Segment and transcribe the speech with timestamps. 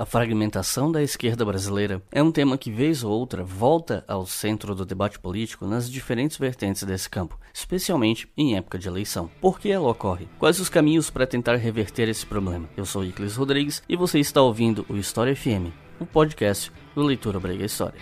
[0.00, 4.74] A fragmentação da esquerda brasileira é um tema que, vez ou outra, volta ao centro
[4.74, 9.30] do debate político nas diferentes vertentes desse campo, especialmente em época de eleição.
[9.42, 10.26] Por que ela ocorre?
[10.38, 12.66] Quais os caminhos para tentar reverter esse problema?
[12.78, 15.68] Eu sou Iclis Rodrigues e você está ouvindo o História FM,
[16.00, 18.00] o podcast do Leitura Brega História.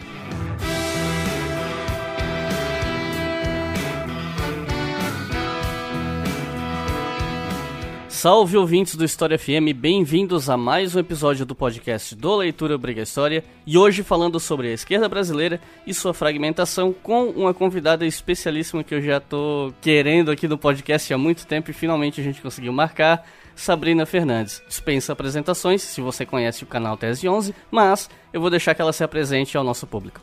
[8.19, 13.03] Salve ouvintes do História FM, bem-vindos a mais um episódio do podcast do Leitura Briga
[13.03, 18.83] História e hoje falando sobre a esquerda brasileira e sua fragmentação com uma convidada especialíssima
[18.83, 22.43] que eu já tô querendo aqui no podcast há muito tempo e finalmente a gente
[22.43, 24.61] conseguiu marcar, Sabrina Fernandes.
[24.67, 28.93] Dispensa apresentações se você conhece o canal Tese 11, mas eu vou deixar que ela
[28.93, 30.21] se apresente ao nosso público.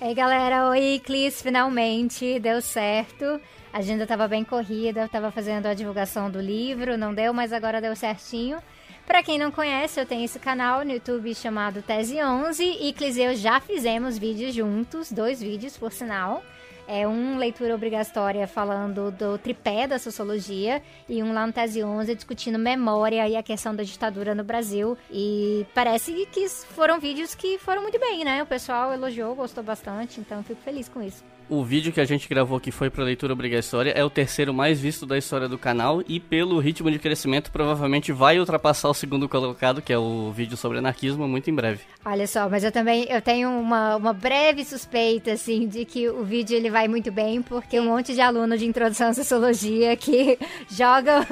[0.00, 3.40] Ei galera, oi Clis, finalmente deu certo.
[3.78, 7.52] A agenda tava bem corrida, eu tava fazendo a divulgação do livro, não deu, mas
[7.52, 8.58] agora deu certinho.
[9.06, 13.16] Pra quem não conhece, eu tenho esse canal no YouTube chamado Tese 11 e Clis
[13.16, 16.42] e eu já fizemos vídeos juntos, dois vídeos por sinal.
[16.88, 22.16] É um leitura obrigatória falando do tripé da sociologia e um lá no Tese 11
[22.16, 24.98] discutindo memória e a questão da ditadura no Brasil.
[25.08, 28.42] E parece que foram vídeos que foram muito bem, né?
[28.42, 31.22] O pessoal elogiou, gostou bastante, então fico feliz com isso.
[31.50, 34.78] O vídeo que a gente gravou que foi para leitura obrigatória é o terceiro mais
[34.78, 39.26] visto da história do canal e pelo ritmo de crescimento provavelmente vai ultrapassar o segundo
[39.26, 41.80] colocado, que é o vídeo sobre anarquismo, muito em breve.
[42.04, 46.22] Olha só, mas eu também eu tenho uma, uma breve suspeita assim de que o
[46.22, 50.38] vídeo ele vai muito bem, porque um monte de aluno de introdução à sociologia que
[50.68, 51.26] joga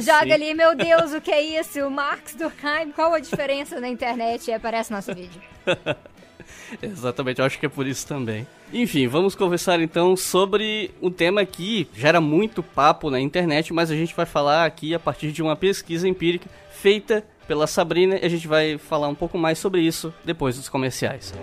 [0.00, 1.86] joga ali, meu Deus, o que é isso?
[1.86, 4.50] O Marx Durkheim, qual a diferença na internet?
[4.50, 5.40] E aparece nosso vídeo.
[6.82, 8.46] Exatamente, eu acho que é por isso também.
[8.72, 13.94] Enfim, vamos conversar então sobre um tema que gera muito papo na internet, mas a
[13.94, 18.28] gente vai falar aqui a partir de uma pesquisa empírica feita pela Sabrina e a
[18.28, 21.34] gente vai falar um pouco mais sobre isso depois dos comerciais.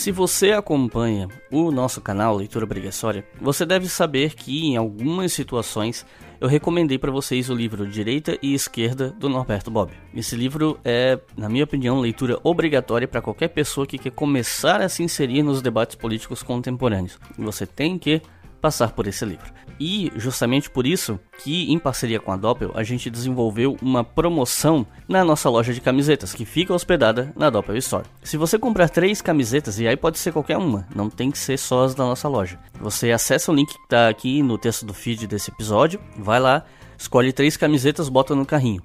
[0.00, 6.06] Se você acompanha o nosso canal Leitura Obrigatória, você deve saber que em algumas situações
[6.40, 9.98] eu recomendei para vocês o livro Direita e Esquerda do Norberto Bobbio.
[10.14, 14.88] Esse livro é, na minha opinião, leitura obrigatória para qualquer pessoa que quer começar a
[14.88, 17.18] se inserir nos debates políticos contemporâneos.
[17.36, 18.22] Você tem que
[18.60, 19.52] passar por esse livro.
[19.78, 24.86] E justamente por isso que, em parceria com a Doppel, a gente desenvolveu uma promoção
[25.08, 28.06] na nossa loja de camisetas, que fica hospedada na Doppel Store.
[28.22, 31.58] Se você comprar três camisetas, e aí pode ser qualquer uma, não tem que ser
[31.58, 32.58] só as da nossa loja.
[32.80, 36.64] Você acessa o link que está aqui no texto do feed desse episódio, vai lá,
[36.98, 38.82] escolhe três camisetas, bota no carrinho.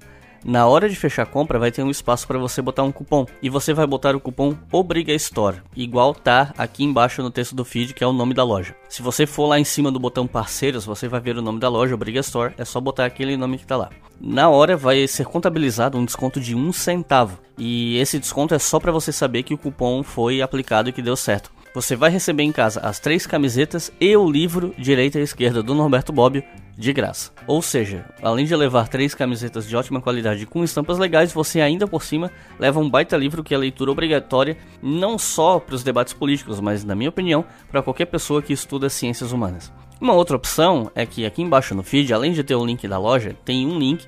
[0.48, 3.26] Na hora de fechar a compra, vai ter um espaço para você botar um cupom.
[3.42, 7.64] E você vai botar o cupom Obriga Store, igual tá aqui embaixo no texto do
[7.64, 8.76] feed, que é o nome da loja.
[8.88, 11.68] Se você for lá em cima do botão parceiros, você vai ver o nome da
[11.68, 12.54] loja, Obriga Store.
[12.56, 13.90] É só botar aquele nome que tá lá.
[14.20, 17.40] Na hora vai ser contabilizado um desconto de um centavo.
[17.58, 21.02] E esse desconto é só para você saber que o cupom foi aplicado e que
[21.02, 21.55] deu certo.
[21.76, 25.74] Você vai receber em casa as três camisetas e o livro Direita e Esquerda do
[25.74, 26.42] Norberto Bobbio
[26.74, 27.32] de graça.
[27.46, 31.86] Ou seja, além de levar três camisetas de ótima qualidade com estampas legais, você ainda
[31.86, 36.14] por cima leva um baita livro que é leitura obrigatória não só para os debates
[36.14, 39.70] políticos, mas na minha opinião, para qualquer pessoa que estuda ciências humanas.
[40.00, 42.98] Uma outra opção é que aqui embaixo no feed, além de ter o link da
[42.98, 44.06] loja, tem um link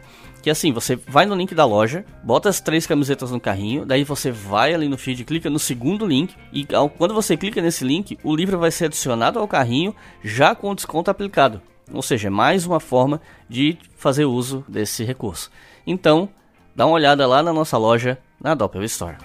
[0.49, 4.03] que assim, você vai no link da loja, bota as três camisetas no carrinho, daí
[4.03, 7.85] você vai ali no feed, clica no segundo link e ao, quando você clica nesse
[7.85, 11.61] link, o livro vai ser adicionado ao carrinho já com desconto aplicado.
[11.93, 15.51] Ou seja, é mais uma forma de fazer uso desse recurso.
[15.87, 16.31] Então,
[16.75, 19.17] dá uma olhada lá na nossa loja na Doppel Store.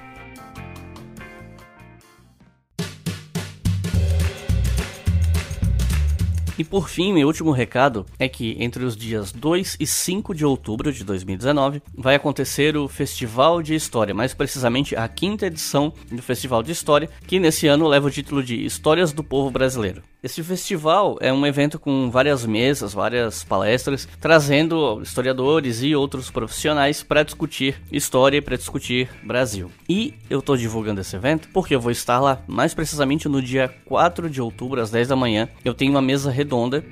[6.58, 10.46] E por fim, meu último recado é que entre os dias 2 e 5 de
[10.46, 16.22] outubro de 2019 vai acontecer o Festival de História, mais precisamente a quinta edição do
[16.22, 20.04] Festival de História, que nesse ano leva o título de Histórias do Povo Brasileiro.
[20.24, 27.04] Esse festival é um evento com várias mesas, várias palestras, trazendo historiadores e outros profissionais
[27.04, 29.70] para discutir história e para discutir Brasil.
[29.90, 33.68] E eu estou divulgando esse evento porque eu vou estar lá, mais precisamente no dia
[33.84, 35.50] 4 de outubro, às 10 da manhã.
[35.66, 36.84] Eu tenho uma mesa redonda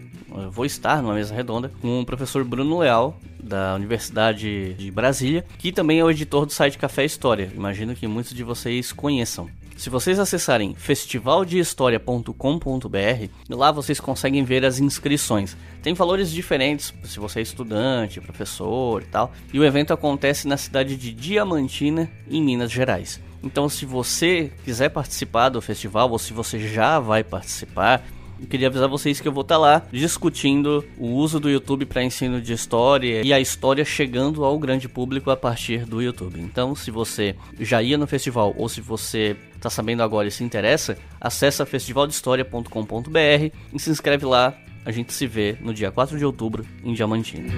[0.50, 5.72] vou estar numa mesa redonda com o professor Bruno Leal, da Universidade de Brasília, que
[5.72, 7.52] também é o editor do site Café História.
[7.54, 9.50] Imagino que muitos de vocês conheçam.
[9.76, 15.58] Se vocês acessarem festivaldehistoria.com.br, lá vocês conseguem ver as inscrições.
[15.82, 19.32] Tem valores diferentes se você é estudante, professor e tal.
[19.52, 23.20] E o evento acontece na cidade de Diamantina, em Minas Gerais.
[23.44, 28.04] Então, se você quiser participar do festival ou se você já vai participar,
[28.42, 32.04] eu queria avisar vocês que eu vou estar lá discutindo o uso do YouTube para
[32.04, 36.40] ensino de história e a história chegando ao grande público a partir do YouTube.
[36.40, 40.44] Então, se você já ia no festival ou se você está sabendo agora e se
[40.44, 44.56] interessa, acessa festivaldehistoria.com.br e se inscreve lá.
[44.84, 47.50] A gente se vê no dia 4 de outubro em Diamantina.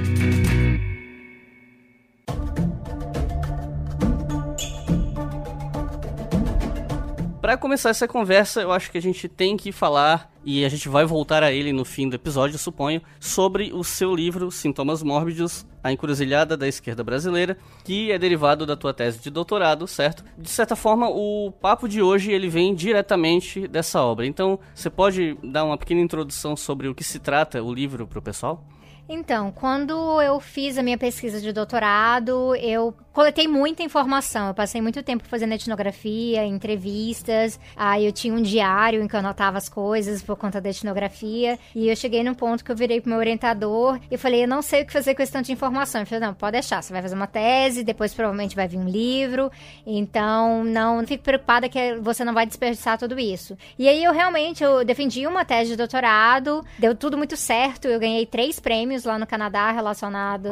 [7.44, 10.88] Para começar essa conversa, eu acho que a gente tem que falar e a gente
[10.88, 15.66] vai voltar a ele no fim do episódio, suponho, sobre o seu livro Sintomas Mórbidos,
[15.84, 20.24] a encruzilhada da esquerda brasileira, que é derivado da tua tese de doutorado, certo?
[20.38, 24.26] De certa forma, o papo de hoje ele vem diretamente dessa obra.
[24.26, 28.20] Então, você pode dar uma pequena introdução sobre o que se trata o livro para
[28.20, 28.66] o pessoal?
[29.08, 34.48] Então, quando eu fiz a minha pesquisa de doutorado, eu coletei muita informação.
[34.48, 37.60] Eu passei muito tempo fazendo etnografia, entrevistas.
[37.76, 41.60] Aí eu tinha um diário em que eu anotava as coisas por conta da etnografia.
[41.76, 44.62] E eu cheguei num ponto que eu virei pro meu orientador e falei: Eu não
[44.62, 46.02] sei o que fazer com esse tanto de informação.
[46.02, 46.82] Ele falou: Não, pode deixar.
[46.82, 49.52] Você vai fazer uma tese, depois provavelmente vai vir um livro.
[49.86, 53.58] Então, não, não fique preocupada que você não vai desperdiçar tudo isso.
[53.78, 57.88] E aí eu realmente eu defendi uma tese de doutorado, deu tudo muito certo.
[57.88, 60.50] Eu ganhei três prêmios lá no Canadá relacionado,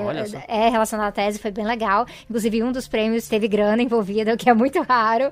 [0.47, 2.05] é, relacionado à tese, foi bem legal.
[2.29, 5.31] Inclusive, Inclusive, um dos prêmios teve grana envolvida, o que é muito raro.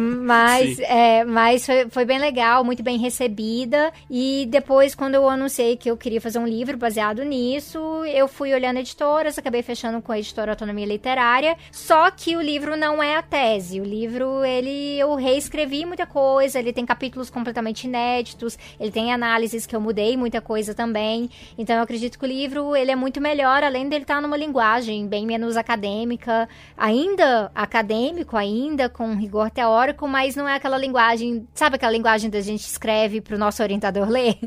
[0.00, 3.92] mas é, mas foi, foi bem legal, muito bem recebida.
[4.10, 8.54] E depois, quando eu anunciei que eu queria fazer um livro baseado nisso, eu fui
[8.54, 11.54] olhando editoras, acabei fechando com a editora Autonomia Literária.
[11.70, 13.78] Só que o livro não é a tese.
[13.78, 19.66] O livro, ele eu reescrevi muita coisa, ele tem capítulos completamente inéditos, ele tem análises
[19.66, 21.28] que eu mudei muita coisa também.
[21.58, 22.37] Então eu acredito que o livro
[22.76, 28.88] ele é muito melhor, além dele estar numa linguagem bem menos acadêmica, ainda acadêmico, ainda
[28.88, 33.34] com rigor teórico, mas não é aquela linguagem, sabe aquela linguagem da gente escreve para
[33.34, 34.38] o nosso orientador ler?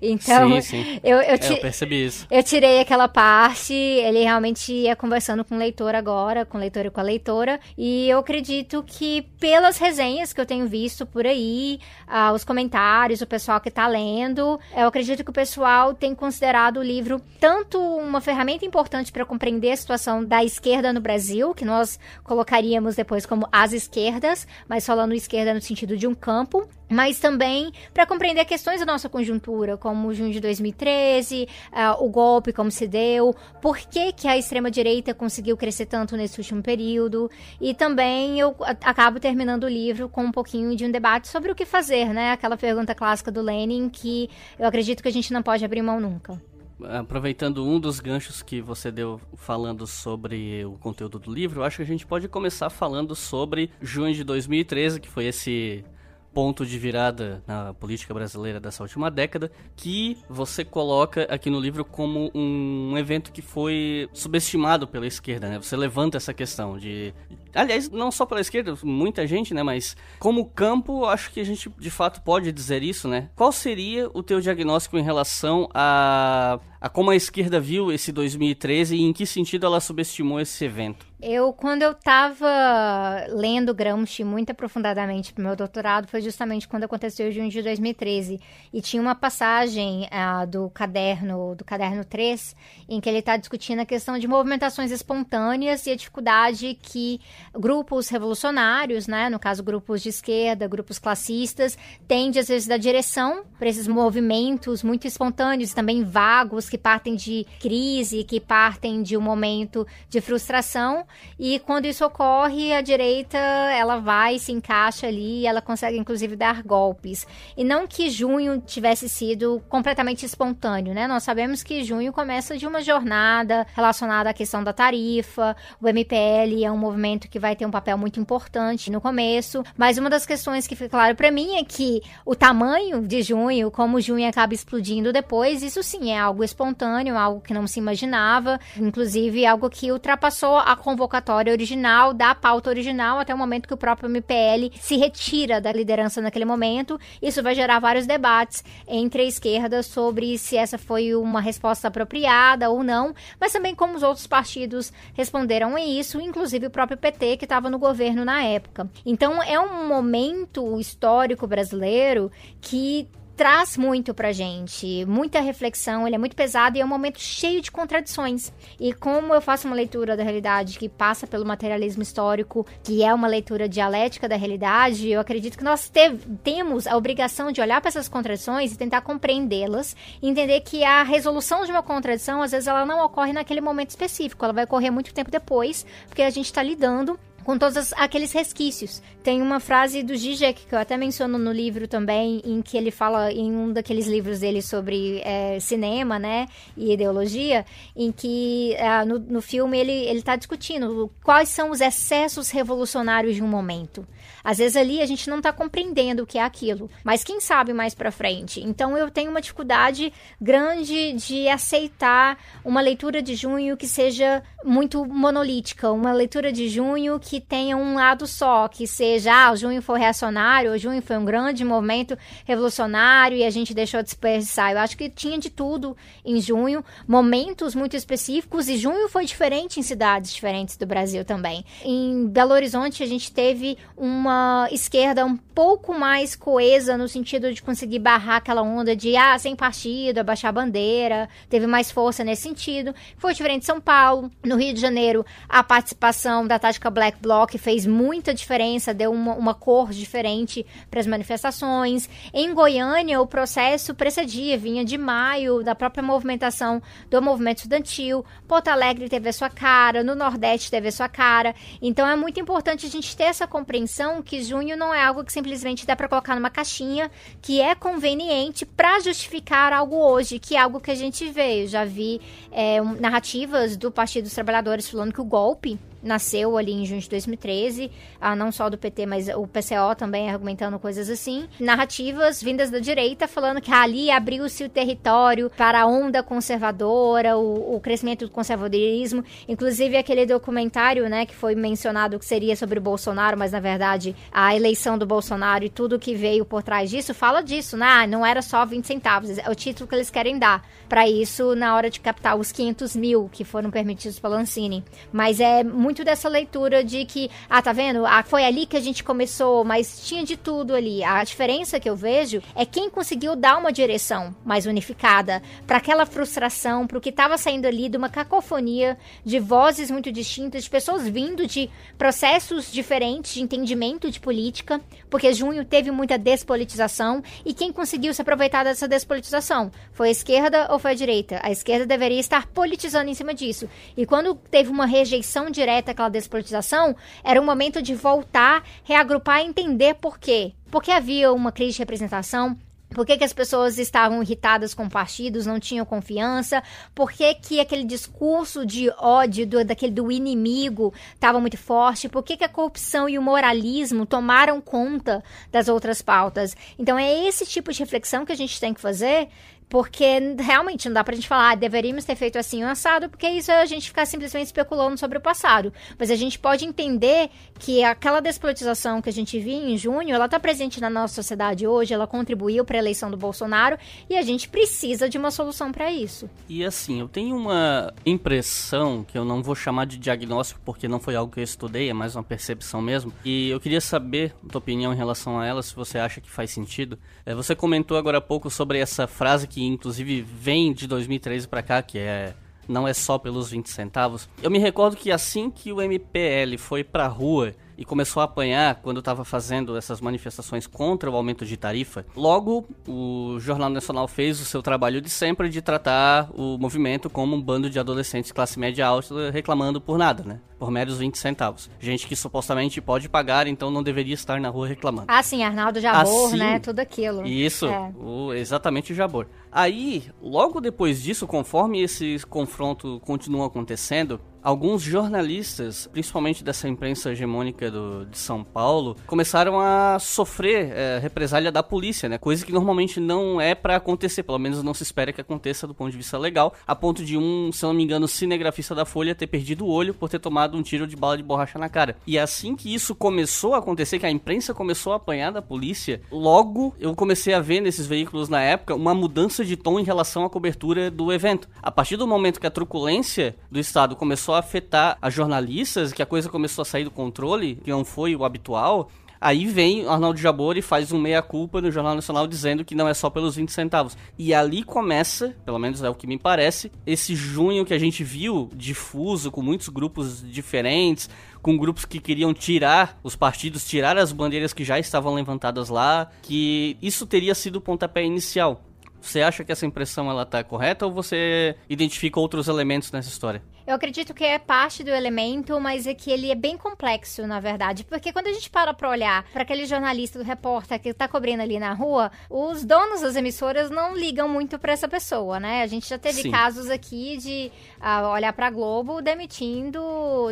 [0.00, 1.00] Então, sim, sim.
[1.02, 2.26] Eu, eu, é, eu, percebi isso.
[2.30, 6.86] Eu tirei aquela parte, ele realmente ia conversando com o leitor agora, com o leitor
[6.86, 11.26] e com a leitora, e eu acredito que pelas resenhas que eu tenho visto por
[11.26, 16.14] aí, ah, os comentários, o pessoal que está lendo, eu acredito que o pessoal tem
[16.14, 21.54] considerado o livro tanto uma ferramenta importante para compreender a situação da esquerda no Brasil,
[21.54, 26.68] que nós colocaríamos depois como as esquerdas, mas falando esquerda no sentido de um campo,
[26.88, 31.96] mas também para compreender questões da nossa conjuntura, como o junho de 2013, uh, ah,
[32.00, 36.62] o golpe, como se deu, por que, que a extrema-direita conseguiu crescer tanto nesse último
[36.62, 37.30] período,
[37.60, 41.54] e também eu acabo terminando o livro com um pouquinho de um debate sobre o
[41.54, 42.32] que fazer, né?
[42.32, 46.00] Aquela pergunta clássica do Lenin que eu acredito que a gente não pode abrir mão
[46.00, 46.40] nunca
[46.84, 51.76] aproveitando um dos ganchos que você deu falando sobre o conteúdo do livro, eu acho
[51.76, 55.84] que a gente pode começar falando sobre junho de 2013, que foi esse
[56.32, 61.84] ponto de virada na política brasileira dessa última década, que você coloca aqui no livro
[61.84, 65.58] como um evento que foi subestimado pela esquerda, né?
[65.58, 67.12] Você levanta essa questão de
[67.54, 71.70] aliás, não só pela esquerda, muita gente, né, mas como campo, acho que a gente
[71.78, 73.30] de fato pode dizer isso, né?
[73.34, 78.96] Qual seria o teu diagnóstico em relação a a como a esquerda viu esse 2013
[78.96, 81.06] e em que sentido ela subestimou esse evento?
[81.20, 87.28] Eu, quando eu estava lendo Gramsci muito aprofundadamente para meu doutorado, foi justamente quando aconteceu
[87.28, 88.40] em junho de 2013.
[88.72, 92.54] E tinha uma passagem uh, do caderno, do caderno 3,
[92.88, 97.20] em que ele está discutindo a questão de movimentações espontâneas e a dificuldade que
[97.54, 101.76] grupos revolucionários, né, no caso grupos de esquerda, grupos classistas,
[102.06, 107.46] tende às vezes da direção para esses movimentos muito espontâneos, também vagos, que partem de
[107.60, 111.04] crise, que partem de um momento de frustração,
[111.38, 116.62] e quando isso ocorre, a direita, ela vai, se encaixa ali, ela consegue inclusive dar
[116.62, 117.26] golpes.
[117.56, 121.06] E não que junho tivesse sido completamente espontâneo, né?
[121.06, 126.64] Nós sabemos que junho começa de uma jornada relacionada à questão da tarifa, o MPL
[126.64, 130.26] é um movimento que vai ter um papel muito importante no começo, mas uma das
[130.26, 134.54] questões que fica claro para mim é que o tamanho de junho, como junho acaba
[134.54, 139.92] explodindo depois, isso sim é algo espontâneo, algo que não se imaginava, inclusive algo que
[139.92, 144.96] ultrapassou a convocatória original, da pauta original, até o momento que o próprio MPL se
[144.96, 146.98] retira da liderança naquele momento.
[147.20, 152.70] Isso vai gerar vários debates entre a esquerda sobre se essa foi uma resposta apropriada
[152.70, 157.17] ou não, mas também como os outros partidos responderam a isso, inclusive o próprio PT,
[157.18, 158.88] que estava no governo na época.
[159.04, 163.08] Então, é um momento histórico brasileiro que
[163.38, 167.60] traz muito pra gente, muita reflexão, ele é muito pesado e é um momento cheio
[167.60, 168.52] de contradições.
[168.80, 173.14] E como eu faço uma leitura da realidade que passa pelo materialismo histórico, que é
[173.14, 177.80] uma leitura dialética da realidade, eu acredito que nós te temos a obrigação de olhar
[177.80, 182.66] para essas contradições e tentar compreendê-las, entender que a resolução de uma contradição, às vezes,
[182.66, 186.46] ela não ocorre naquele momento específico, ela vai ocorrer muito tempo depois, porque a gente
[186.46, 187.16] está lidando
[187.48, 189.00] com todos aqueles resquícios.
[189.22, 192.90] Tem uma frase do Zizek, que eu até menciono no livro também, em que ele
[192.90, 197.64] fala em um daqueles livros dele sobre é, cinema, né, e ideologia,
[197.96, 203.34] em que é, no, no filme ele, ele tá discutindo quais são os excessos revolucionários
[203.36, 204.06] de um momento.
[204.44, 207.72] Às vezes ali a gente não está compreendendo o que é aquilo, mas quem sabe
[207.72, 208.60] mais para frente.
[208.60, 215.04] Então eu tenho uma dificuldade grande de aceitar uma leitura de junho que seja muito
[215.06, 219.98] monolítica, uma leitura de junho que tenha um lado só, que seja, ah, junho foi
[219.98, 224.72] reacionário, o junho foi um grande movimento revolucionário e a gente deixou de desperdiçar.
[224.72, 229.80] Eu acho que tinha de tudo em junho, momentos muito específicos e junho foi diferente
[229.80, 231.64] em cidades diferentes do Brasil também.
[231.84, 237.62] Em Belo Horizonte a gente teve uma esquerda um pouco mais coesa no sentido de
[237.62, 242.42] conseguir barrar aquela onda de ah, sem partido, abaixar a bandeira, teve mais força nesse
[242.42, 242.94] sentido.
[243.16, 247.56] Foi diferente em São Paulo, no Rio de Janeiro, a participação da tática Black Bloc
[247.58, 252.08] fez muita diferença, deu uma, uma cor diferente para as manifestações.
[252.32, 258.24] Em Goiânia, o processo precedia, vinha de maio, da própria movimentação do movimento estudantil.
[258.46, 261.54] Porto Alegre teve a sua cara, no Nordeste teve a sua cara.
[261.80, 265.32] Então é muito importante a gente ter essa compreensão que junho não é algo que
[265.32, 267.10] simplesmente dá para colocar numa caixinha,
[267.42, 271.64] que é conveniente para justificar algo hoje, que é algo que a gente vê.
[271.64, 272.20] Eu já vi
[272.52, 277.08] é, narrativas do Partido dos Trabalhadores falando que o golpe nasceu ali em junho de
[277.08, 277.90] 2013,
[278.20, 281.48] ah, não só do PT, mas o PCO também argumentando coisas assim.
[281.58, 287.76] Narrativas vindas da direita falando que ali abriu-se o território para a onda conservadora, o,
[287.76, 289.24] o, crescimento do conservadorismo.
[289.48, 294.14] Inclusive aquele documentário, né, que foi mencionado que seria sobre o Bolsonaro, mas na verdade
[294.32, 297.86] a eleição do Bolsonaro e tudo que veio por trás disso fala disso, né?
[297.88, 301.54] Ah, não era só 20 centavos, é o título que eles querem dar para isso
[301.54, 304.84] na hora de captar os 500 mil que foram permitidos pela Ancine.
[305.12, 308.04] Mas é muito muito dessa leitura de que, ah, tá vendo?
[308.04, 311.02] Ah, foi ali que a gente começou, mas tinha de tudo ali.
[311.02, 316.04] A diferença que eu vejo é quem conseguiu dar uma direção mais unificada para aquela
[316.04, 320.68] frustração, para o que estava saindo ali de uma cacofonia de vozes muito distintas, de
[320.68, 327.54] pessoas vindo de processos diferentes de entendimento de política, porque junho teve muita despolitização e
[327.54, 331.40] quem conseguiu se aproveitar dessa despolitização foi a esquerda ou foi a direita?
[331.42, 333.66] A esquerda deveria estar politizando em cima disso.
[333.96, 339.40] E quando teve uma rejeição direta direta aquela despolitização, era um momento de voltar, reagrupar
[339.40, 340.52] e entender por quê.
[340.70, 342.56] Porque havia uma crise de representação,
[342.90, 346.62] por que, que, as pessoas estavam irritadas com partidos, não tinham confiança?
[346.94, 352.08] Por que, que aquele discurso de ódio do, daquele, do inimigo estava muito forte?
[352.08, 356.56] Por que, que a corrupção e o moralismo tomaram conta das outras pautas?
[356.78, 359.28] Então é esse tipo de reflexão que a gente tem que fazer
[359.68, 363.28] porque realmente não dá pra gente falar, ah, deveríamos ter feito assim o assado, porque
[363.28, 365.72] isso é a gente ficar simplesmente especulando sobre o passado.
[365.98, 370.28] Mas a gente pode entender que aquela despolitização que a gente viu em junho, ela
[370.28, 373.76] tá presente na nossa sociedade hoje, ela contribuiu para a eleição do Bolsonaro
[374.08, 376.30] e a gente precisa de uma solução para isso.
[376.48, 380.98] E assim, eu tenho uma impressão que eu não vou chamar de diagnóstico porque não
[380.98, 383.12] foi algo que eu estudei, é mais uma percepção mesmo.
[383.24, 386.30] E eu queria saber a tua opinião em relação a ela, se você acha que
[386.30, 386.98] faz sentido.
[387.26, 391.48] É, você comentou agora há pouco sobre essa frase que que inclusive vem de 2013
[391.48, 392.32] para cá, que é
[392.68, 394.28] não é só pelos 20 centavos.
[394.40, 398.74] Eu me recordo que assim que o MPL foi pra rua e começou a apanhar
[398.82, 404.40] quando estava fazendo essas manifestações contra o aumento de tarifa, logo o Jornal Nacional fez
[404.40, 408.58] o seu trabalho de sempre de tratar o movimento como um bando de adolescentes classe
[408.58, 410.40] média alta reclamando por nada, né?
[410.58, 411.70] Por meros 20 centavos.
[411.78, 415.06] Gente que supostamente pode pagar, então não deveria estar na rua reclamando.
[415.06, 416.58] Ah, sim, Arnaldo Jabor, Assim, né?
[416.58, 417.24] Tudo aquilo.
[417.24, 417.92] Isso, É.
[417.96, 419.28] o- exatamente o Jabor.
[419.52, 427.70] Aí, logo depois disso, conforme esse confronto continua acontecendo, alguns jornalistas, principalmente dessa imprensa hegemônica
[427.70, 432.18] do- de São Paulo, começaram a sofrer é, represália da polícia, né?
[432.18, 435.74] Coisa que normalmente não é pra acontecer, pelo menos não se espera que aconteça do
[435.74, 439.14] ponto de vista legal, a ponto de um, se não me engano, cinegrafista da Folha
[439.14, 441.96] ter perdido o olho por ter tomado um tiro de bala de borracha na cara.
[442.06, 446.00] E assim que isso começou a acontecer, que a imprensa começou a apanhar da polícia,
[446.10, 450.24] logo eu comecei a ver nesses veículos na época uma mudança de tom em relação
[450.24, 451.48] à cobertura do evento.
[451.62, 456.02] A partir do momento que a truculência do Estado começou a afetar as jornalistas, que
[456.02, 460.18] a coisa começou a sair do controle, que não foi o habitual, Aí vem Arnaldo
[460.18, 463.50] Jabor e faz um meia-culpa no Jornal Nacional dizendo que não é só pelos 20
[463.50, 463.96] centavos.
[464.16, 468.04] E ali começa, pelo menos é o que me parece, esse junho que a gente
[468.04, 471.10] viu difuso, com muitos grupos diferentes,
[471.42, 476.10] com grupos que queriam tirar os partidos, tirar as bandeiras que já estavam levantadas lá,
[476.22, 478.62] que isso teria sido o pontapé inicial.
[479.00, 483.42] Você acha que essa impressão ela tá correta ou você identifica outros elementos nessa história?
[483.68, 487.38] Eu acredito que é parte do elemento, mas é que ele é bem complexo, na
[487.38, 487.84] verdade.
[487.84, 491.42] Porque quando a gente para pra olhar para aquele jornalista do repórter que tá cobrindo
[491.42, 495.62] ali na rua, os donos das emissoras não ligam muito pra essa pessoa, né?
[495.62, 496.30] A gente já teve Sim.
[496.30, 499.82] casos aqui de ah, olhar pra Globo demitindo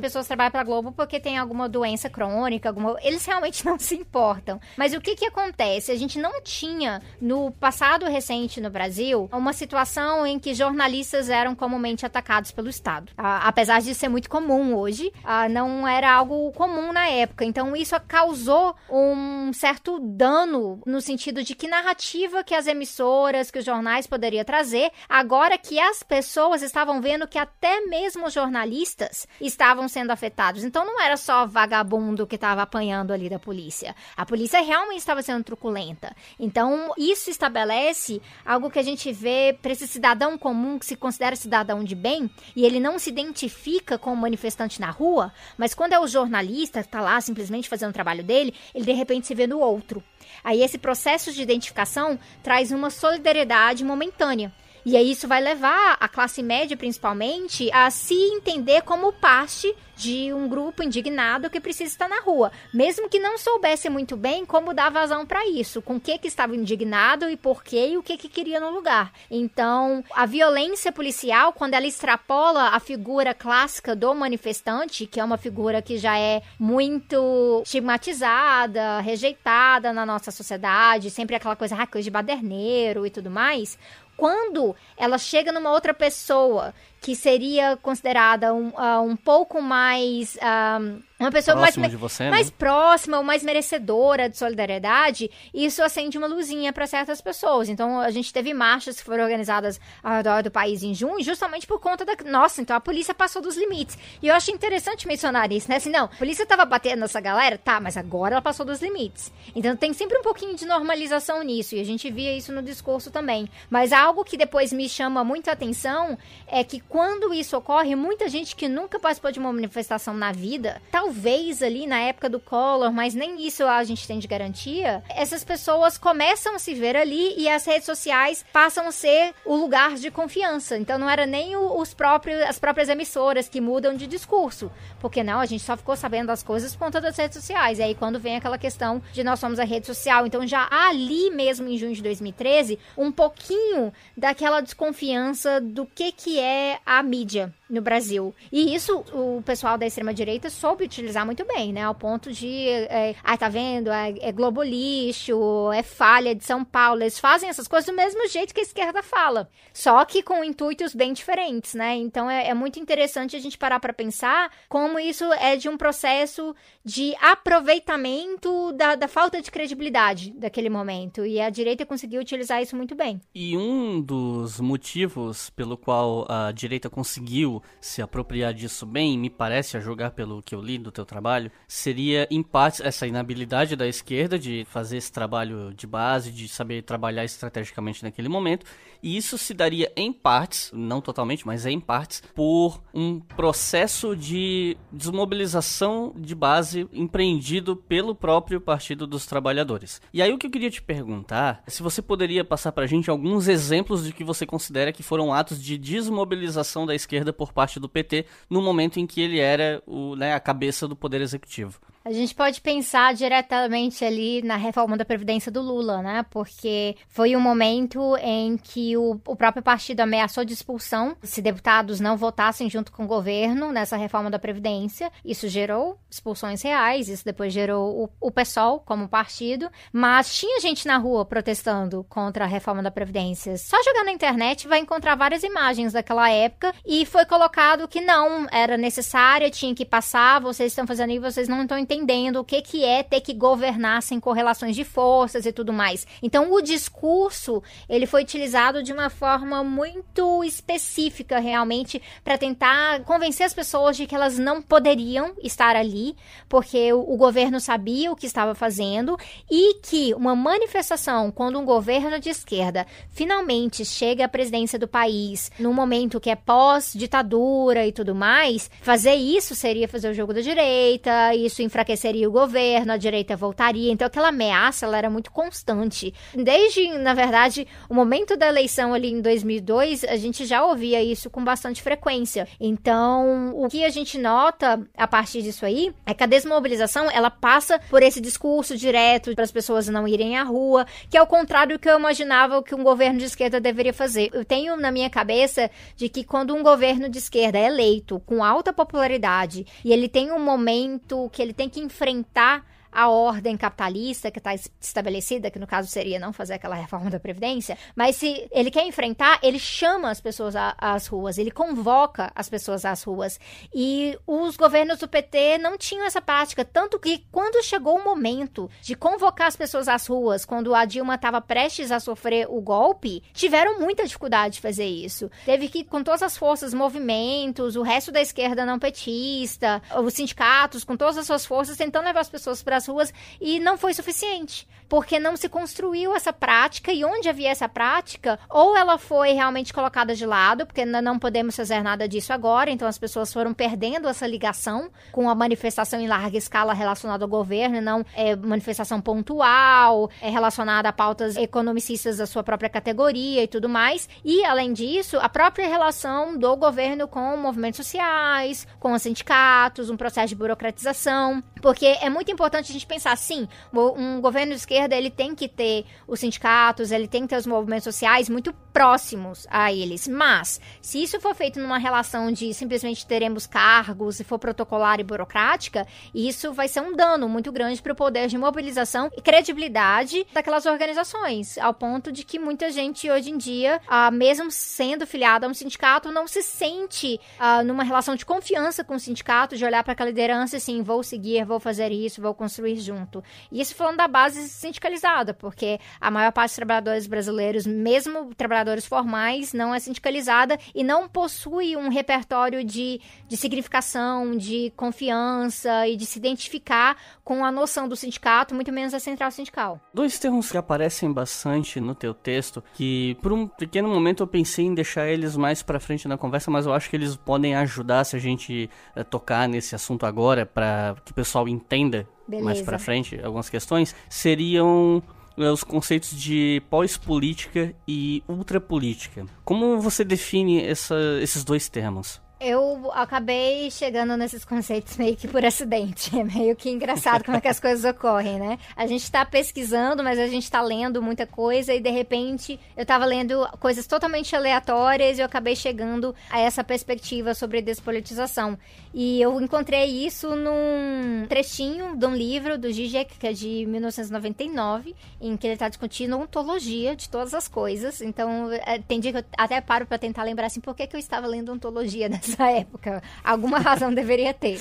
[0.01, 2.97] pessoas que trabalham pra Globo porque tem alguma doença crônica, alguma...
[3.03, 4.59] Eles realmente não se importam.
[4.79, 5.93] Mas o que que acontece?
[5.93, 11.55] A gente não tinha, no passado recente no Brasil, uma situação em que jornalistas eram
[11.55, 13.13] comumente atacados pelo Estado.
[13.29, 17.45] Ah, apesar de ser muito comum hoje, ah, não era algo comum na época.
[17.45, 23.59] Então isso causou um certo dano no sentido de que narrativa que as emissoras, que
[23.59, 29.27] os jornais poderiam trazer, agora que as pessoas estavam vendo que até mesmo os jornalistas
[29.41, 30.63] estavam sendo afetados.
[30.63, 33.97] Então não era só vagabundo que estava apanhando ali da polícia.
[34.17, 36.15] A polícia realmente estava sendo truculenta.
[36.39, 41.35] Então isso estabelece algo que a gente vê para esse cidadão comum que se considera
[41.35, 45.99] cidadão de bem e ele não se identifica como manifestante na rua, mas quando é
[45.99, 49.47] o jornalista que está lá simplesmente fazendo o trabalho dele, ele de repente se vê
[49.47, 50.03] no outro.
[50.45, 54.53] Aí esse processo de identificação traz uma solidariedade momentânea.
[54.87, 60.33] E aí isso vai levar a classe média, principalmente, a se entender como parte de
[60.33, 64.75] um grupo indignado que precisa estar na rua, mesmo que não soubesse muito bem como
[64.75, 68.03] dar vazão para isso, com o que que estava indignado e por quê e o
[68.03, 69.11] que que queria no lugar.
[69.31, 75.39] Então, a violência policial, quando ela extrapola a figura clássica do manifestante, que é uma
[75.39, 82.05] figura que já é muito estigmatizada, rejeitada na nossa sociedade, sempre aquela coisa, ah, coisa
[82.05, 83.79] de baderneiro e tudo mais,
[84.17, 86.73] quando ela chega numa outra pessoa
[87.07, 90.37] que seria considerada um, ah, um pouco mais.
[90.43, 90.81] ah,
[91.19, 92.31] uma pessoa mais, Próximo você, né?
[92.31, 97.71] mais próxima ou mais merecedora de solidariedade, isso acende uma luzinha para certas pessoas.
[97.71, 101.67] Então, a gente teve marchas que foram organizadas ao redor do país em junho, justamente
[101.67, 102.13] por conta da.
[102.27, 103.97] Nossa, então a polícia passou dos limites.
[104.21, 105.77] E eu acho interessante mencionar isso, né?
[105.77, 109.33] Assim, não, a polícia tava batendo nessa galera, tá, mas agora ela passou dos limites.
[109.55, 113.13] Então, tem sempre um pouquinho de normalização nisso, e a gente via isso no discurso
[113.13, 113.49] também.
[113.71, 118.27] Mas algo que depois me chama muito a atenção é que quando isso ocorre, muita
[118.27, 122.91] gente que nunca participou de uma manifestação na vida, talvez ali na época do Collor,
[122.91, 127.35] mas nem isso a gente tem de garantia, essas pessoas começam a se ver ali
[127.37, 130.79] e as redes sociais passam a ser o lugar de confiança.
[130.79, 135.41] Então não era nem os próprios, as próprias emissoras que mudam de discurso, porque não,
[135.41, 137.79] a gente só ficou sabendo das coisas por conta das redes sociais.
[137.79, 141.29] E aí quando vem aquela questão de nós somos a rede social, então já ali
[141.29, 147.53] mesmo em junho de 2013, um pouquinho daquela desconfiança do que que é a mídia
[147.69, 148.35] no Brasil.
[148.51, 151.83] E isso o pessoal da extrema-direita soube utilizar muito bem, né?
[151.83, 153.91] Ao ponto de, é, ah, tá vendo?
[153.91, 157.03] É, é Globo Lixo, é falha de São Paulo.
[157.03, 159.49] Eles fazem essas coisas do mesmo jeito que a esquerda fala.
[159.73, 161.97] Só que com intuitos bem diferentes, né?
[161.97, 165.77] Então é, é muito interessante a gente parar pra pensar como isso é de um
[165.77, 171.27] processo de aproveitamento da, da falta de credibilidade daquele momento.
[171.27, 173.21] E a direita conseguiu utilizar isso muito bem.
[173.35, 179.77] E um dos motivos pelo qual a direita conseguiu se apropriar disso bem, me parece,
[179.77, 183.87] a jogar pelo que eu li do teu trabalho, seria em parte essa inabilidade da
[183.87, 188.67] esquerda de fazer esse trabalho de base, de saber trabalhar estrategicamente naquele momento,
[189.03, 194.77] E isso se daria em partes, não totalmente, mas em partes, por um processo de
[194.93, 200.01] desmobilização de base empreendido pelo próprio Partido dos Trabalhadores.
[200.13, 203.11] E aí o que eu queria te perguntar é se você poderia passar pra gente
[203.11, 207.79] alguns exemplos de que você considera que foram atos de desmobilização da esquerda por parte
[207.79, 211.79] do PT no momento em que ele era o, né, a cabeça do poder executivo.
[212.07, 216.25] A gente pode pensar diretamente ali na reforma da Previdência do Lula, né?
[216.31, 221.99] Porque foi um momento em que o, o, próprio partido ameaçou de expulsão se deputados
[221.99, 225.11] não votassem junto com o governo nessa reforma da Previdência.
[225.25, 229.69] Isso gerou expulsões reais, isso depois gerou o, o PSOL como partido.
[229.93, 233.57] Mas tinha gente na rua protestando contra a reforma da Previdência.
[233.57, 238.47] Só jogar na internet vai encontrar várias imagens daquela época e foi colocado que não
[238.53, 242.45] era necessária, tinha que passar, vocês estão fazendo isso, vocês não estão entendendo entendendo o
[242.45, 246.07] que, que é ter que governar sem correlações de forças e tudo mais.
[246.23, 253.45] Então, o discurso ele foi utilizado de uma forma muito específica, realmente, para tentar convencer
[253.45, 256.15] as pessoas de que elas não poderiam estar ali,
[256.49, 259.19] porque o, o governo sabia o que estava fazendo
[259.51, 265.51] e que uma manifestação, quando um governo de esquerda finalmente chega à presidência do país,
[265.59, 270.41] num momento que é pós-ditadura e tudo mais, fazer isso seria fazer o jogo da
[270.41, 273.93] direita, isso enfraquecer enfraqueceria o governo, a direita voltaria.
[273.93, 276.13] Então aquela ameaça ela era muito constante.
[276.35, 281.31] Desde, na verdade, o momento da eleição ali em 2002, a gente já ouvia isso
[281.31, 282.49] com bastante frequência.
[282.59, 287.31] Então, o que a gente nota a partir disso aí é que a desmobilização ela
[287.31, 291.27] passa por esse discurso direto para as pessoas não irem à rua, que é o
[291.27, 294.31] contrário do que eu imaginava que um governo de esquerda deveria fazer.
[294.33, 298.43] Eu tenho na minha cabeça de que quando um governo de esquerda é eleito com
[298.43, 302.65] alta popularidade e ele tem um momento que ele tem que que enfrentar
[302.97, 307.21] a ordem capitalista que está estabelecida, que no caso seria não fazer aquela reforma da
[307.21, 312.49] Previdência, mas se ele quer enfrentar, ele chama as pessoas às ruas, ele convoca as
[312.49, 313.39] pessoas às ruas.
[313.75, 318.71] E os governos do PT não tinham essa prática, tanto que quando chegou o momento
[318.81, 323.23] de convocar as pessoas às ruas, quando a Dilma estava prestes a sofrer o golpe,
[323.35, 325.31] tiveram muita dificuldade de fazer isso.
[325.45, 330.83] Teve que, com todas as forças, movimentos, o resto da esquerda não petista, os sindicatos,
[330.83, 333.95] com todas as suas forças, tentando levar as pessoas para as ruas e não foi
[333.95, 339.33] suficiente, porque não se construiu essa prática e onde havia essa prática, ou ela foi
[339.33, 343.53] realmente colocada de lado, porque não podemos fazer nada disso agora, então as pessoas foram
[343.53, 349.01] perdendo essa ligação com a manifestação em larga escala relacionada ao governo, não é manifestação
[349.01, 354.09] pontual, é relacionada a pautas economicistas da sua própria categoria e tudo mais.
[354.25, 359.97] E além disso, a própria relação do governo com movimentos sociais, com os sindicatos, um
[359.97, 365.11] processo de burocratização, porque é muito importante gente pensar assim, um governo de esquerda, ele
[365.11, 369.73] tem que ter os sindicatos, ele tem que ter os movimentos sociais muito próximos a
[369.73, 370.07] eles.
[370.07, 375.05] Mas, se isso for feito numa relação de simplesmente teremos cargos e for protocolar e
[375.05, 380.27] burocrática, isso vai ser um dano muito grande para o poder de mobilização e credibilidade
[380.33, 385.47] daquelas organizações, ao ponto de que muita gente hoje em dia, ah, mesmo sendo filiada
[385.47, 389.65] a um sindicato, não se sente ah, numa relação de confiança com o sindicato, de
[389.65, 393.23] olhar para aquela liderança assim, vou seguir, vou fazer isso, vou construir junto.
[393.51, 398.87] E isso falando da base sindicalizada, porque a maior parte dos trabalhadores brasileiros, mesmo trabalhadores
[398.87, 405.97] formais, não é sindicalizada e não possui um repertório de, de significação, de confiança e
[405.97, 409.81] de se identificar com a noção do sindicato, muito menos a central sindical.
[409.93, 414.65] Dois termos que aparecem bastante no teu texto, que por um pequeno momento eu pensei
[414.65, 418.05] em deixar eles mais para frente na conversa, mas eu acho que eles podem ajudar
[418.05, 422.45] se a gente é, tocar nesse assunto agora, para que o pessoal entenda Beleza.
[422.45, 425.03] mais para frente algumas questões, seriam
[425.37, 429.27] eh, os conceitos de pós-política e ultrapolítica.
[429.45, 432.21] Como você define essa, esses dois termos?
[432.39, 436.15] Eu acabei chegando nesses conceitos meio que por acidente.
[436.17, 438.59] É meio que engraçado como é que as coisas ocorrem, né?
[438.75, 442.87] A gente tá pesquisando, mas a gente tá lendo muita coisa e de repente eu
[442.87, 448.59] tava lendo coisas totalmente aleatórias e eu acabei chegando a essa perspectiva sobre despolitização.
[448.95, 454.97] E eu encontrei isso num trechinho de um livro do Zizek, que é de 1999,
[455.21, 458.01] em que ele tá discutindo ontologia de todas as coisas.
[458.01, 460.97] Então, é, tem dia que eu até paro para tentar lembrar assim, por que, que
[460.97, 463.03] eu estava lendo ontologia nessa nessa época.
[463.23, 464.61] Alguma razão deveria ter.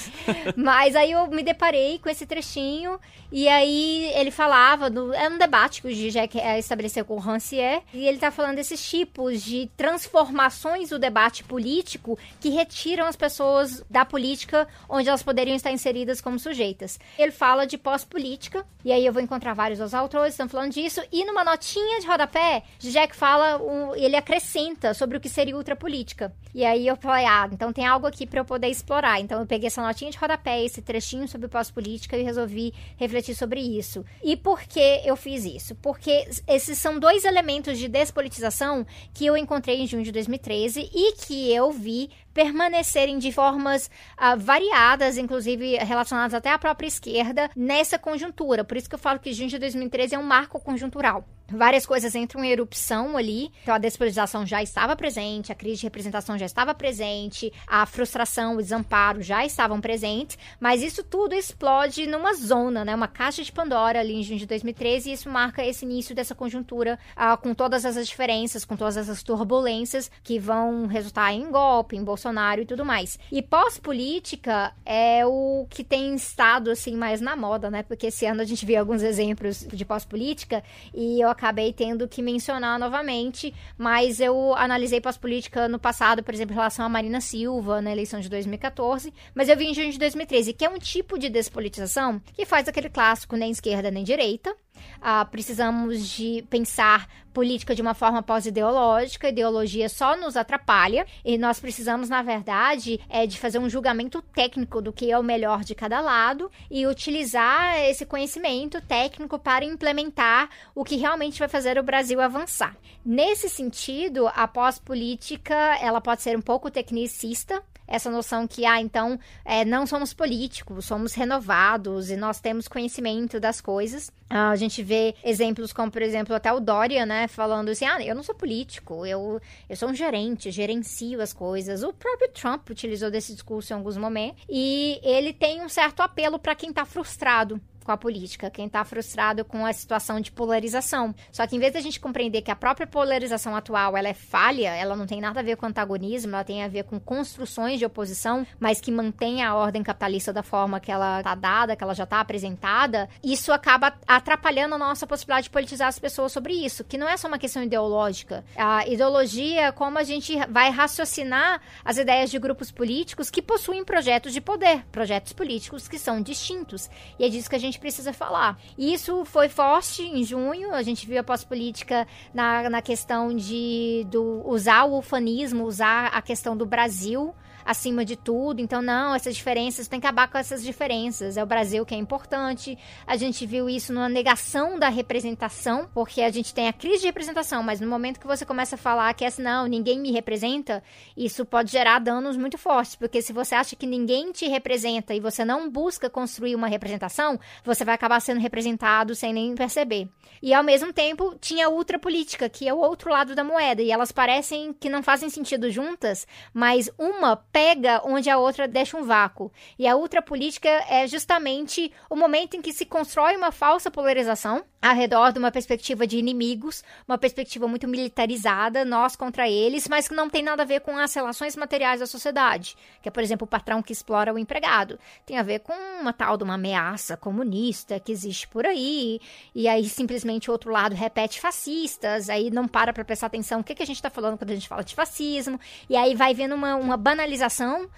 [0.56, 3.00] Mas aí eu me deparei com esse trechinho
[3.32, 7.82] e aí ele falava, do, é um debate que o Zizek estabeleceu com o Rancière,
[7.94, 13.84] e ele tá falando desses tipos de transformações do debate político que retiram as pessoas
[13.90, 17.00] da política onde elas poderiam estar inseridas como sujeitas.
[17.18, 21.02] Ele fala de pós-política, e aí eu vou encontrar vários outros autores estão falando disso,
[21.12, 26.34] e numa notinha de rodapé, Zizek fala, um, ele acrescenta sobre o que seria ultrapolítica.
[26.54, 29.22] E aí eu falei, ah, então tem algo aqui para eu poder explorar.
[29.22, 33.62] Então eu peguei essa notinha de rodapé, esse trechinho sobre pós-política e resolvi refletir sobre
[33.62, 34.06] isso.
[34.22, 35.74] E por que eu fiz isso?
[35.76, 41.14] Porque esses são dois elementos de despolitização que eu encontrei em junho de 2013 e
[41.14, 47.98] que eu vi permanecerem de formas uh, variadas, inclusive relacionadas até à própria esquerda, nessa
[47.98, 48.66] conjuntura.
[48.66, 51.26] Por isso que eu falo que junho de 2013 é um marco conjuntural.
[51.48, 53.52] Várias coisas entram em erupção ali.
[53.62, 58.56] Então, a despolitização já estava presente, a crise de representação já estava presente, a frustração,
[58.56, 62.96] o desamparo já estavam presentes, mas isso tudo explode numa zona, né?
[62.96, 66.34] Uma caixa de Pandora ali em junho de 2013, e isso marca esse início dessa
[66.34, 71.96] conjuntura uh, com todas essas diferenças, com todas essas turbulências que vão resultar em golpe,
[71.96, 73.20] em Bolsonaro e tudo mais.
[73.32, 77.84] E pós-política é o que tem estado, assim, mais na moda, né?
[77.84, 82.22] Porque esse ano a gente viu alguns exemplos de pós-política e eu acabei tendo que
[82.22, 87.82] mencionar novamente, mas eu analisei pós-política no passado, por exemplo, em relação a Marina Silva,
[87.82, 91.20] na eleição de 2014, mas eu vi em junho de 2013, que é um tipo
[91.20, 94.56] de despolitização que faz aquele clássico nem esquerda nem direita,
[95.02, 101.60] ah, precisamos de pensar política de uma forma pós-ideológica, ideologia só nos atrapalha, e nós
[101.60, 105.76] precisamos, na verdade, é de fazer um julgamento técnico do que é o melhor de
[105.76, 111.84] cada lado e utilizar esse conhecimento técnico para implementar o que realmente vai fazer o
[111.84, 112.76] Brasil avançar.
[113.06, 119.20] Nesse sentido, a pós-política, ela pode ser um pouco tecnicista, essa noção que, ah, então,
[119.44, 124.12] é, não somos políticos, somos renovados e nós temos conhecimento das coisas.
[124.30, 128.04] Ah, a gente vê exemplos como, por exemplo, até o Dória, né, falando assim, ah,
[128.04, 131.84] eu não sou político, eu, eu sou um gerente, gerencio as coisas.
[131.84, 136.40] O próprio Trump utilizou desse discurso em alguns momentos e ele tem um certo apelo
[136.40, 141.14] para quem está frustrado com a política, quem está frustrado com a situação de polarização.
[141.32, 144.76] Só que em vez da gente compreender que a própria polarização atual ela é falha,
[144.76, 147.86] ela não tem nada a ver com antagonismo, ela tem a ver com construções de
[147.86, 151.94] oposição, mas que mantém a ordem capitalista da forma que ela está dada, que ela
[151.94, 156.84] já está apresentada, isso acaba atrapalhando a nossa possibilidade de politizar as pessoas sobre isso,
[156.84, 158.44] que não é só uma questão ideológica.
[158.56, 163.86] A ideologia é como a gente vai raciocinar as ideias de grupos políticos que possuem
[163.86, 166.90] projetos de poder, projetos políticos que são distintos.
[167.20, 168.58] E é disso que a gente gente precisa falar.
[168.78, 174.06] E isso foi forte em junho, a gente viu a pós-política na, na questão de
[174.10, 177.36] do, usar o ufanismo, usar a questão do Brasil
[177.66, 178.62] acima de tudo.
[178.62, 181.36] Então, não, essas diferenças, tem que acabar com essas diferenças.
[181.36, 182.78] É o Brasil que é importante.
[183.08, 187.08] A gente viu isso numa negação da representação, porque a gente tem a crise de
[187.08, 190.12] representação, mas no momento que você começa a falar que é assim, não, ninguém me
[190.12, 190.84] representa,
[191.18, 195.20] isso pode gerar danos muito fortes, porque se você acha que ninguém te representa e
[195.20, 200.08] você não busca construir uma representação, você vai acabar sendo representado sem nem perceber.
[200.42, 203.92] E ao mesmo tempo, tinha a ultrapolítica, que é o outro lado da moeda, e
[203.92, 209.06] elas parecem que não fazem sentido juntas, mas uma pega onde a outra deixa um
[209.06, 209.50] vácuo.
[209.80, 214.94] E a ultrapolítica é justamente o momento em que se constrói uma falsa polarização ao
[214.94, 220.14] redor de uma perspectiva de inimigos, uma perspectiva muito militarizada, nós contra eles, mas que
[220.14, 223.46] não tem nada a ver com as relações materiais da sociedade, que é, por exemplo,
[223.46, 225.00] o patrão que explora o empregado.
[225.26, 229.20] Tem a ver com uma tal de uma ameaça comunista que existe por aí,
[229.56, 233.64] e aí simplesmente o outro lado repete fascistas, aí não para para prestar atenção o
[233.64, 236.34] que, que a gente está falando quando a gente fala de fascismo, e aí vai
[236.36, 237.45] vendo uma, uma banalização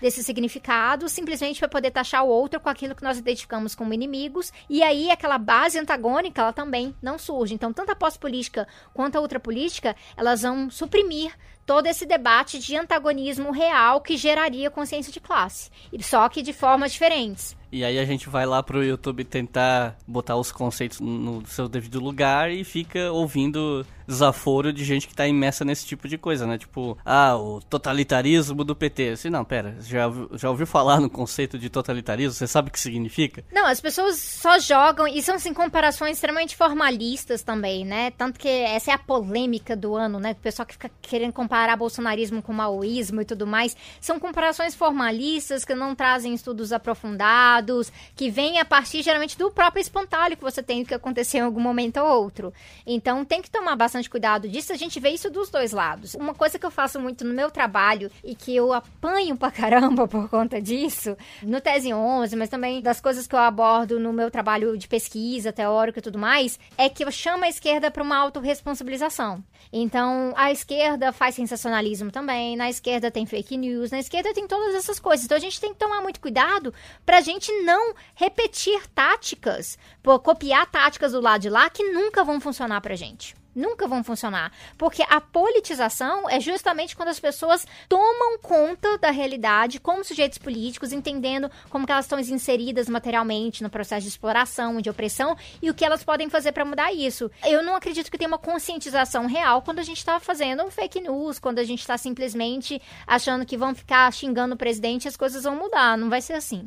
[0.01, 4.51] desse significado, simplesmente para poder taxar o outro com aquilo que nós identificamos como inimigos,
[4.69, 7.53] e aí aquela base antagônica, ela também não surge.
[7.53, 11.33] Então, tanto a pós-política quanto a ultrapolítica, elas vão suprimir
[11.65, 16.93] todo esse debate de antagonismo real que geraria consciência de classe, só que de formas
[16.93, 17.57] diferentes.
[17.69, 21.99] E aí a gente vai lá pro YouTube tentar botar os conceitos no seu devido
[21.99, 26.57] lugar e fica ouvindo desaforo de gente que tá imersa nesse tipo de coisa, né?
[26.57, 29.09] Tipo, ah, o totalitarismo do PT.
[29.09, 32.33] Assim, não, pera, já, já ouviu falar no conceito de totalitarismo?
[32.33, 33.43] Você sabe o que significa?
[33.51, 38.11] Não, as pessoas só jogam, e são, assim, comparações extremamente formalistas também, né?
[38.11, 40.31] Tanto que essa é a polêmica do ano, né?
[40.31, 43.75] O pessoal que fica querendo comparar bolsonarismo com maoísmo e tudo mais.
[43.99, 49.81] São comparações formalistas que não trazem estudos aprofundados, que vêm a partir, geralmente, do próprio
[49.81, 52.53] espantalho que você tem que acontecer em algum momento ou outro.
[52.85, 56.13] Então, tem que tomar bastante bastante cuidado disso, a gente vê isso dos dois lados.
[56.13, 60.07] Uma coisa que eu faço muito no meu trabalho e que eu apanho pra caramba
[60.07, 64.29] por conta disso, no Tese 11, mas também das coisas que eu abordo no meu
[64.29, 68.17] trabalho de pesquisa teórica e tudo mais, é que eu chamo a esquerda para uma
[68.17, 69.43] autorresponsabilização.
[69.71, 74.75] Então, a esquerda faz sensacionalismo também, na esquerda tem fake news, na esquerda tem todas
[74.75, 75.25] essas coisas.
[75.25, 76.73] Então, a gente tem que tomar muito cuidado
[77.05, 79.77] pra gente não repetir táticas,
[80.23, 84.51] copiar táticas do lado de lá que nunca vão funcionar pra gente nunca vão funcionar.
[84.77, 90.93] Porque a politização é justamente quando as pessoas tomam conta da realidade como sujeitos políticos,
[90.93, 95.83] entendendo como elas estão inseridas materialmente no processo de exploração, de opressão e o que
[95.83, 97.31] elas podem fazer para mudar isso.
[97.45, 101.39] Eu não acredito que tenha uma conscientização real quando a gente está fazendo fake news,
[101.39, 105.43] quando a gente está simplesmente achando que vão ficar xingando o presidente e as coisas
[105.43, 105.97] vão mudar.
[105.97, 106.65] Não vai ser assim.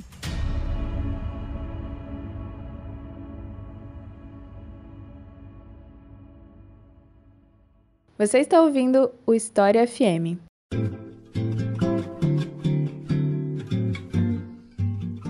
[8.21, 10.37] Você está ouvindo o História FM.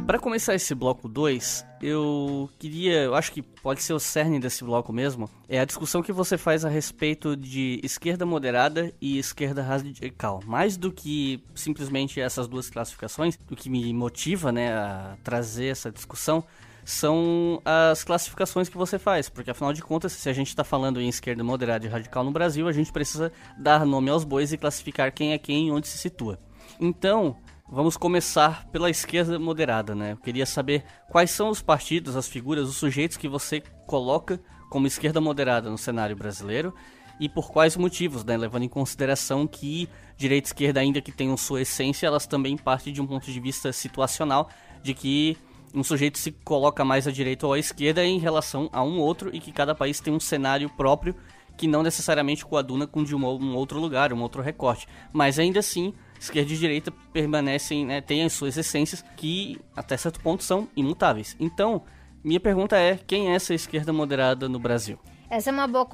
[0.05, 4.65] Para começar esse bloco 2, eu queria, eu acho que pode ser o cerne desse
[4.65, 9.63] bloco mesmo, é a discussão que você faz a respeito de esquerda moderada e esquerda
[9.63, 10.41] radical.
[10.45, 15.93] Mais do que simplesmente essas duas classificações, o que me motiva, né, a trazer essa
[15.93, 16.45] discussão
[16.91, 21.01] são as classificações que você faz, porque afinal de contas, se a gente está falando
[21.01, 24.59] em esquerda moderada e radical no Brasil, a gente precisa dar nome aos bois e
[24.59, 26.39] classificar quem é quem e onde se situa.
[26.81, 27.37] Então,
[27.71, 30.13] vamos começar pela esquerda moderada, né?
[30.13, 34.87] Eu queria saber quais são os partidos, as figuras, os sujeitos que você coloca como
[34.87, 36.75] esquerda moderada no cenário brasileiro
[37.21, 38.37] e por quais motivos, né?
[38.37, 42.93] Levando em consideração que direita e esquerda, ainda que tenham sua essência, elas também partem
[42.93, 44.49] de um ponto de vista situacional
[44.83, 45.37] de que
[45.75, 49.31] um sujeito se coloca mais à direita ou à esquerda em relação a um outro
[49.33, 51.15] e que cada país tem um cenário próprio
[51.57, 54.89] que não necessariamente coaduna com de um, outro lugar, um outro recorte.
[55.13, 60.21] Mas ainda assim, esquerda e direita permanecem, né, têm as suas essências que até certo
[60.21, 61.37] ponto são imutáveis.
[61.39, 61.83] Então,
[62.25, 64.99] minha pergunta é, quem é essa esquerda moderada no Brasil?
[65.29, 65.87] Essa é uma boa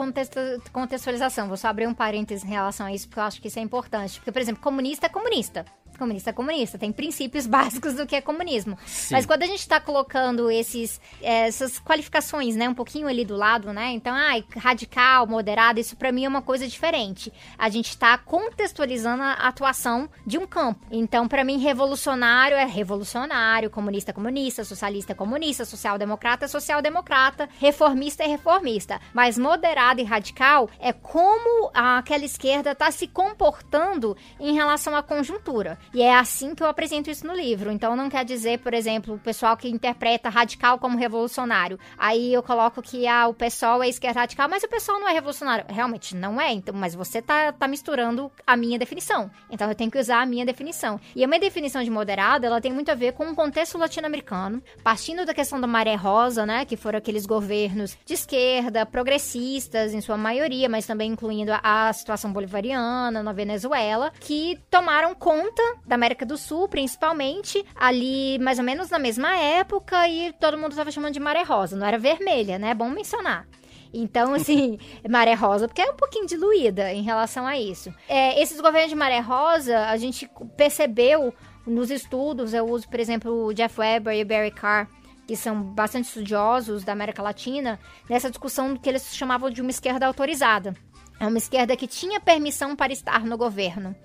[0.72, 1.48] contextualização.
[1.48, 3.62] Vou só abrir um parênteses em relação a isso, porque eu acho que isso é
[3.62, 4.18] importante.
[4.18, 5.66] Porque, por exemplo, comunista é comunista
[5.98, 8.78] comunista é comunista, tem princípios básicos do que é comunismo.
[8.86, 9.14] Sim.
[9.14, 13.72] Mas quando a gente está colocando esses, essas qualificações, né, um pouquinho ali do lado,
[13.72, 17.32] né, então, ai, radical, moderado, isso para mim é uma coisa diferente.
[17.58, 20.86] A gente está contextualizando a atuação de um campo.
[20.90, 27.48] Então, para mim, revolucionário é revolucionário, comunista é comunista, socialista é comunista, social-democrata é social-democrata,
[27.58, 29.00] reformista é reformista.
[29.12, 35.78] Mas moderado e radical é como aquela esquerda está se comportando em relação à conjuntura.
[35.92, 37.70] E é assim que eu apresento isso no livro.
[37.70, 41.78] Então não quer dizer, por exemplo, o pessoal que interpreta radical como revolucionário.
[41.96, 45.12] Aí eu coloco que ah, o pessoal é esquerda radical, mas o pessoal não é
[45.12, 45.64] revolucionário.
[45.68, 49.30] Realmente não é, então, mas você tá, tá misturando a minha definição.
[49.50, 51.00] Então eu tenho que usar a minha definição.
[51.14, 54.62] E a minha definição de moderado, ela tem muito a ver com o contexto latino-americano,
[54.82, 60.00] partindo da questão da maré rosa, né, que foram aqueles governos de esquerda, progressistas em
[60.00, 65.94] sua maioria, mas também incluindo a, a situação bolivariana na Venezuela, que tomaram conta da
[65.94, 70.90] América do Sul, principalmente, ali mais ou menos na mesma época, e todo mundo estava
[70.90, 72.70] chamando de maré rosa, não era vermelha, né?
[72.70, 73.46] É bom mencionar.
[73.92, 77.92] Então, assim, maré rosa, porque é um pouquinho diluída em relação a isso.
[78.08, 81.32] É, esses governos de maré rosa, a gente percebeu
[81.66, 84.88] nos estudos, eu uso, por exemplo, o Jeff Weber e o Barry Carr,
[85.26, 90.06] que são bastante estudiosos da América Latina, nessa discussão que eles chamavam de uma esquerda
[90.06, 90.74] autorizada.
[91.18, 93.96] É uma esquerda que tinha permissão para estar no governo.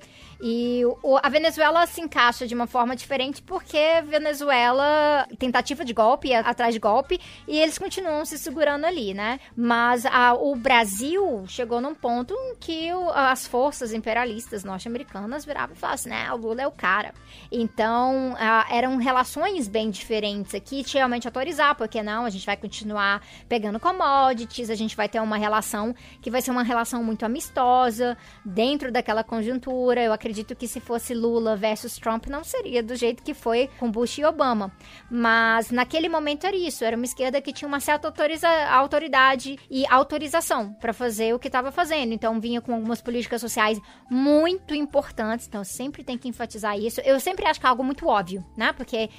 [0.42, 6.34] E o, a Venezuela se encaixa de uma forma diferente porque Venezuela tentativa de golpe
[6.34, 9.40] atrás de golpe e eles continuam se segurando ali, né?
[9.56, 15.76] Mas a, o Brasil chegou num ponto em que o, as forças imperialistas norte-americanas viravam
[15.76, 16.34] e falavam assim, né?
[16.34, 17.14] O Lula é o cara.
[17.52, 22.58] Então a, eram relações bem diferentes aqui, tinha realmente autorizar, porque não, a gente vai
[22.58, 27.24] continuar pegando commodities, a gente vai ter uma relação que vai ser uma relação muito
[27.26, 30.02] amistosa dentro daquela conjuntura.
[30.02, 33.70] Eu acredito acredito que se fosse Lula versus Trump não seria do jeito que foi
[33.78, 34.72] com Bush e Obama.
[35.10, 39.86] Mas naquele momento era isso, era uma esquerda que tinha uma certa autoriza autoridade e
[39.88, 42.14] autorização para fazer o que estava fazendo.
[42.14, 45.48] Então vinha com algumas políticas sociais muito importantes.
[45.48, 47.02] Então sempre tem que enfatizar isso.
[47.02, 48.72] Eu sempre acho que é algo muito óbvio, né?
[48.72, 49.10] Porque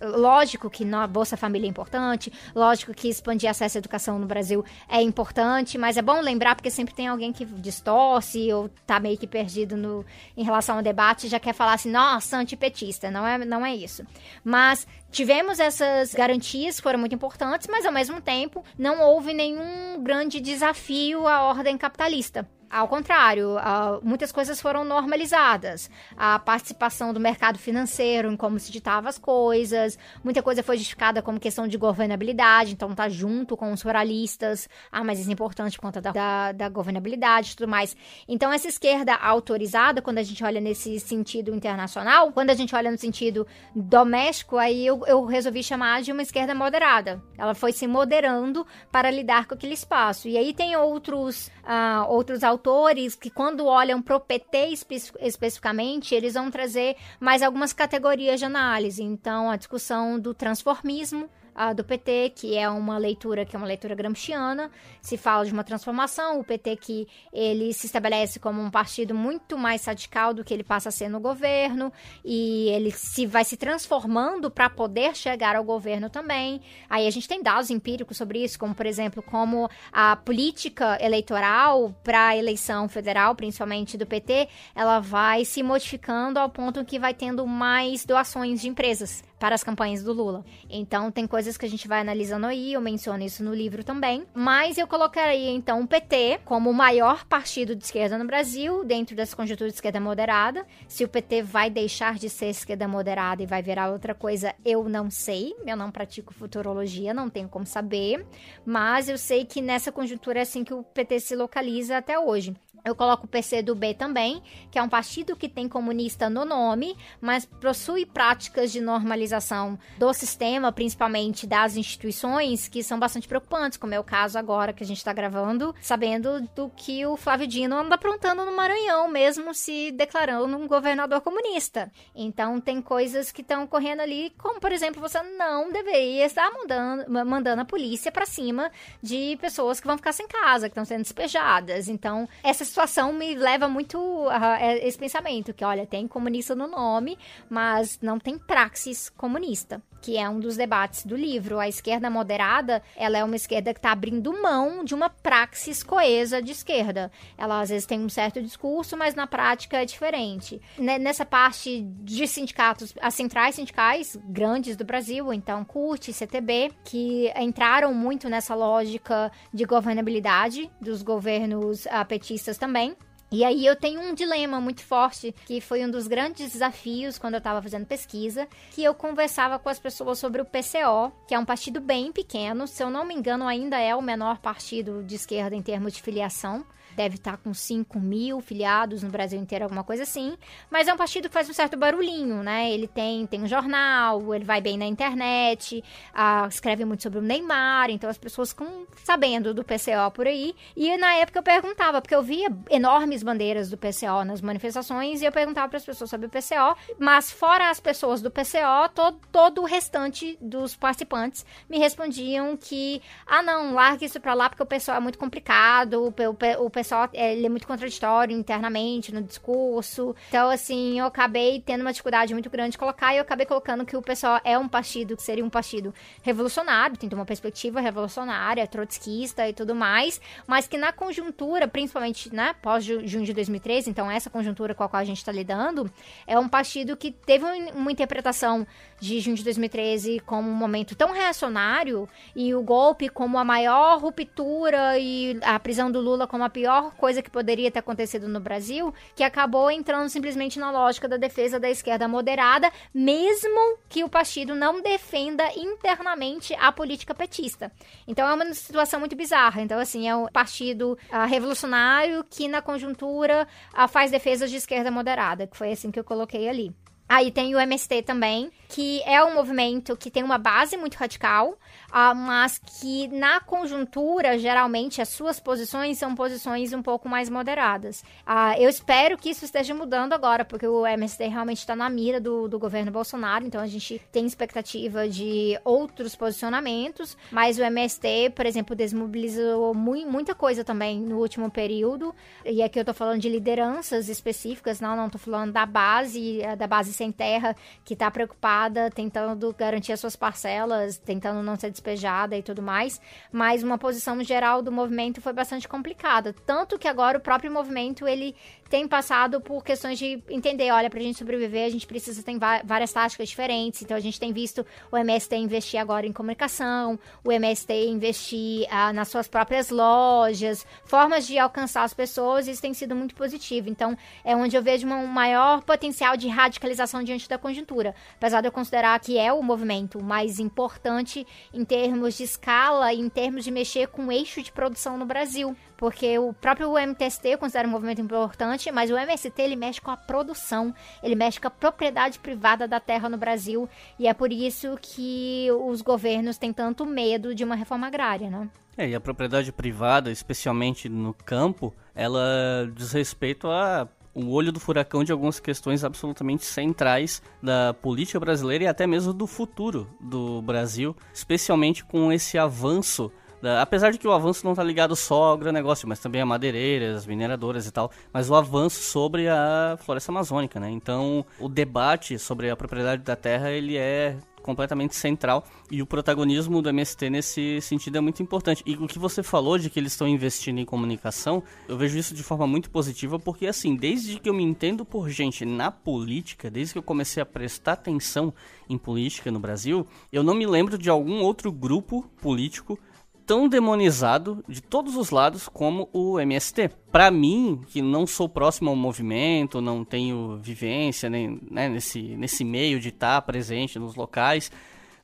[0.00, 4.64] lógico que a Bolsa Família é importante, lógico que expandir acesso à educação no Brasil
[4.88, 9.18] é importante, mas é bom lembrar porque sempre tem alguém que distorce ou tá meio
[9.18, 10.04] que perdido no
[10.36, 13.10] em relação ao debate já quer falar assim, nossa, antipetista.
[13.10, 14.04] Não é, não é isso.
[14.44, 20.40] Mas tivemos essas garantias foram muito importantes, mas ao mesmo tempo não houve nenhum grande
[20.40, 22.48] desafio à ordem capitalista.
[22.68, 25.88] Ao contrário, uh, muitas coisas foram normalizadas.
[26.16, 31.22] A participação do mercado financeiro em como se ditava as coisas, muita coisa foi justificada
[31.22, 34.68] como questão de governabilidade, então tá junto com os ruralistas.
[34.90, 37.96] Ah, mas isso é importante por conta da, da, da governabilidade e tudo mais.
[38.26, 42.90] Então, essa esquerda autorizada, quando a gente olha nesse sentido internacional, quando a gente olha
[42.90, 47.22] no sentido doméstico, aí eu, eu resolvi chamar de uma esquerda moderada.
[47.38, 50.26] Ela foi se moderando para lidar com aquele espaço.
[50.26, 54.96] E aí tem outros, uh, outros autores autores que, quando olham para o PT espe
[55.20, 59.02] especificamente, eles vão trazer mais algumas categorias de análise.
[59.02, 63.66] Então, a discussão do transformismo, uh, do PT, que é uma leitura que é uma
[63.66, 68.70] leitura gramsciana, se fala de uma transformação, o PT que ele se estabelece como um
[68.70, 71.92] partido muito mais radical do que ele passa a ser no governo,
[72.24, 76.60] e ele se vai se transformando para poder chegar ao governo também.
[76.88, 81.94] Aí a gente tem dados empíricos sobre isso, como por exemplo, como a política eleitoral
[82.04, 87.14] para a eleição federal, principalmente do PT, ela vai se modificando ao ponto que vai
[87.14, 90.44] tendo mais doações de empresas para as campanhas do Lula.
[90.68, 94.24] Então tem coisas que a gente vai analisando aí, eu menciono isso no livro também.
[94.34, 99.14] Mas eu colocaria então o PT como o maior partido de esquerda no Brasil, dentro
[99.14, 100.66] dessa conjuntura de esquerda moderada.
[100.88, 104.88] Se o PT vai deixar de ser esquerda moderada e vai virar outra coisa, eu
[104.88, 105.54] não sei.
[105.66, 108.26] Eu não pratico futurologia, não tenho como saber.
[108.64, 112.54] Mas eu sei que nessa conjuntura é assim que o PT se localiza até hoje.
[112.86, 117.44] Eu coloco o PCdoB também, que é um partido que tem comunista no nome, mas
[117.44, 123.98] possui práticas de normalização do sistema, principalmente das instituições, que são bastante preocupantes, como é
[123.98, 127.96] o caso agora que a gente está gravando, sabendo do que o Flávio Dino anda
[127.96, 131.90] aprontando no Maranhão, mesmo se declarando um governador comunista.
[132.14, 137.10] Então, tem coisas que estão ocorrendo ali, como, por exemplo, você não deveria estar mandando,
[137.26, 138.70] mandando a polícia para cima
[139.02, 141.88] de pessoas que vão ficar sem casa, que estão sendo despejadas.
[141.88, 147.16] Então, essas situação me leva muito a, esse pensamento, que olha, tem comunista no nome,
[147.48, 151.58] mas não tem praxis comunista que é um dos debates do livro.
[151.58, 156.40] A esquerda moderada, ela é uma esquerda que está abrindo mão de uma praxis coesa
[156.40, 157.10] de esquerda.
[157.36, 160.60] Ela às vezes tem um certo discurso, mas na prática é diferente.
[160.78, 167.92] Nessa parte de sindicatos, as centrais sindicais grandes do Brasil, então CUT, CTB, que entraram
[167.92, 172.96] muito nessa lógica de governabilidade dos governos petistas também.
[173.30, 177.34] E aí eu tenho um dilema muito forte, que foi um dos grandes desafios quando
[177.34, 181.38] eu estava fazendo pesquisa, que eu conversava com as pessoas sobre o PCO, que é
[181.38, 185.16] um partido bem pequeno, se eu não me engano ainda é o menor partido de
[185.16, 186.64] esquerda em termos de filiação,
[186.96, 190.36] deve estar tá com 5 mil filiados no Brasil inteiro, alguma coisa assim.
[190.70, 192.70] Mas é um partido que faz um certo barulhinho, né?
[192.72, 195.84] Ele tem, tem um jornal, ele vai bem na internet,
[196.14, 200.54] uh, escreve muito sobre o Neymar, então as pessoas ficam sabendo do PCO por aí.
[200.74, 205.26] E na época eu perguntava, porque eu via enormes bandeiras do PCO nas manifestações, e
[205.26, 209.20] eu perguntava para as pessoas sobre o PCO, mas fora as pessoas do PCO, todo,
[209.30, 214.62] todo o restante dos participantes me respondiam que, ah não, largue isso para lá porque
[214.62, 219.20] o PCO é muito complicado, o, o, o pessoal ele é muito contraditório internamente no
[219.20, 220.14] discurso.
[220.28, 223.84] Então, assim, eu acabei tendo uma dificuldade muito grande de colocar e eu acabei colocando
[223.84, 228.66] que o pessoal é um partido que seria um partido revolucionário, tem uma perspectiva revolucionária,
[228.66, 234.30] trotskista e tudo mais, mas que na conjuntura, principalmente, né, pós-junho de 2013, então essa
[234.30, 235.90] conjuntura com a qual a gente está lidando,
[236.26, 238.66] é um partido que teve uma interpretação
[239.00, 243.98] de junho de 2013 como um momento tão reacionário e o golpe como a maior
[243.98, 248.28] ruptura e a prisão do Lula como a pior pior coisa que poderia ter acontecido
[248.28, 254.04] no Brasil, que acabou entrando simplesmente na lógica da defesa da esquerda moderada, mesmo que
[254.04, 257.72] o partido não defenda internamente a política petista.
[258.06, 259.62] Então é uma situação muito bizarra.
[259.62, 264.90] Então, assim, é um partido uh, revolucionário que, na conjuntura, uh, faz defesas de esquerda
[264.90, 266.74] moderada, que foi assim que eu coloquei ali.
[267.08, 271.56] Aí tem o MST também, que é um movimento que tem uma base muito radical,
[271.96, 278.02] uh, mas que na conjuntura, geralmente, as suas posições são posições um pouco mais moderadas.
[278.26, 282.20] Uh, eu espero que isso esteja mudando agora, porque o MST realmente está na mira
[282.20, 288.32] do, do governo Bolsonaro, então a gente tem expectativa de outros posicionamentos, mas o MST,
[288.34, 293.18] por exemplo, desmobilizou mu muita coisa também no último período, e aqui eu tô falando
[293.18, 297.94] de lideranças específicas, não, não tô falando da base, eh, da base sem terra, que
[297.94, 303.00] está preocupada, tentando garantir as suas parcelas, tentando não ser despejada e tudo mais.
[303.30, 306.34] Mas uma posição geral do movimento foi bastante complicada.
[306.44, 308.34] Tanto que agora o próprio movimento ele
[308.68, 312.92] tem passado por questões de entender, olha, pra gente sobreviver, a gente precisa ter várias
[312.92, 313.82] táticas diferentes.
[313.82, 318.92] Então a gente tem visto o MST investir agora em comunicação, o MST investir ah,
[318.92, 323.68] nas suas próprias lojas, formas de alcançar as pessoas, isso tem sido muito positivo.
[323.68, 327.94] Então é onde eu vejo um maior potencial de radicalização diante da conjuntura.
[328.16, 333.00] Apesar de eu considerar que é o movimento mais importante em termos de escala e
[333.00, 335.56] em termos de mexer com o eixo de produção no Brasil.
[335.76, 339.90] Porque o próprio MTST eu considero um movimento importante, mas o MST ele mexe com
[339.90, 343.68] a produção, ele mexe com a propriedade privada da terra no Brasil,
[343.98, 348.48] e é por isso que os governos têm tanto medo de uma reforma agrária, né?
[348.78, 354.58] É, e a propriedade privada, especialmente no campo, ela diz respeito a o olho do
[354.58, 360.40] furacão de algumas questões absolutamente centrais da política brasileira e até mesmo do futuro do
[360.40, 363.12] Brasil, especialmente com esse avanço
[363.60, 367.06] apesar de que o avanço não está ligado só ao agronegócio, mas também a madeireiras,
[367.06, 370.70] mineradoras e tal, mas o avanço sobre a floresta amazônica, né?
[370.70, 374.16] Então, o debate sobre a propriedade da terra, ele é
[374.46, 378.62] completamente central e o protagonismo do MST nesse sentido é muito importante.
[378.64, 382.14] E o que você falou de que eles estão investindo em comunicação, eu vejo isso
[382.14, 386.48] de forma muito positiva porque assim, desde que eu me entendo por gente na política,
[386.48, 388.32] desde que eu comecei a prestar atenção
[388.68, 392.78] em política no Brasil, eu não me lembro de algum outro grupo político
[393.26, 396.70] tão demonizado de todos os lados como o MST.
[396.92, 402.44] Para mim, que não sou próximo ao movimento, não tenho vivência nem, né, nesse, nesse
[402.44, 404.50] meio de estar presente nos locais,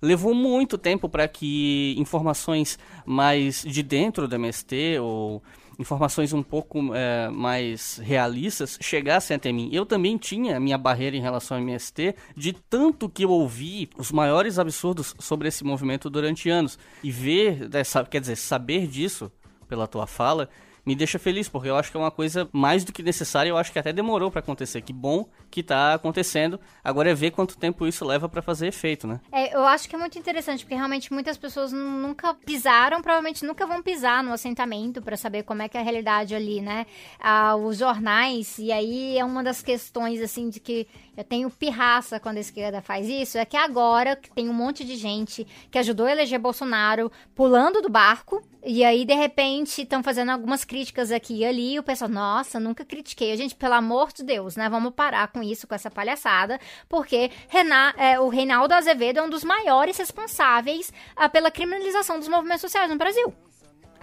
[0.01, 5.43] levou muito tempo para que informações mais de dentro do MST ou
[5.79, 9.69] informações um pouco é, mais realistas chegassem até mim.
[9.73, 14.13] Eu também tinha minha barreira em relação ao MST, de tanto que eu ouvi os
[14.13, 16.79] maiores absurdos sobre esse movimento durante anos.
[17.03, 17.69] E ver,
[18.11, 19.31] quer dizer, saber disso
[19.69, 20.49] pela tua fala,
[20.85, 23.57] me deixa feliz, porque eu acho que é uma coisa mais do que necessária, eu
[23.57, 24.83] acho que até demorou para acontecer.
[24.83, 26.59] Que bom que tá acontecendo.
[26.83, 29.21] Agora é ver quanto tempo isso leva para fazer efeito, né?
[29.31, 33.67] É, eu acho que é muito interessante, porque realmente muitas pessoas nunca pisaram, provavelmente nunca
[33.67, 36.87] vão pisar no assentamento para saber como é que é a realidade ali, né?
[37.21, 42.19] Ah, os jornais, e aí é uma das questões, assim, de que eu tenho pirraça
[42.19, 46.07] quando a esquerda faz isso, é que agora tem um monte de gente que ajudou
[46.07, 51.39] a eleger Bolsonaro pulando do barco, e aí, de repente, estão fazendo algumas críticas aqui
[51.39, 53.37] e ali, e o pessoal, nossa, nunca critiquei.
[53.37, 54.69] Gente, pelo amor de Deus, né?
[54.69, 59.31] Vamos parar com isso, com essa palhaçada, porque Renan, é, o Reinaldo Azevedo é um
[59.31, 63.35] dos maiores responsáveis ah, pela criminalização dos movimentos sociais no Brasil.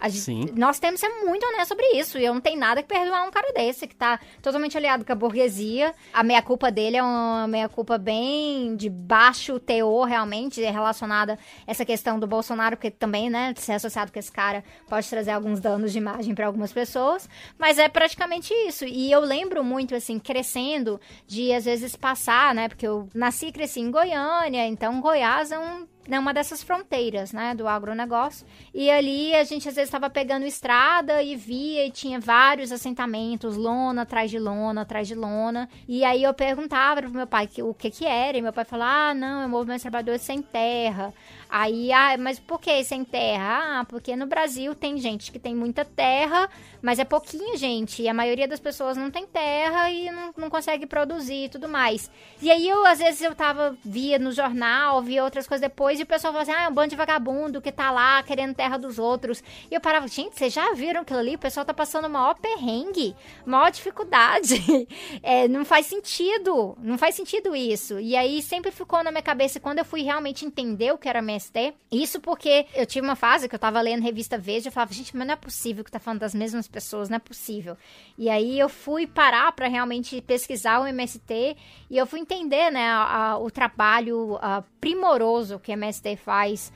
[0.07, 0.53] Gente.
[0.53, 2.17] Nós temos que ser muito honestos sobre isso.
[2.17, 5.11] E eu não tenho nada que perdoar um cara desse, que tá totalmente aliado com
[5.11, 5.93] a burguesia.
[6.13, 12.19] A meia-culpa dele é uma meia-culpa bem de baixo teor, realmente, relacionada a essa questão
[12.19, 15.97] do Bolsonaro, porque também, né, ser associado com esse cara pode trazer alguns danos de
[15.97, 17.27] imagem para algumas pessoas.
[17.57, 18.85] Mas é praticamente isso.
[18.85, 23.51] E eu lembro muito, assim, crescendo, de às vezes passar, né, porque eu nasci e
[23.51, 28.45] cresci em Goiânia, então Goiás é um né, uma dessas fronteiras, né, do agronegócio.
[28.73, 33.55] E ali a gente às vezes estava pegando estrada e via e tinha vários assentamentos,
[33.55, 35.69] lona atrás de lona, atrás de lona.
[35.87, 38.65] E aí eu perguntava pro meu pai que, o que que era, e meu pai
[38.65, 41.13] falava: "Ah, não, é movimento trabalhador sem terra".
[41.51, 43.79] Aí, ah, mas por que sem terra?
[43.79, 46.47] Ah, porque no Brasil tem gente que tem muita terra,
[46.79, 48.03] mas é pouquinha gente.
[48.03, 51.67] E a maioria das pessoas não tem terra e não, não consegue produzir e tudo
[51.67, 52.11] mais.
[52.39, 56.03] E aí, eu, às vezes, eu tava, via no jornal, via outras coisas depois, e
[56.03, 58.77] o pessoal falava assim, ah, é um bando de vagabundo que tá lá querendo terra
[58.77, 59.43] dos outros.
[59.71, 61.33] E eu parava, gente, vocês já viram aquilo ali?
[61.33, 64.87] O pessoal tá passando o maior perrengue, maior dificuldade.
[65.23, 67.99] é, não faz sentido, não faz sentido isso.
[67.99, 71.23] E aí, sempre ficou na minha cabeça, quando eu fui realmente entender o que era
[71.39, 71.73] MST.
[71.91, 75.15] Isso porque eu tive uma fase que eu tava lendo revista Veja e falava, gente,
[75.15, 77.77] mas não é possível que tá falando das mesmas pessoas, não é possível.
[78.17, 81.55] E aí eu fui parar para realmente pesquisar o MST
[81.89, 86.71] e eu fui entender, né, a, a, o trabalho a, primoroso que o MST faz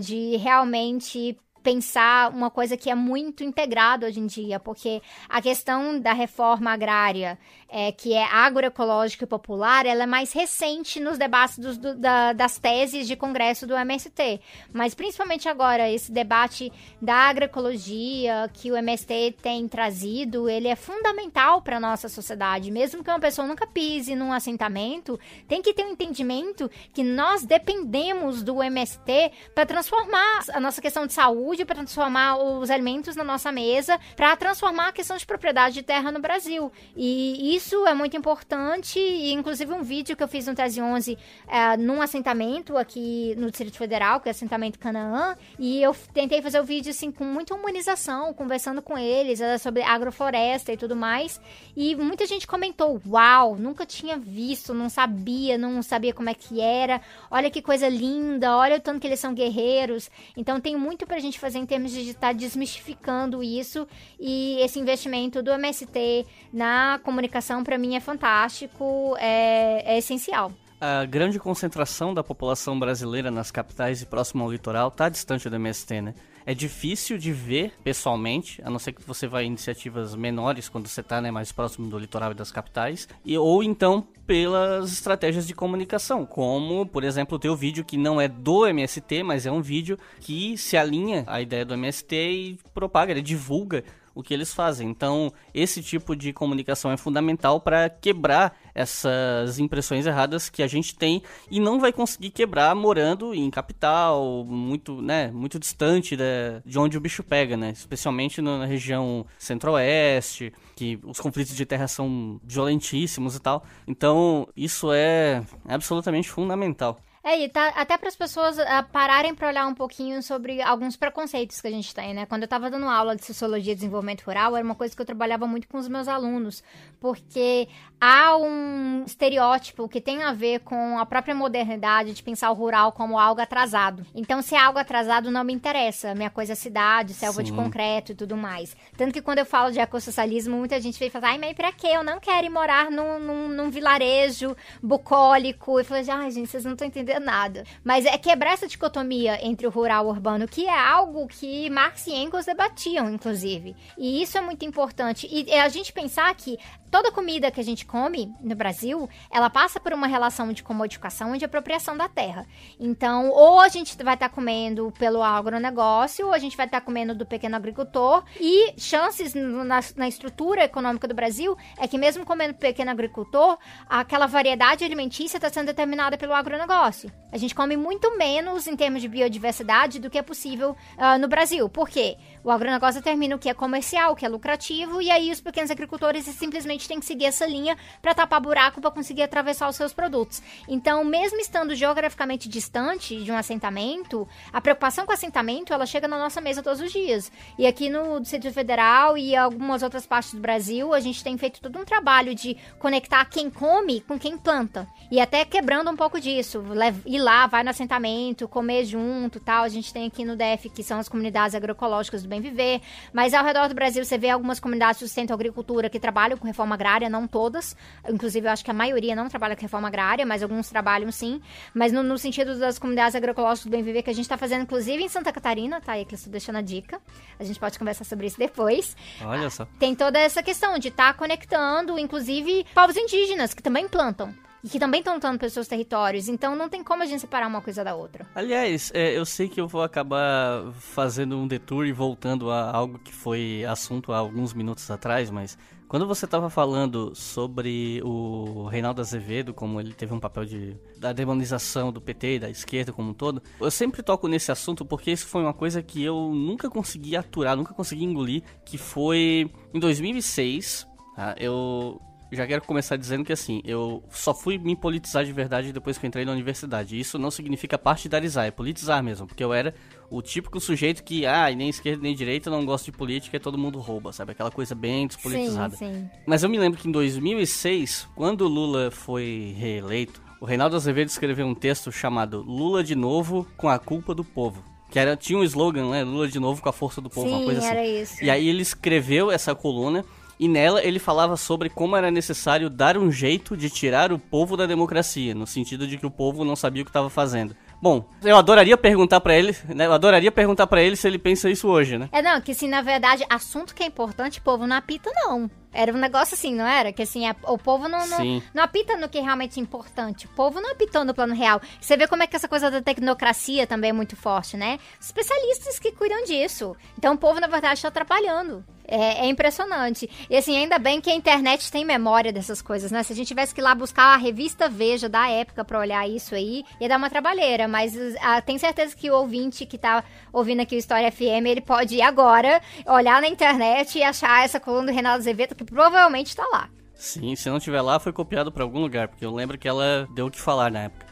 [0.00, 1.36] de realmente
[1.66, 6.70] pensar uma coisa que é muito integrada hoje em dia, porque a questão da reforma
[6.70, 7.36] agrária
[7.68, 12.32] é, que é agroecológica e popular, ela é mais recente nos debates dos, do, da,
[12.32, 14.40] das teses de congresso do MST.
[14.72, 21.60] Mas principalmente agora, esse debate da agroecologia que o MST tem trazido, ele é fundamental
[21.62, 22.70] para a nossa sociedade.
[22.70, 27.44] Mesmo que uma pessoa nunca pise num assentamento, tem que ter um entendimento que nós
[27.44, 33.24] dependemos do MST para transformar a nossa questão de saúde para transformar os alimentos na
[33.24, 36.70] nossa mesa, para transformar a questão de propriedade de terra no Brasil.
[36.96, 41.18] E isso é muito importante, e inclusive um vídeo que eu fiz no Tese 11
[41.48, 46.42] é, num assentamento aqui no Distrito Federal, que é o assentamento Canaã, e eu tentei
[46.42, 50.94] fazer o vídeo assim com muita humanização, conversando com eles era sobre agrofloresta e tudo
[50.94, 51.40] mais.
[51.76, 56.60] E muita gente comentou: "Uau, nunca tinha visto, não sabia, não sabia como é que
[56.60, 57.00] era.
[57.30, 60.10] Olha que coisa linda, olha o tanto que eles são guerreiros".
[60.36, 63.86] Então tem muito pra gente fazer em termos de estar desmistificando isso
[64.18, 70.52] e esse investimento do MST na comunicação para mim é fantástico, é, é essencial.
[70.78, 75.56] A grande concentração da população brasileira nas capitais e próximo ao litoral está distante do
[75.56, 76.14] MST, né?
[76.44, 80.86] É difícil de ver pessoalmente, a não ser que você vá em iniciativas menores quando
[80.86, 85.44] você está né, mais próximo do litoral e das capitais, e, ou então pelas estratégias
[85.44, 89.50] de comunicação, como, por exemplo, o teu vídeo que não é do MST, mas é
[89.50, 93.82] um vídeo que se alinha à ideia do MST e propaga, ele divulga
[94.16, 94.88] o que eles fazem.
[94.88, 100.96] Então, esse tipo de comunicação é fundamental para quebrar essas impressões erradas que a gente
[100.96, 106.24] tem e não vai conseguir quebrar morando em capital, muito, né, muito distante de,
[106.64, 107.70] de onde o bicho pega, né?
[107.70, 113.64] Especialmente na região centro-oeste, que os conflitos de terra são violentíssimos e tal.
[113.86, 116.98] Então, isso é absolutamente fundamental.
[117.26, 118.62] É, e tá, até para as pessoas uh,
[118.92, 122.24] pararem para olhar um pouquinho sobre alguns preconceitos que a gente tem, né?
[122.24, 125.06] Quando eu estava dando aula de Sociologia e Desenvolvimento Rural, era uma coisa que eu
[125.06, 126.62] trabalhava muito com os meus alunos,
[127.00, 127.66] porque
[128.00, 132.92] há um estereótipo que tem a ver com a própria modernidade de pensar o rural
[132.92, 134.06] como algo atrasado.
[134.14, 136.14] Então, se é algo atrasado, não me interessa.
[136.14, 137.50] Minha coisa é cidade, selva Sim.
[137.50, 138.76] de concreto e tudo mais.
[138.96, 141.88] Tanto que quando eu falo de ecossocialismo, muita gente vem falar, ai, mas pra quê?
[141.88, 145.80] Eu não quero ir morar num, num, num vilarejo bucólico.
[145.80, 147.64] E falo, ai, gente, vocês não estão entendendo nada.
[147.84, 151.68] Mas é quebrar essa dicotomia entre o rural e o urbano, que é algo que
[151.70, 153.76] Marx e Engels debatiam, inclusive.
[153.96, 155.28] E isso é muito importante.
[155.30, 156.58] E é a gente pensar que
[156.90, 161.34] toda comida que a gente come no Brasil, ela passa por uma relação de comodificação
[161.34, 162.46] e de apropriação da terra.
[162.78, 166.80] Então, ou a gente vai estar tá comendo pelo agronegócio, ou a gente vai estar
[166.80, 168.24] tá comendo do pequeno agricultor.
[168.40, 173.58] E chances na, na, estrutura econômica do Brasil é que mesmo comendo pequeno agricultor,
[173.88, 177.05] aquela variedade alimentícia está sendo determinada pelo agronegócio.
[177.30, 181.28] A gente come muito menos em termos de biodiversidade do que é possível uh, no
[181.28, 181.68] Brasil.
[181.68, 182.16] Por quê?
[182.46, 185.68] O agronegócio determina o que é comercial, o que é lucrativo, e aí os pequenos
[185.68, 189.92] agricultores simplesmente têm que seguir essa linha para tapar buraco para conseguir atravessar os seus
[189.92, 190.40] produtos.
[190.68, 196.06] Então, mesmo estando geograficamente distante de um assentamento, a preocupação com o assentamento ela chega
[196.06, 197.32] na nossa mesa todos os dias.
[197.58, 201.60] E aqui no Distrito Federal e algumas outras partes do Brasil, a gente tem feito
[201.60, 204.86] todo um trabalho de conectar quem come com quem planta.
[205.10, 206.62] E até quebrando um pouco disso,
[207.06, 209.64] ir lá, vai no assentamento, comer junto, tal.
[209.64, 212.80] A gente tem aqui no DF que são as comunidades agroecológicas do bem viver.
[213.12, 216.46] Mas ao redor do Brasil você vê algumas comunidades de sustento agricultura que trabalham com
[216.46, 217.76] reforma agrária, não todas.
[218.08, 221.40] Inclusive, eu acho que a maioria não trabalha com reforma agrária, mas alguns trabalham sim.
[221.74, 224.62] Mas no, no sentido das comunidades agroecológicas do bem viver que a gente está fazendo,
[224.62, 227.00] inclusive em Santa Catarina, tá aí que eu estou deixando a dica.
[227.38, 228.96] A gente pode conversar sobre isso depois.
[229.22, 229.66] Olha só.
[229.78, 234.34] Tem toda essa questão de estar tá conectando, inclusive, povos indígenas que também plantam
[234.66, 236.28] e que também estão lutando pelos seus territórios.
[236.28, 238.26] Então não tem como a gente separar uma coisa da outra.
[238.34, 242.98] Aliás, é, eu sei que eu vou acabar fazendo um detour e voltando a algo
[242.98, 245.56] que foi assunto há alguns minutos atrás, mas
[245.86, 251.12] quando você estava falando sobre o Reinaldo Azevedo, como ele teve um papel de da
[251.12, 255.12] demonização do PT e da esquerda como um todo, eu sempre toco nesse assunto porque
[255.12, 259.78] isso foi uma coisa que eu nunca consegui aturar, nunca consegui engolir, que foi em
[259.78, 260.88] 2006.
[261.14, 261.36] Tá?
[261.38, 262.00] Eu
[262.32, 266.06] já quero começar dizendo que assim, eu só fui me politizar de verdade depois que
[266.06, 266.98] eu entrei na universidade.
[266.98, 269.74] Isso não significa partidarizar, é politizar mesmo, porque eu era
[270.10, 273.56] o típico sujeito que, ah, nem esquerda nem direita, não gosta de política e todo
[273.56, 274.32] mundo rouba, sabe?
[274.32, 275.76] Aquela coisa bem despolitizada.
[275.76, 276.10] Sim, sim.
[276.26, 281.08] Mas eu me lembro que em 2006, quando o Lula foi reeleito, o Reinaldo Azevedo
[281.08, 284.62] escreveu um texto chamado Lula de novo com a culpa do povo.
[284.90, 286.04] Que era, tinha um slogan, né?
[286.04, 287.70] Lula de novo com a força do povo, Sim, uma coisa assim.
[287.70, 288.24] Era isso.
[288.24, 290.04] E aí ele escreveu essa coluna
[290.38, 294.56] e nela ele falava sobre como era necessário dar um jeito de tirar o povo
[294.56, 297.56] da democracia, no sentido de que o povo não sabia o que estava fazendo.
[297.80, 299.86] Bom, eu adoraria perguntar para ele, né?
[299.86, 302.08] Eu adoraria perguntar para ele se ele pensa isso hoje, né?
[302.10, 305.50] É, não, que assim, na verdade, assunto que é importante, o povo não apita, não.
[305.72, 306.90] Era um negócio assim, não era?
[306.90, 310.24] Que assim, a, o povo não, não, não, apita no que é realmente importante.
[310.24, 311.60] O povo não apitou no plano real.
[311.78, 314.78] Você vê como é que essa coisa da tecnocracia também é muito forte, né?
[314.98, 316.74] Especialistas que cuidam disso.
[316.96, 318.64] Então o povo, na verdade, está atrapalhando.
[318.88, 320.08] É, é, impressionante.
[320.30, 323.02] E assim, ainda bem que a internet tem memória dessas coisas, né?
[323.02, 326.08] Se a gente tivesse que ir lá buscar a revista Veja da época pra olhar
[326.08, 327.66] isso aí, ia dar uma trabalheira.
[327.66, 331.60] Mas ah, tenho certeza que o ouvinte que tá ouvindo aqui o História FM, ele
[331.60, 336.36] pode ir agora, olhar na internet e achar essa coluna do Renato Azevedo, que provavelmente
[336.36, 336.68] tá lá.
[336.94, 340.08] Sim, se não tiver lá, foi copiado para algum lugar, porque eu lembro que ela
[340.14, 341.06] deu o que falar na época.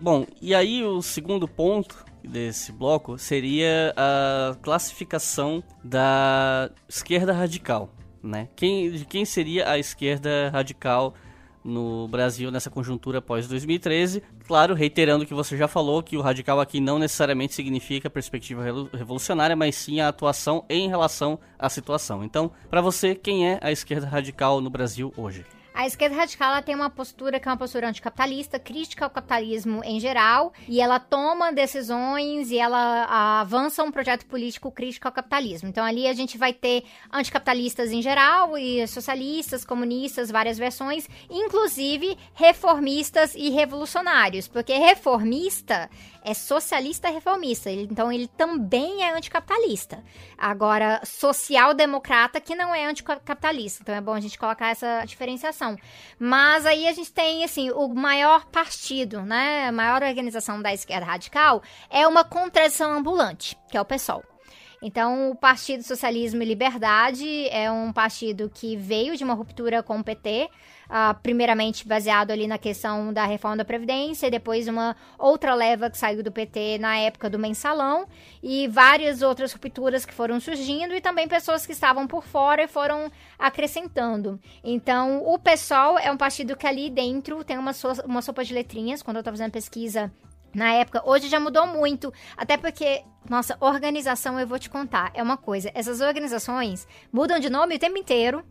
[0.00, 7.90] Bom, e aí o segundo ponto desse bloco seria a classificação da esquerda radical,
[8.22, 8.48] né?
[8.56, 11.14] Quem, de quem seria a esquerda radical
[11.64, 14.22] no Brasil nessa conjuntura pós 2013.
[14.46, 18.64] Claro, reiterando o que você já falou, que o radical aqui não necessariamente significa perspectiva
[18.92, 22.24] revolucionária, mas sim a atuação em relação à situação.
[22.24, 25.44] Então, para você, quem é a esquerda radical no Brasil hoje?
[25.72, 29.82] A esquerda radical ela tem uma postura que é uma postura anticapitalista, crítica ao capitalismo
[29.84, 35.68] em geral, e ela toma decisões e ela avança um projeto político crítico ao capitalismo.
[35.68, 42.18] Então ali a gente vai ter anticapitalistas em geral e socialistas, comunistas, várias versões, inclusive
[42.34, 45.88] reformistas e revolucionários, porque reformista
[46.24, 50.02] é socialista reformista, então ele também é anticapitalista.
[50.36, 55.76] Agora, social-democrata que não é anticapitalista, então é bom a gente colocar essa diferenciação.
[56.18, 61.06] Mas aí a gente tem, assim, o maior partido, né, a maior organização da esquerda
[61.06, 64.22] radical é uma contradição ambulante, que é o PSOL.
[64.82, 69.98] Então, o Partido Socialismo e Liberdade é um partido que veio de uma ruptura com
[69.98, 70.48] o PT,
[70.90, 75.88] uh, primeiramente baseado ali na questão da reforma da Previdência, e depois uma outra leva
[75.88, 78.06] que saiu do PT na época do mensalão,
[78.42, 82.68] e várias outras rupturas que foram surgindo, e também pessoas que estavam por fora e
[82.68, 84.38] foram acrescentando.
[84.62, 88.52] Então, o PSOL é um partido que ali dentro tem uma, so uma sopa de
[88.52, 90.12] letrinhas, quando eu estava fazendo pesquisa
[90.52, 91.02] na época.
[91.08, 95.70] Hoje já mudou muito, até porque, nossa, organização eu vou te contar, é uma coisa.
[95.74, 98.44] Essas organizações mudam de nome o tempo inteiro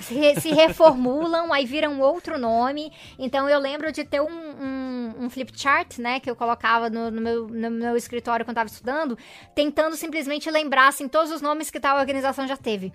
[0.00, 2.92] se, se reformulam, aí viram outro nome.
[3.18, 7.10] Então eu lembro de ter um, um, um flip chart, né, que eu colocava no,
[7.10, 9.18] no, meu, no meu escritório quando estava estudando,
[9.54, 12.92] tentando simplesmente lembrar assim, todos os nomes que tal organização já teve.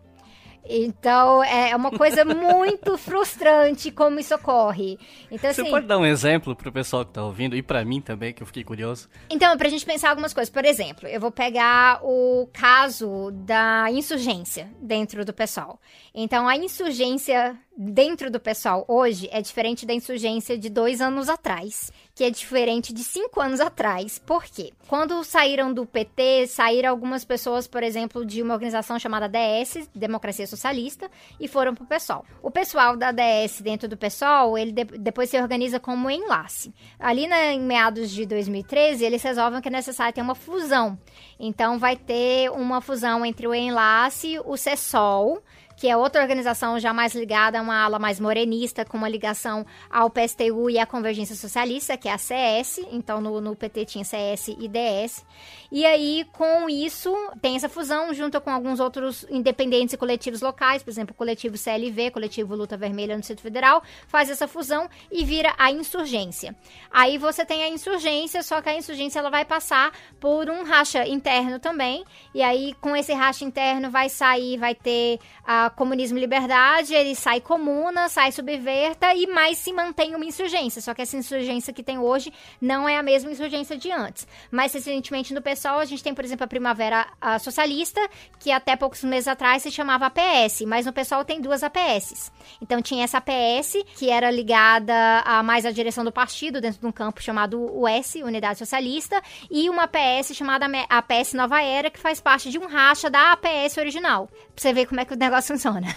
[0.68, 4.98] Então, é uma coisa muito frustrante como isso ocorre.
[5.30, 8.00] Então, Você assim, pode dar um exemplo pro pessoal que tá ouvindo e para mim
[8.00, 9.10] também, que eu fiquei curioso?
[9.30, 10.50] Então, pra gente pensar algumas coisas.
[10.50, 15.80] Por exemplo, eu vou pegar o caso da insurgência dentro do pessoal.
[16.14, 21.92] Então, a insurgência dentro do pessoal hoje é diferente da insurgência de dois anos atrás,
[22.14, 24.20] que é diferente de cinco anos atrás.
[24.20, 24.72] Por quê?
[24.88, 30.46] Quando saíram do PT, saíram algumas pessoas, por exemplo, de uma organização chamada DS, Democracia
[30.46, 31.10] Socialista,
[31.40, 32.26] e foram pro pessoal.
[32.42, 36.74] O pessoal da DS dentro do pessoal, ele de depois se organiza como enlace.
[37.00, 40.98] Ali na, em meados de 2013, eles resolvem que é necessário ter uma fusão.
[41.40, 45.42] Então vai ter uma fusão entre o enlace, o CESOL,
[45.82, 49.66] que é outra organização já mais ligada a uma ala mais morenista, com uma ligação
[49.90, 52.86] ao PSTU e à Convergência Socialista, que é a CS.
[52.92, 55.26] Então, no, no PT tinha CS e DS.
[55.72, 57.12] E aí, com isso,
[57.42, 61.58] tem essa fusão junto com alguns outros independentes e coletivos locais, por exemplo, o coletivo
[61.58, 66.56] CLV, coletivo Luta Vermelha no Distrito Federal, faz essa fusão e vira a insurgência.
[66.92, 71.08] Aí você tem a insurgência, só que a insurgência ela vai passar por um racha
[71.08, 72.06] interno também.
[72.36, 77.16] E aí, com esse racha interno, vai sair, vai ter a comunismo e liberdade, ele
[77.16, 80.82] sai comuna, sai subverta e mais se mantém uma insurgência.
[80.82, 84.28] Só que essa insurgência que tem hoje não é a mesma insurgência de antes.
[84.52, 88.02] Mais recentemente no PSOL, a gente tem, por exemplo, a Primavera a Socialista,
[88.40, 92.32] que até poucos meses atrás se chamava APS, mas no PSOL tem duas APS.
[92.62, 94.94] Então tinha essa APS, que era ligada
[95.26, 99.70] a mais à direção do partido, dentro de um campo chamado US, Unidade Socialista, e
[99.70, 104.28] uma APS chamada APS Nova Era, que faz parte de um racha da APS original.
[104.28, 105.96] Pra você ver como é que o negócio funciona.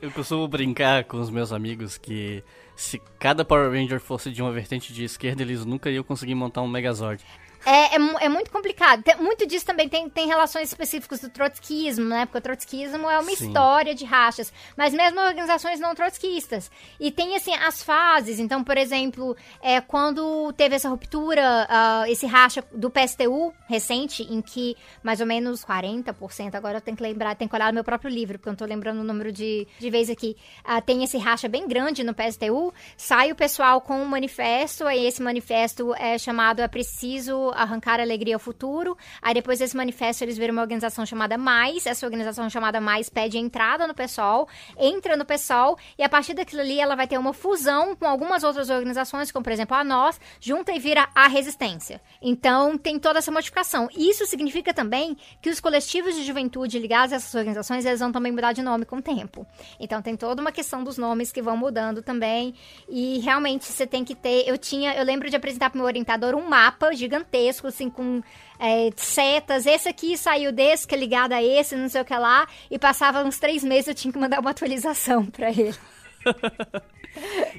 [0.00, 2.44] Eu costumo brincar com os meus amigos que
[2.76, 6.62] se cada Power Ranger fosse de uma vertente de esquerda, eles nunca iam conseguir montar
[6.62, 7.24] um Megazord.
[7.64, 9.02] É, é, é, muito complicado.
[9.02, 12.26] Tem, muito disso também tem, tem relações específicas do trotskismo, né?
[12.26, 13.46] Porque o trotskismo é uma Sim.
[13.46, 14.52] história de rachas.
[14.76, 16.70] Mas mesmo organizações não trotskistas.
[17.00, 18.38] E tem, assim, as fases.
[18.38, 24.42] Então, por exemplo, é, quando teve essa ruptura, uh, esse racha do PSTU recente, em
[24.42, 27.84] que mais ou menos 40%, agora eu tenho que lembrar, tenho que olhar no meu
[27.84, 30.36] próprio livro, porque eu não tô lembrando o número de, de vezes aqui,
[30.66, 35.06] uh, tem esse racha bem grande no PSTU, sai o pessoal com um manifesto, e
[35.06, 38.96] esse manifesto é chamado É Preciso Arrancar Alegria ao Futuro.
[39.22, 41.86] Aí depois desse manifesto eles viram uma organização chamada Mais.
[41.86, 44.48] Essa organização chamada Mais pede entrada no PSOL,
[44.78, 48.42] entra no PSOL e a partir daquilo ali ela vai ter uma fusão com algumas
[48.42, 52.00] outras organizações, como por exemplo a Nós, junta e vira a Resistência.
[52.20, 53.88] Então tem toda essa modificação.
[53.96, 58.32] Isso significa também que os coletivos de juventude ligados a essas organizações eles vão também
[58.32, 59.46] mudar de nome com o tempo.
[59.78, 62.54] Então tem toda uma questão dos nomes que vão mudando também
[62.88, 64.48] e realmente você tem que ter.
[64.48, 68.22] Eu tinha, eu lembro de apresentar para meu orientador um mapa gigantesco assim com
[68.58, 72.16] é, setas, esse aqui saiu desse, que é ligado a esse, não sei o que
[72.16, 75.76] lá, e passava uns três meses eu tinha que mandar uma atualização para ele.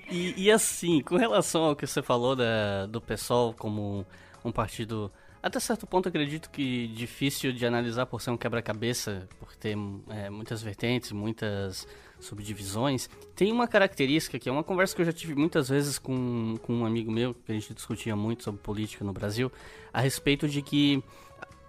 [0.09, 4.05] e, e, assim, com relação ao que você falou da, do PSOL como
[4.43, 5.11] um partido
[5.45, 9.77] até certo ponto acredito que difícil de analisar por ser um quebra-cabeça, por ter
[10.09, 11.88] é, muitas vertentes, muitas
[12.20, 13.09] subdivisões.
[13.36, 16.74] Tem uma característica que é uma conversa que eu já tive muitas vezes com, com
[16.74, 19.51] um amigo meu, que a gente discutia muito sobre política no Brasil,
[19.93, 21.03] a respeito de que,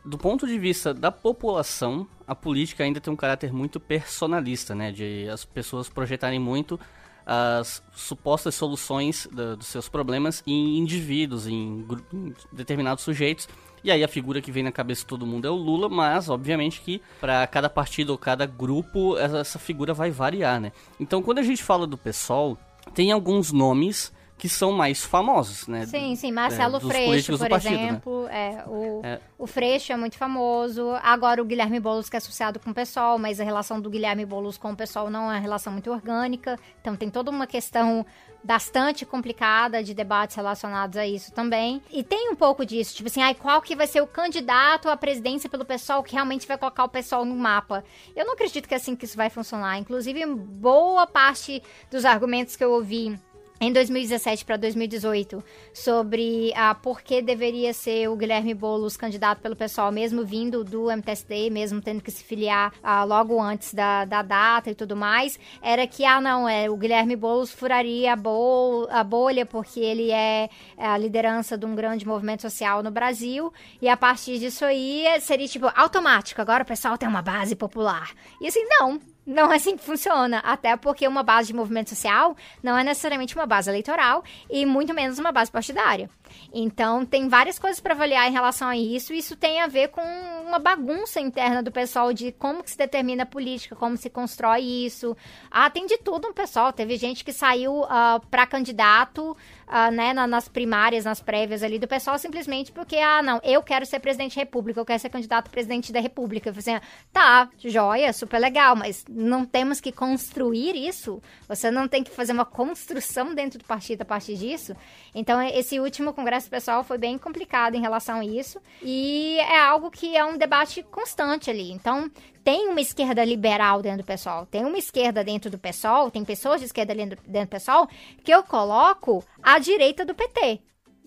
[0.05, 4.91] do ponto de vista da população, a política ainda tem um caráter muito personalista, né?
[4.91, 6.79] De as pessoas projetarem muito
[7.27, 13.49] as supostas soluções da, dos seus problemas em indivíduos, em, em, determinados sujeitos.
[13.87, 16.29] E aí a figura que vem na cabeça de todo mundo é o Lula, mas
[16.29, 20.73] obviamente que para cada partido ou cada grupo essa, figura vai variar, né?
[20.99, 22.59] Então quando a gente fala do PSOL,
[22.97, 25.87] tem alguns nomes que são mais famosos, né?
[25.87, 26.31] Sim, sim.
[26.31, 27.89] Marcelo é, Freixo, por partido, né?
[27.89, 28.25] exemplo.
[28.25, 28.55] Né?
[28.55, 29.21] É, o, é.
[29.39, 30.91] o Freixo é muito famoso.
[31.03, 34.27] Agora o Guilherme Boulos, que é associado com o pessoal, mas a relação do Guilherme
[34.27, 36.59] Boulos com o pessoal não é uma relação muito orgânica.
[36.81, 38.05] Então tem toda uma questão
[38.45, 41.83] bastante complicada de debates relacionados a isso também.
[41.91, 44.97] E tem um pouco disso, tipo assim, ai, qual que vai ser o candidato à
[44.97, 47.83] presidência pelo pessoal que realmente vai colocar o pessoal no mapa?
[48.15, 49.79] Eu não acredito que é assim que isso vai funcionar.
[49.79, 53.19] Inclusive, boa parte dos argumentos que eu ouvi
[53.61, 55.43] em 2017 para 2018
[55.73, 60.91] sobre a por que deveria ser o Guilherme Boulos candidato pelo pessoal, mesmo vindo do
[60.91, 65.39] MTST, mesmo tendo que se filiar ah, logo antes da, da data e tudo mais,
[65.63, 70.11] era que, ah, não, é, o Guilherme Boulos furaria a, bol, a bolha porque ele
[70.11, 74.65] é, é a liderança de um grande movimento social no Brasil e a partir disso
[74.65, 78.13] aí seria, tipo, automático, agora o pessoal tem uma base popular.
[78.41, 80.39] E assim, não, não é assim que funciona.
[80.39, 84.95] Até porque uma base de movimento social não é necessariamente uma base eleitoral e muito
[84.95, 86.09] menos uma base partidária.
[86.53, 89.13] Então, tem várias coisas para avaliar em relação a isso.
[89.13, 90.03] E isso tem a ver com
[90.47, 94.63] uma bagunça interna do pessoal de como que se determina a política, como se constrói
[94.63, 95.17] isso.
[95.51, 96.73] Ah, tem de tudo um pessoal.
[96.73, 101.63] Teve gente que saiu uh, ah, para candidato, uh, né, na, nas primárias, nas prévias
[101.63, 105.01] ali do pessoal, simplesmente porque, ah, não, eu quero ser presidente da república, eu quero
[105.01, 106.49] ser candidato a presidente da república.
[106.49, 111.21] Eu falei assim, tá, joia, super legal, mas não temos que construir isso.
[111.49, 114.77] Você não tem que fazer uma construção dentro do partido a partir disso.
[115.15, 118.61] Então, esse último congresso pessoal foi bem complicado em relação a isso.
[118.83, 121.71] E é algo que é um debate constante ali.
[121.71, 122.11] Então,
[122.43, 126.61] tem uma esquerda liberal dentro do pessoal, tem uma esquerda dentro do pessoal, tem pessoas
[126.61, 127.89] de esquerda dentro, do pessoal
[128.25, 130.61] que eu coloco à direita do PT.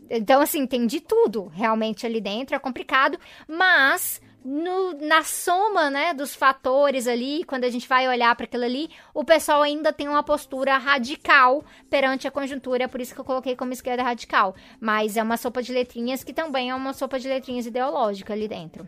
[0.10, 6.14] Então, assim, tem de tudo realmente ali dentro, é complicado, mas no, na soma né,
[6.14, 10.08] dos fatores ali, quando a gente vai olhar para aquilo ali, o pessoal ainda tem
[10.08, 14.56] uma postura radical perante a conjuntura, por isso que eu coloquei como esquerda radical.
[14.80, 18.48] Mas é uma sopa de letrinhas que também é uma sopa de letrinhas ideológica ali
[18.48, 18.88] dentro.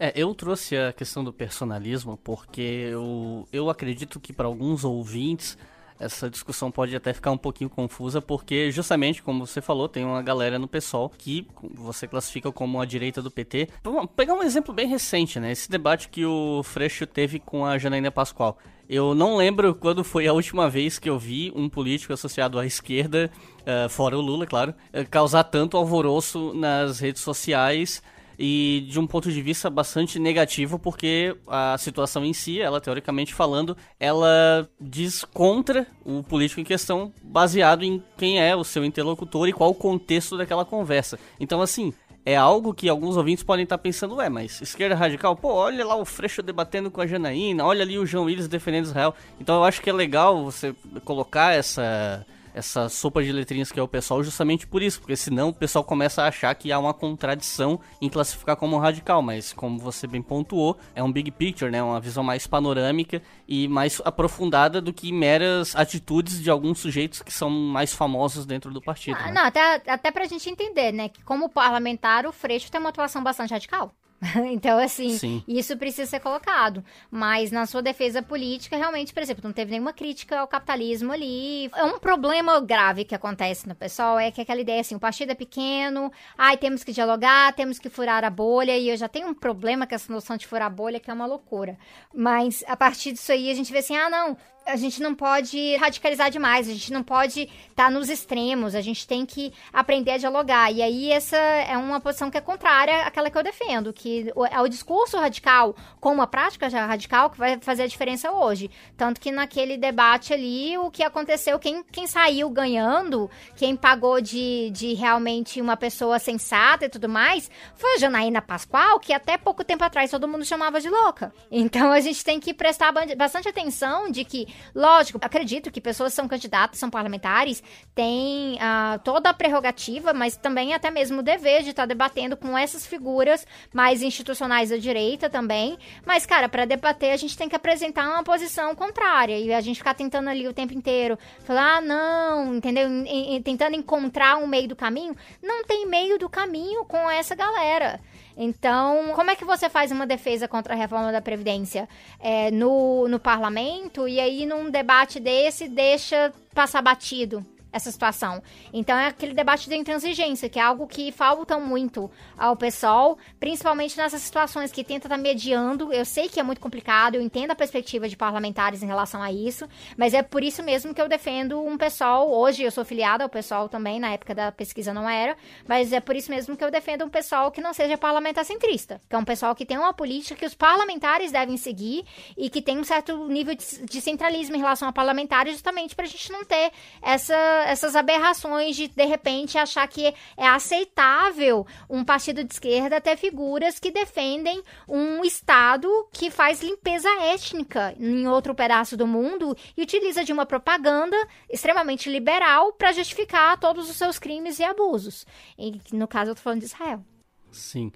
[0.00, 5.58] É, eu trouxe a questão do personalismo porque eu, eu acredito que para alguns ouvintes
[5.98, 10.22] essa discussão pode até ficar um pouquinho confusa, porque justamente, como você falou, tem uma
[10.22, 13.68] galera no PSOL que você classifica como a direita do PT.
[13.82, 15.52] Vamos pegar um exemplo bem recente, né?
[15.52, 18.58] Esse debate que o Freixo teve com a Janaína Pascoal.
[18.88, 22.64] Eu não lembro quando foi a última vez que eu vi um político associado à
[22.64, 23.30] esquerda,
[23.60, 28.02] uh, fora o Lula, claro, uh, causar tanto alvoroço nas redes sociais
[28.38, 33.34] e de um ponto de vista bastante negativo, porque a situação em si, ela teoricamente
[33.34, 39.48] falando, ela diz contra o político em questão, baseado em quem é o seu interlocutor
[39.48, 41.18] e qual o contexto daquela conversa.
[41.40, 41.92] Então, assim,
[42.24, 45.96] é algo que alguns ouvintes podem estar pensando, ué, mas esquerda radical, pô, olha lá
[45.96, 49.14] o Freixo debatendo com a Janaína, olha ali o João Willis defendendo Israel.
[49.40, 50.74] Então eu acho que é legal você
[51.04, 55.48] colocar essa essa sopa de letrinhas que é o pessoal justamente por isso, porque senão
[55.48, 59.78] o pessoal começa a achar que há uma contradição em classificar como radical, mas como
[59.78, 64.80] você bem pontuou, é um big picture, né, uma visão mais panorâmica e mais aprofundada
[64.80, 69.18] do que meras atitudes de alguns sujeitos que são mais famosos dentro do partido.
[69.20, 69.32] Ah, né?
[69.32, 73.22] Não, até, até pra gente entender, né, que como parlamentar o Freixo tem uma atuação
[73.22, 73.92] bastante radical.
[74.50, 75.42] então, assim, Sim.
[75.46, 76.84] isso precisa ser colocado.
[77.10, 81.70] Mas na sua defesa política, realmente, por exemplo, não teve nenhuma crítica ao capitalismo ali.
[81.74, 85.32] É um problema grave que acontece no pessoal, é que aquela ideia assim, o partido
[85.32, 89.28] é pequeno, ai, temos que dialogar, temos que furar a bolha, e eu já tenho
[89.28, 91.78] um problema com essa noção de furar a bolha, que é uma loucura.
[92.12, 94.36] Mas a partir disso aí, a gente vê assim, ah, não,
[94.68, 98.82] a gente não pode radicalizar demais, a gente não pode estar tá nos extremos, a
[98.82, 100.70] gente tem que aprender a dialogar.
[100.70, 104.60] E aí essa é uma posição que é contrária àquela que eu defendo, que é
[104.60, 108.70] o discurso radical com uma prática já radical que vai fazer a diferença hoje.
[108.94, 114.70] Tanto que naquele debate ali, o que aconteceu, quem, quem saiu ganhando, quem pagou de,
[114.70, 119.64] de realmente uma pessoa sensata e tudo mais, foi a Janaína Pascoal, que até pouco
[119.64, 121.32] tempo atrás todo mundo chamava de louca.
[121.50, 126.28] Então a gente tem que prestar bastante atenção de que Lógico, acredito que pessoas são
[126.28, 127.62] candidatas, são parlamentares,
[127.94, 132.36] têm uh, toda a prerrogativa, mas também até mesmo o dever de estar tá debatendo
[132.36, 135.78] com essas figuras mais institucionais da direita também.
[136.04, 139.78] Mas, cara, para debater a gente tem que apresentar uma posição contrária e a gente
[139.78, 142.88] ficar tentando ali o tempo inteiro falar, ah, não, entendeu?
[143.04, 145.16] E, e, tentando encontrar um meio do caminho.
[145.42, 148.00] Não tem meio do caminho com essa galera.
[148.40, 151.88] Então, como é que você faz uma defesa contra a reforma da Previdência
[152.20, 157.44] é, no, no parlamento e aí num debate desse deixa passar batido?
[157.72, 158.42] Essa situação.
[158.72, 163.96] Então é aquele debate da intransigência, que é algo que falta muito ao pessoal, principalmente
[163.96, 165.92] nessas situações que tenta estar tá mediando.
[165.92, 169.30] Eu sei que é muito complicado, eu entendo a perspectiva de parlamentares em relação a
[169.32, 172.30] isso, mas é por isso mesmo que eu defendo um pessoal.
[172.30, 176.00] Hoje eu sou filiada ao pessoal também, na época da pesquisa não era, mas é
[176.00, 179.18] por isso mesmo que eu defendo um pessoal que não seja parlamentar centrista, que é
[179.18, 182.04] um pessoal que tem uma política que os parlamentares devem seguir
[182.36, 186.04] e que tem um certo nível de, de centralismo em relação a parlamentares, justamente para
[186.04, 186.70] a gente não ter
[187.02, 193.16] essa essas aberrações de, de repente, achar que é aceitável um partido de esquerda ter
[193.16, 199.82] figuras que defendem um Estado que faz limpeza étnica em outro pedaço do mundo e
[199.82, 201.16] utiliza de uma propaganda
[201.50, 205.26] extremamente liberal para justificar todos os seus crimes e abusos.
[205.58, 207.04] E, no caso, eu tô falando de Israel.
[207.50, 207.92] Sim.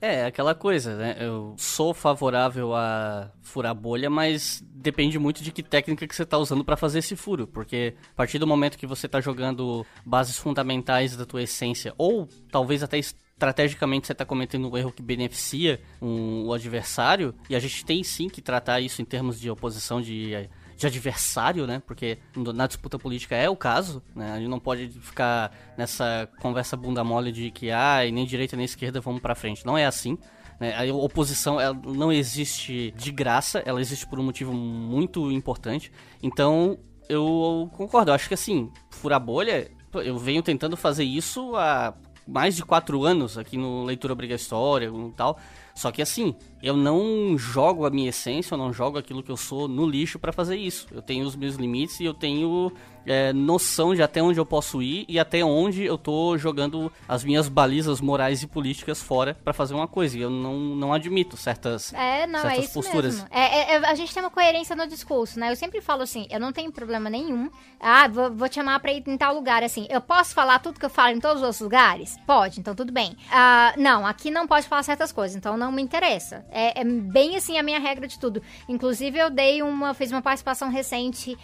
[0.00, 1.16] É, aquela coisa, né?
[1.18, 6.36] Eu sou favorável a furar bolha, mas depende muito de que técnica que você está
[6.36, 10.36] usando para fazer esse furo, porque a partir do momento que você está jogando bases
[10.36, 15.80] fundamentais da tua essência, ou talvez até estrategicamente você está cometendo um erro que beneficia
[16.00, 20.02] um, o adversário, e a gente tem sim que tratar isso em termos de oposição
[20.02, 21.82] de de adversário, né?
[21.86, 24.32] Porque na disputa política é o caso, né?
[24.32, 28.64] A gente não pode ficar nessa conversa bunda mole de que, ah, nem direita nem
[28.66, 29.64] esquerda vamos para frente.
[29.64, 30.18] Não é assim.
[30.60, 30.74] Né?
[30.76, 35.90] A oposição ela não existe de graça, ela existe por um motivo muito importante.
[36.22, 38.10] Então, eu concordo.
[38.10, 41.94] Eu acho que assim, furar bolha, eu venho tentando fazer isso há
[42.26, 45.38] mais de quatro anos aqui no Leitura Obrigatória e tal.
[45.76, 49.36] Só que assim, eu não jogo a minha essência, eu não jogo aquilo que eu
[49.36, 50.86] sou no lixo para fazer isso.
[50.90, 52.72] Eu tenho os meus limites e eu tenho
[53.06, 57.22] é, noção de até onde eu posso ir e até onde eu tô jogando as
[57.22, 60.18] minhas balizas morais e políticas fora para fazer uma coisa.
[60.18, 63.14] E eu não, não admito certas, é, não, é certas é posturas.
[63.14, 63.28] Mesmo.
[63.30, 65.52] É, é, a gente tem uma coerência no discurso, né?
[65.52, 67.48] Eu sempre falo assim, eu não tenho problema nenhum.
[67.78, 69.86] Ah, vou, vou te chamar pra ir em tal lugar, assim.
[69.88, 72.16] Eu posso falar tudo que eu falo em todos os outros lugares?
[72.26, 73.16] Pode, então tudo bem.
[73.30, 76.44] Ah, não, aqui não pode falar certas coisas, então não me interessa.
[76.50, 78.42] É, é, bem assim a minha regra de tudo.
[78.68, 81.36] Inclusive, eu dei uma, fiz uma participação recente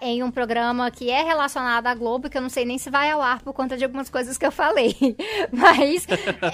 [0.00, 3.10] em um programa que é relacionada à Globo, que eu não sei nem se vai
[3.10, 4.94] ao ar por conta de algumas coisas que eu falei.
[5.50, 6.06] Mas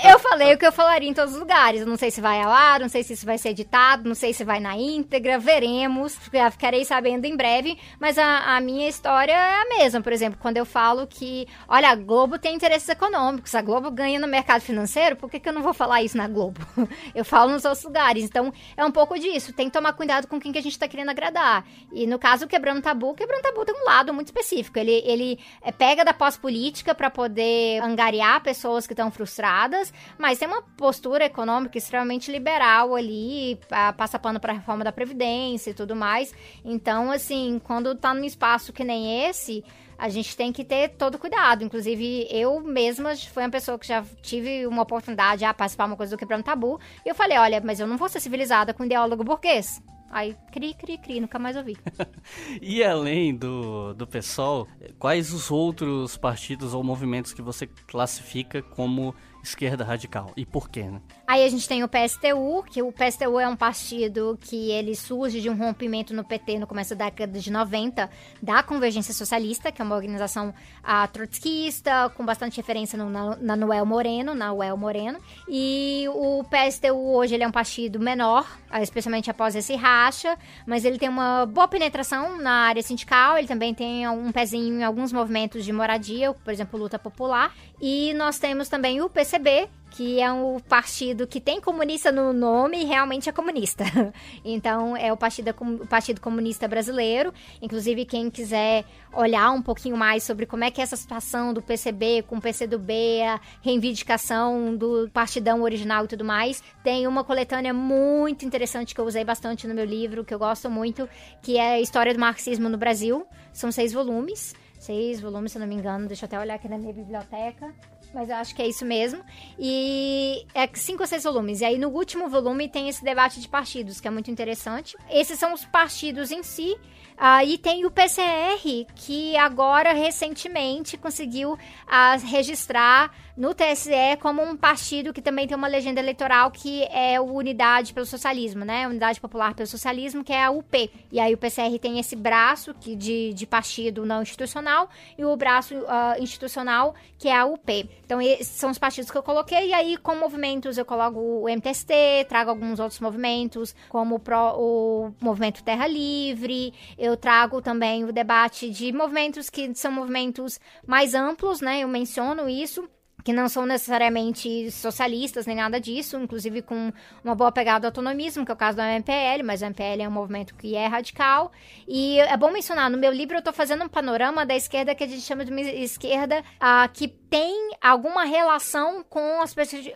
[0.04, 1.80] eu falei o que eu falaria em todos os lugares.
[1.80, 4.14] Eu não sei se vai ao ar, não sei se isso vai ser editado, não
[4.14, 6.16] sei se vai na íntegra, veremos.
[6.50, 7.78] Ficarei sabendo em breve.
[7.98, 10.00] Mas a, a minha história é a mesma.
[10.00, 14.18] Por exemplo, quando eu falo que, olha, a Globo tem interesses econômicos, a Globo ganha
[14.18, 16.60] no mercado financeiro, por que, que eu não vou falar isso na Globo?
[17.14, 18.24] Eu falo nos outros lugares.
[18.24, 19.52] Então, é um pouco disso.
[19.52, 21.64] Tem que tomar cuidado com quem que a gente tá querendo agradar.
[21.92, 24.78] E no caso, quebrando tabu, quebrando tabu tem um lado muito específico.
[24.78, 30.46] Ele, ele é, pega da pós-política para poder angariar pessoas que estão frustradas, mas tem
[30.46, 33.58] uma postura econômica extremamente liberal ali,
[33.96, 36.34] passa pano para a reforma da Previdência e tudo mais.
[36.64, 39.64] Então, assim, quando tá num espaço que nem esse,
[39.98, 41.64] a gente tem que ter todo cuidado.
[41.64, 46.16] Inclusive, eu mesma fui uma pessoa que já tive uma oportunidade de participar uma coisa
[46.16, 46.78] do Quebrando Tabu.
[47.06, 49.80] E eu falei, olha, mas eu não vou ser civilizada com ideólogo burguês.
[50.12, 51.74] Aí, cri, cri, cri, nunca mais ouvi.
[52.60, 59.14] e além do, do PSOL, quais os outros partidos ou movimentos que você classifica como
[59.42, 60.32] esquerda radical.
[60.36, 61.00] E por quê, né?
[61.26, 65.40] Aí a gente tem o PSTU, que o PSTU é um partido que ele surge
[65.40, 68.08] de um rompimento no PT no começo da década de 90
[68.42, 73.86] da Convergência Socialista, que é uma organização a, trotskista, com bastante referência no, na, Noel
[73.86, 75.18] Moreno, na UEL Moreno.
[75.48, 78.46] E o PSTU hoje ele é um partido menor,
[78.80, 80.36] especialmente após esse racha,
[80.66, 84.84] mas ele tem uma boa penetração na área sindical, ele também tem um pezinho em
[84.84, 87.54] alguns movimentos de moradia, por exemplo, luta popular.
[87.82, 92.80] E nós temos também o PCB, que é um partido que tem comunista no nome
[92.80, 93.84] e realmente é comunista.
[94.44, 97.32] Então, é o Partido, o partido Comunista Brasileiro.
[97.60, 101.62] Inclusive, quem quiser olhar um pouquinho mais sobre como é que é essa situação do
[101.62, 107.72] PCB com o PCdoB, a reivindicação do partidão original e tudo mais, tem uma coletânea
[107.72, 111.08] muito interessante que eu usei bastante no meu livro, que eu gosto muito,
[111.42, 113.26] que é a História do Marxismo no Brasil.
[113.52, 116.06] São seis volumes seis volumes, se não me engano.
[116.06, 117.72] Deixa eu até olhar aqui na minha biblioteca.
[118.12, 119.24] Mas eu acho que é isso mesmo.
[119.58, 121.60] E é cinco ou seis volumes.
[121.60, 124.96] E aí no último volume tem esse debate de partidos, que é muito interessante.
[125.10, 126.76] Esses são os partidos em si.
[127.12, 134.56] Uh, e tem o PCR, que agora recentemente conseguiu uh, registrar no TSE como um
[134.56, 138.86] partido que também tem uma legenda eleitoral que é o Unidade pelo Socialismo, né?
[138.86, 140.90] Unidade Popular pelo Socialismo, que é a UP.
[141.10, 145.36] E aí o PCR tem esse braço que de, de partido não institucional e o
[145.36, 147.88] braço uh, institucional, que é a UP.
[148.04, 149.68] Então, são os partidos que eu coloquei.
[149.68, 154.54] E aí, com movimentos, eu coloco o MTST, trago alguns outros movimentos, como o, Pro,
[154.56, 156.74] o Movimento Terra Livre.
[156.98, 161.80] Eu trago também o debate de movimentos que são movimentos mais amplos, né?
[161.80, 162.88] Eu menciono isso
[163.24, 166.92] que não são necessariamente socialistas nem nada disso, inclusive com
[167.22, 170.08] uma boa pegada do autonomismo, que é o caso do MPL, mas o MPL é
[170.08, 171.52] um movimento que é radical.
[171.86, 175.04] E é bom mencionar, no meu livro eu estou fazendo um panorama da esquerda que
[175.04, 175.52] a gente chama de
[175.82, 179.54] esquerda uh, que tem alguma relação com as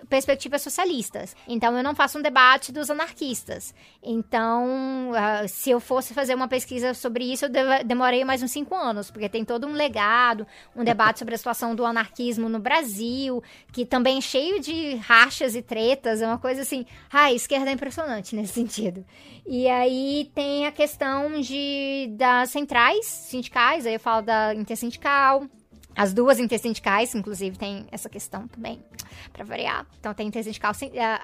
[0.08, 1.36] perspectivas socialistas.
[1.46, 3.74] Então eu não faço um debate dos anarquistas.
[4.02, 7.50] Então, uh, se eu fosse fazer uma pesquisa sobre isso, eu
[7.84, 11.74] demorei mais uns cinco anos, porque tem todo um legado, um debate sobre a situação
[11.74, 16.62] do anarquismo no Brasil que também é cheio de rachas e tretas, é uma coisa
[16.62, 16.86] assim.
[17.12, 19.04] Ah, esquerda é impressionante nesse sentido.
[19.46, 25.46] E aí tem a questão de das centrais sindicais, aí eu falo da intersindical,
[25.96, 28.82] as duas intersindicais, inclusive, tem essa questão também,
[29.32, 29.86] para variar.
[29.98, 30.72] Então, tem intersindical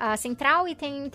[0.01, 1.11] a, central e tem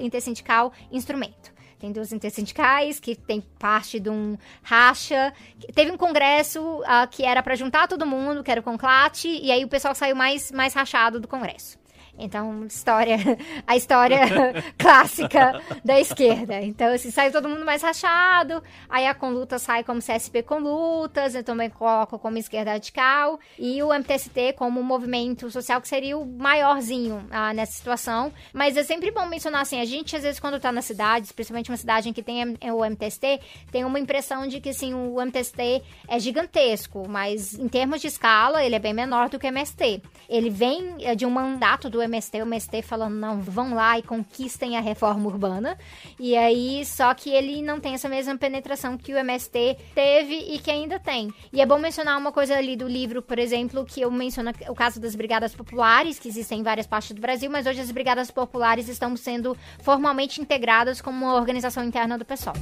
[0.00, 1.52] intersindical instrumento.
[1.78, 5.34] Tem duas intersindicais que tem parte de um racha.
[5.74, 9.52] Teve um congresso uh, que era para juntar todo mundo, que era o Conclate, e
[9.52, 11.83] aí o pessoal saiu mais, mais rachado do congresso.
[12.18, 13.16] Então, história,
[13.66, 14.20] a história
[14.78, 16.60] clássica da esquerda.
[16.62, 21.34] Então, assim, saiu todo mundo mais rachado, aí a Conluta sai como CSP com lutas,
[21.34, 26.26] eu também coloco como esquerda radical, e o MTST como movimento social que seria o
[26.26, 28.32] maiorzinho ah, nessa situação.
[28.52, 31.70] Mas é sempre bom mencionar assim, a gente às vezes quando tá na cidade, especialmente
[31.70, 33.40] uma cidade em que tem o MTST,
[33.72, 38.64] tem uma impressão de que assim, o MTST é gigantesco, mas em termos de escala,
[38.64, 40.02] ele é bem menor do que o MST.
[40.28, 44.02] Ele vem eh, de um mandato do MST, o MST falando, não, vão lá e
[44.02, 45.76] conquistem a reforma urbana.
[46.18, 50.58] E aí, só que ele não tem essa mesma penetração que o MST teve e
[50.58, 51.32] que ainda tem.
[51.52, 54.74] E é bom mencionar uma coisa ali do livro, por exemplo, que eu menciono o
[54.74, 58.30] caso das brigadas populares, que existem em várias partes do Brasil, mas hoje as brigadas
[58.30, 62.54] populares estão sendo formalmente integradas como uma organização interna do PSOL.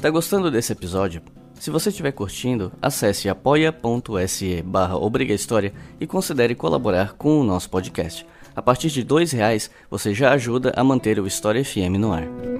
[0.00, 1.20] Tá gostando desse episódio?
[1.58, 4.94] Se você estiver curtindo, acesse apoia.se barra
[6.00, 8.24] e considere colaborar com o nosso podcast.
[8.54, 12.57] A partir de R$ reais você já ajuda a manter o História FM no ar.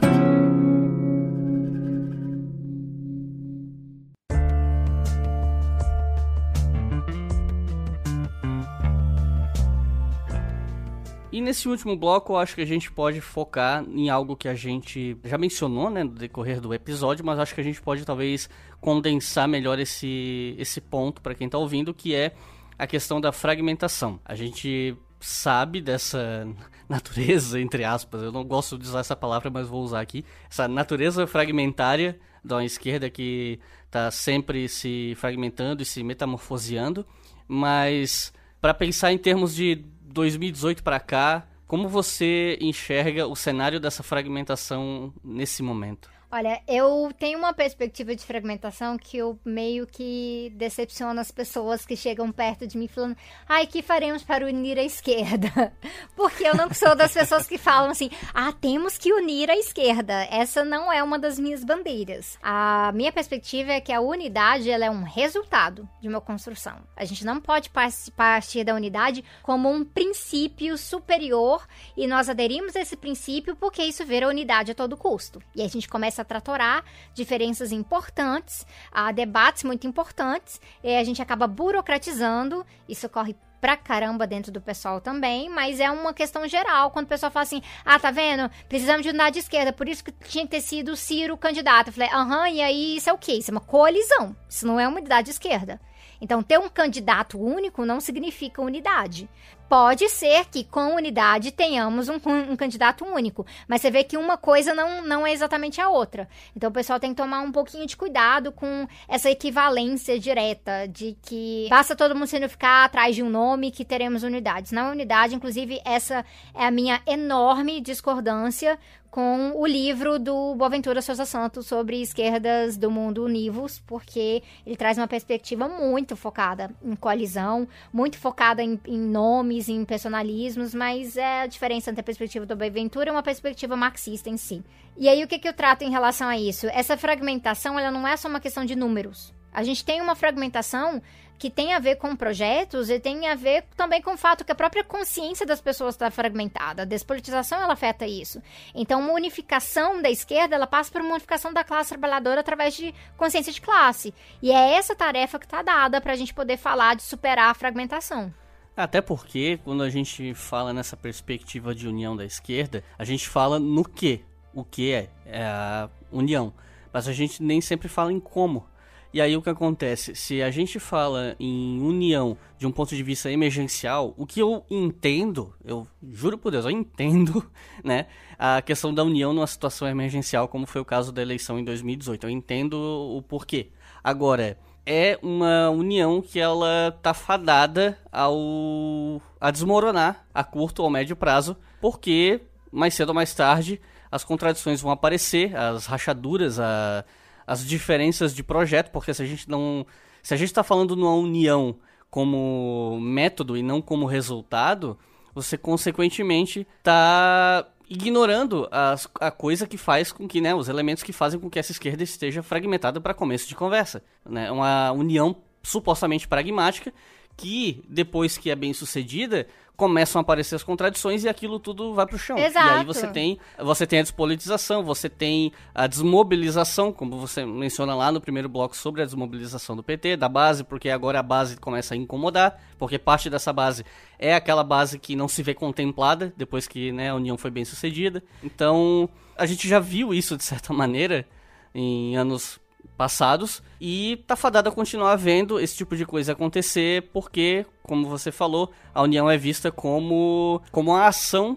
[11.48, 15.16] Nesse último bloco, eu acho que a gente pode focar em algo que a gente
[15.24, 18.50] já mencionou, né, no decorrer do episódio, mas acho que a gente pode talvez
[18.82, 22.34] condensar melhor esse, esse ponto para quem está ouvindo, que é
[22.78, 24.20] a questão da fragmentação.
[24.26, 26.46] A gente sabe dessa
[26.86, 30.68] natureza, entre aspas, eu não gosto de usar essa palavra, mas vou usar aqui, essa
[30.68, 37.06] natureza fragmentária da esquerda que está sempre se fragmentando e se metamorfoseando,
[37.48, 39.82] mas para pensar em termos de
[40.18, 46.10] 2018 para cá, como você enxerga o cenário dessa fragmentação nesse momento?
[46.30, 51.96] Olha, eu tenho uma perspectiva de fragmentação que eu meio que decepciono as pessoas que
[51.96, 53.16] chegam perto de mim falando,
[53.48, 55.72] ai, que faremos para unir a esquerda?
[56.14, 60.12] Porque eu não sou das pessoas que falam assim, ah, temos que unir a esquerda.
[60.30, 62.38] Essa não é uma das minhas bandeiras.
[62.42, 66.76] A minha perspectiva é que a unidade ela é um resultado de uma construção.
[66.94, 67.70] A gente não pode
[68.14, 71.66] partir da unidade como um princípio superior
[71.96, 75.42] e nós aderimos a esse princípio porque isso vira unidade a todo custo.
[75.56, 81.04] E a gente começa começa a tratorar diferenças importantes, a debates muito importantes, e a
[81.04, 86.46] gente acaba burocratizando, isso ocorre pra caramba dentro do pessoal também, mas é uma questão
[86.46, 88.50] geral, quando o pessoal fala assim, ah, tá vendo?
[88.68, 91.88] Precisamos de unidade de esquerda, por isso que tinha que ter sido o Ciro candidato.
[91.88, 93.32] Eu falei, aham, e aí isso é o quê?
[93.32, 95.80] Isso é uma coalizão, isso não é uma unidade de esquerda.
[96.20, 99.28] Então, ter um candidato único não significa unidade.
[99.68, 104.38] Pode ser que com unidade tenhamos um, um, candidato único, mas você vê que uma
[104.38, 106.28] coisa não, não é exatamente a outra.
[106.56, 111.16] Então o pessoal tem que tomar um pouquinho de cuidado com essa equivalência direta de
[111.20, 114.72] que basta todo mundo se ficar atrás de um nome que teremos unidades.
[114.72, 118.78] Na unidade, inclusive, essa é a minha enorme discordância
[119.10, 124.98] com o livro do Boaventura Souza Santos sobre esquerdas do mundo univos, porque ele traz
[124.98, 131.42] uma perspectiva muito focada em coalizão, muito focada em, em nomes, em personalismos, mas é
[131.42, 134.62] a diferença entre a perspectiva do Boaventura e uma perspectiva marxista em si.
[134.96, 136.66] E aí, o que, que eu trato em relação a isso?
[136.66, 139.32] Essa fragmentação, ela não é só uma questão de números.
[139.52, 141.00] A gente tem uma fragmentação
[141.38, 144.50] que tem a ver com projetos e tem a ver também com o fato que
[144.50, 146.82] a própria consciência das pessoas está fragmentada.
[146.82, 148.42] A despolitização ela afeta isso.
[148.74, 152.94] Então, uma unificação da esquerda ela passa por uma unificação da classe trabalhadora através de
[153.16, 154.12] consciência de classe.
[154.42, 157.54] E é essa tarefa que está dada para a gente poder falar de superar a
[157.54, 158.34] fragmentação.
[158.76, 163.58] Até porque, quando a gente fala nessa perspectiva de união da esquerda, a gente fala
[163.58, 164.24] no que.
[164.54, 166.52] O que é, é a união.
[166.92, 168.66] Mas a gente nem sempre fala em como.
[169.12, 170.14] E aí o que acontece?
[170.14, 174.64] Se a gente fala em união de um ponto de vista emergencial, o que eu
[174.70, 177.44] entendo, eu juro por Deus, eu entendo,
[177.82, 178.06] né,
[178.38, 182.26] a questão da união numa situação emergencial, como foi o caso da eleição em 2018.
[182.26, 183.70] Eu entendo o porquê.
[184.04, 191.16] Agora, é uma união que ela tá fadada ao a desmoronar a curto ou médio
[191.16, 192.40] prazo, porque
[192.70, 193.80] mais cedo ou mais tarde
[194.10, 197.04] as contradições vão aparecer, as rachaduras, a
[197.48, 199.86] as diferenças de projeto, porque se a gente não.
[200.22, 201.76] Se a gente está falando numa união
[202.10, 204.98] como método e não como resultado,
[205.34, 211.12] você consequentemente está ignorando as, a coisa que faz com que, né, os elementos que
[211.12, 214.02] fazem com que essa esquerda esteja fragmentada para começo de conversa.
[214.28, 214.50] Né?
[214.50, 216.92] Uma união supostamente pragmática
[217.34, 219.46] que, depois que é bem sucedida,
[219.78, 222.36] começam a aparecer as contradições e aquilo tudo vai pro chão.
[222.36, 222.66] Exato.
[222.66, 227.94] E aí você tem, você tem a despolitização, você tem a desmobilização, como você menciona
[227.94, 231.56] lá no primeiro bloco sobre a desmobilização do PT, da base, porque agora a base
[231.58, 233.84] começa a incomodar, porque parte dessa base
[234.18, 237.64] é aquela base que não se vê contemplada depois que né, a união foi bem
[237.64, 238.20] sucedida.
[238.42, 241.24] Então, a gente já viu isso de certa maneira
[241.72, 242.58] em anos
[242.98, 248.32] passados e tá fadado a continuar vendo esse tipo de coisa acontecer porque, como você
[248.32, 251.56] falou, a união é vista como como uma ação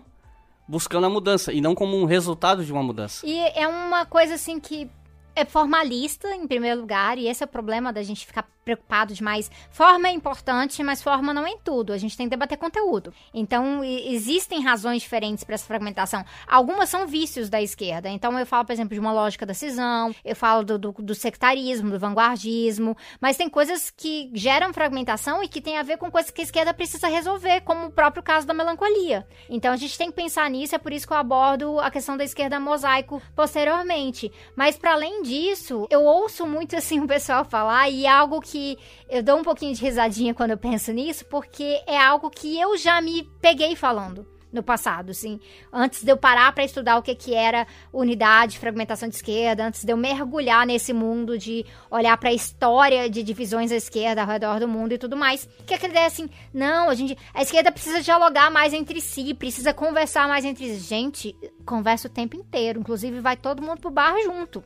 [0.67, 3.25] buscando a mudança e não como um resultado de uma mudança.
[3.25, 4.87] E é uma coisa assim que
[5.35, 9.49] é formalista em primeiro lugar e esse é o problema da gente ficar preocupado demais.
[9.69, 11.93] Forma é importante, mas forma não é em tudo.
[11.93, 13.13] A gente tem que debater conteúdo.
[13.33, 16.23] Então, existem razões diferentes para essa fragmentação.
[16.47, 18.09] Algumas são vícios da esquerda.
[18.09, 21.15] Então, eu falo, por exemplo, de uma lógica da cisão, eu falo do, do, do
[21.15, 26.11] sectarismo, do vanguardismo, mas tem coisas que geram fragmentação e que tem a ver com
[26.11, 29.27] coisas que a esquerda precisa resolver, como o próprio caso da melancolia.
[29.49, 32.15] Então, a gente tem que pensar nisso, é por isso que eu abordo a questão
[32.15, 34.31] da esquerda mosaico posteriormente.
[34.55, 38.60] Mas, para além disso, eu ouço muito assim o pessoal falar e é algo que
[38.61, 38.77] que
[39.09, 42.77] eu dou um pouquinho de risadinha quando eu penso nisso, porque é algo que eu
[42.77, 45.39] já me peguei falando no passado, assim.
[45.71, 49.85] Antes de eu parar para estudar o que, que era unidade, fragmentação de esquerda, antes
[49.85, 54.27] de eu mergulhar nesse mundo de olhar para a história de divisões à esquerda ao
[54.27, 57.71] redor do mundo e tudo mais, que aquela ideia assim, não, a gente, a esquerda
[57.71, 60.79] precisa dialogar mais entre si, precisa conversar mais entre si.
[60.81, 61.33] Gente,
[61.65, 64.61] conversa o tempo inteiro, inclusive vai todo mundo pro bar junto.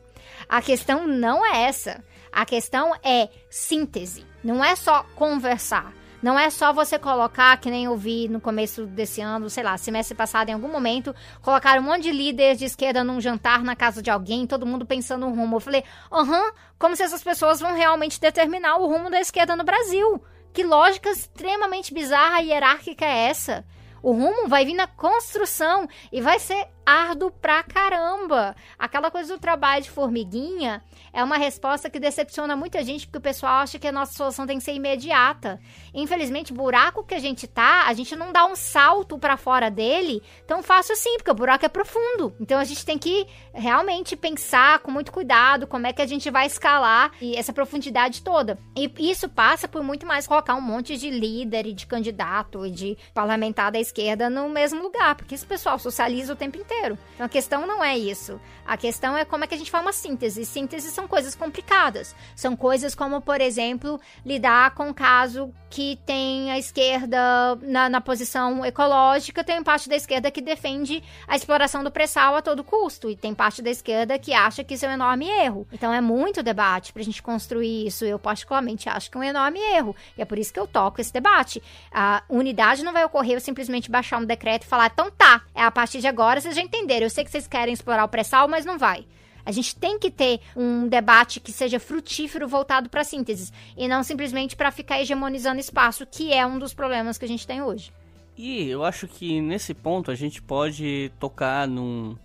[0.48, 2.04] A questão não é essa.
[2.36, 4.22] A questão é síntese.
[4.44, 5.90] Não é só conversar.
[6.22, 9.78] Não é só você colocar, que nem eu vi no começo desse ano, sei lá,
[9.78, 13.74] semestre passado, em algum momento, colocar um monte de líderes de esquerda num jantar na
[13.74, 15.56] casa de alguém, todo mundo pensando no rumo.
[15.56, 15.82] Eu falei,
[16.12, 20.22] aham, uhum, como se essas pessoas vão realmente determinar o rumo da esquerda no Brasil.
[20.52, 23.64] Que lógica extremamente bizarra e hierárquica é essa?
[24.02, 28.54] O rumo vai vir na construção e vai ser árduo pra caramba.
[28.78, 30.82] Aquela coisa do trabalho de formiguinha
[31.12, 34.46] é uma resposta que decepciona muita gente, porque o pessoal acha que a nossa solução
[34.46, 35.58] tem que ser imediata.
[35.92, 40.22] Infelizmente, buraco que a gente tá, a gente não dá um salto para fora dele
[40.46, 42.34] tão fácil assim, porque o buraco é profundo.
[42.40, 46.30] Então a gente tem que realmente pensar com muito cuidado como é que a gente
[46.30, 48.58] vai escalar essa profundidade toda.
[48.76, 52.70] E isso passa por muito mais colocar um monte de líder e de candidato e
[52.70, 56.75] de parlamentar da esquerda no mesmo lugar, porque esse pessoal socializa o tempo inteiro.
[57.14, 58.40] Então a questão não é isso.
[58.66, 60.44] A questão é como é que a gente faz uma síntese.
[60.44, 62.14] Síntese são coisas complicadas.
[62.34, 67.18] São coisas como, por exemplo, lidar com um caso que tem a esquerda
[67.62, 72.42] na, na posição ecológica, tem parte da esquerda que defende a exploração do pré-sal a
[72.42, 75.66] todo custo, e tem parte da esquerda que acha que isso é um enorme erro.
[75.72, 78.04] Então é muito debate pra gente construir isso.
[78.04, 79.94] Eu, particularmente, acho que é um enorme erro.
[80.16, 81.62] E é por isso que eu toco esse debate.
[81.92, 85.62] A unidade não vai ocorrer eu simplesmente baixar um decreto e falar, então tá, é
[85.62, 87.06] a partir de agora vocês já entenderam.
[87.06, 89.06] Eu sei que vocês querem explorar o pré-sal, mas não vai.
[89.46, 94.02] A gente tem que ter um debate que seja frutífero voltado para síntese e não
[94.02, 97.92] simplesmente para ficar hegemonizando espaço, que é um dos problemas que a gente tem hoje.
[98.36, 102.16] E eu acho que nesse ponto a gente pode tocar num.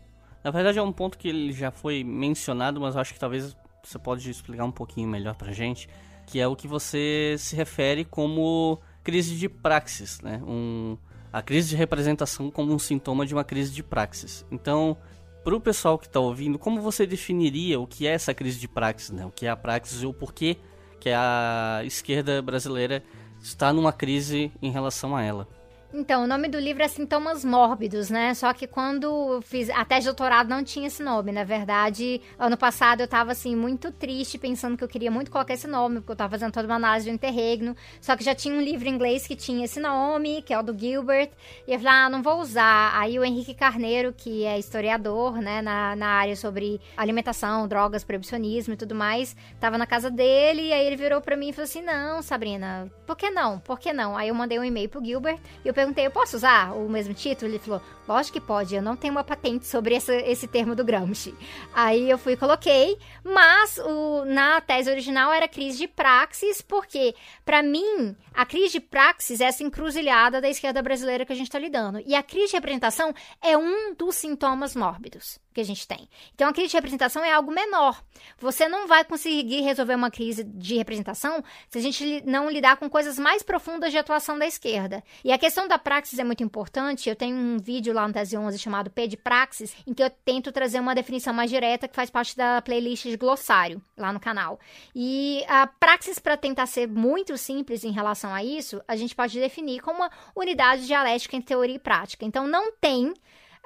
[0.43, 3.99] Na verdade é um ponto que ele já foi mencionado, mas acho que talvez você
[3.99, 5.87] pode explicar um pouquinho melhor pra gente,
[6.25, 10.41] que é o que você se refere como crise de praxis, né?
[10.45, 10.97] Um,
[11.31, 14.45] a crise de representação como um sintoma de uma crise de praxis.
[14.51, 14.97] Então,
[15.43, 18.67] para o pessoal que está ouvindo, como você definiria o que é essa crise de
[18.67, 19.25] praxis, né?
[19.25, 20.57] O que é a praxis e o porquê
[20.99, 23.03] que a esquerda brasileira
[23.41, 25.47] está numa crise em relação a ela?
[25.93, 28.33] Então, o nome do livro é Sintomas Mórbidos, né?
[28.33, 31.33] Só que quando fiz a tese de doutorado não tinha esse nome.
[31.33, 35.53] Na verdade, ano passado eu tava assim, muito triste, pensando que eu queria muito colocar
[35.53, 37.75] esse nome, porque eu tava fazendo toda uma análise do interregno.
[37.99, 40.63] Só que já tinha um livro em inglês que tinha esse nome, que é o
[40.63, 41.31] do Gilbert.
[41.67, 42.97] E eu falei, ah, não vou usar.
[42.97, 48.75] Aí o Henrique Carneiro, que é historiador, né, na, na área sobre alimentação, drogas, proibicionismo
[48.75, 50.67] e tudo mais, tava na casa dele.
[50.67, 53.59] E aí ele virou pra mim e falou assim: não, Sabrina, por que não?
[53.59, 54.15] Por que não?
[54.15, 57.13] Aí eu mandei um e-mail pro Gilbert e eu perguntei, eu posso usar o mesmo
[57.13, 57.49] título?
[57.49, 60.83] Ele falou, lógico que pode, eu não tenho uma patente sobre esse, esse termo do
[60.83, 61.33] Gramsci.
[61.73, 67.15] Aí eu fui e coloquei, mas o, na tese original era crise de praxis, porque,
[67.43, 71.47] para mim, a crise de praxis é essa encruzilhada da esquerda brasileira que a gente
[71.47, 72.01] está lidando.
[72.05, 76.07] E a crise de representação é um dos sintomas mórbidos que a gente tem.
[76.33, 78.01] Então, a crise de representação é algo menor.
[78.39, 82.89] Você não vai conseguir resolver uma crise de representação se a gente não lidar com
[82.89, 85.03] coisas mais profundas de atuação da esquerda.
[85.23, 87.09] E a questão da praxis é muito importante.
[87.09, 90.09] Eu tenho um vídeo lá no Tese 11 chamado P de Praxis, em que eu
[90.09, 94.19] tento trazer uma definição mais direta que faz parte da playlist de glossário lá no
[94.19, 94.59] canal.
[94.95, 99.15] E a praxis, para tentar ser muito simples em relação relação a isso, a gente
[99.15, 102.25] pode definir como uma unidade dialética entre teoria e prática.
[102.25, 103.13] Então, não tem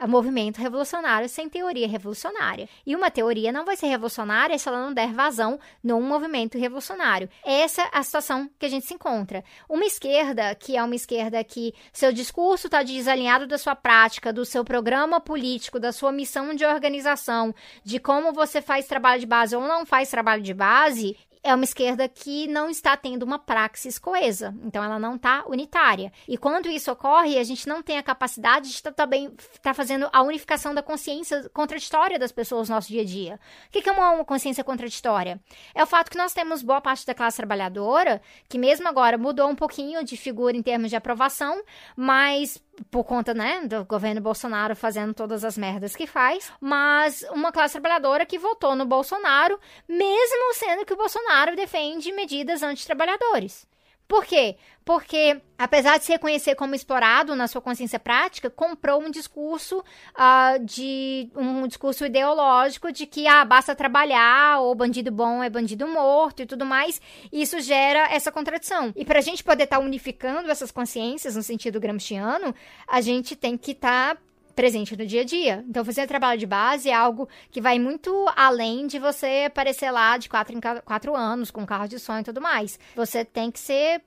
[0.06, 2.68] movimento revolucionário sem teoria revolucionária.
[2.86, 7.30] E uma teoria não vai ser revolucionária se ela não der vazão num movimento revolucionário.
[7.46, 9.44] Essa é a situação que a gente se encontra.
[9.70, 14.44] Uma esquerda, que é uma esquerda que seu discurso está desalinhado da sua prática, do
[14.44, 19.56] seu programa político, da sua missão de organização, de como você faz trabalho de base
[19.56, 24.00] ou não faz trabalho de base, é uma esquerda que não está tendo uma praxis
[24.00, 26.12] coesa, então ela não está unitária.
[26.28, 29.30] E quando isso ocorre, a gente não tem a capacidade de estar também
[29.62, 33.40] tá fazendo a unificação da consciência contraditória das pessoas no nosso dia a dia.
[33.68, 35.40] O que é uma consciência contraditória?
[35.76, 38.20] É o fato que nós temos boa parte da classe trabalhadora,
[38.50, 41.62] que mesmo agora mudou um pouquinho de figura em termos de aprovação,
[41.96, 42.60] mas
[42.92, 47.74] por conta, né, do governo Bolsonaro fazendo todas as merdas que faz, mas uma classe
[47.74, 53.68] trabalhadora que votou no Bolsonaro, mesmo sendo que o Bolsonaro defende medidas antitrabalhadores.
[54.08, 54.56] Por quê?
[54.84, 60.64] Porque, apesar de se reconhecer como explorado na sua consciência prática, comprou um discurso uh,
[60.64, 66.44] de um discurso ideológico de que ah, basta trabalhar, ou bandido bom é bandido morto
[66.44, 67.02] e tudo mais.
[67.32, 68.94] E isso gera essa contradição.
[68.96, 72.54] E para a gente poder estar tá unificando essas consciências no sentido gramsciano,
[72.88, 74.22] a gente tem que estar tá
[74.56, 75.64] presente no dia a dia.
[75.68, 80.18] Então, fazer trabalho de base é algo que vai muito além de você aparecer lá
[80.18, 82.80] de quatro em quatro anos, com carro de sonho e tudo mais.
[82.96, 84.02] Você tem que ser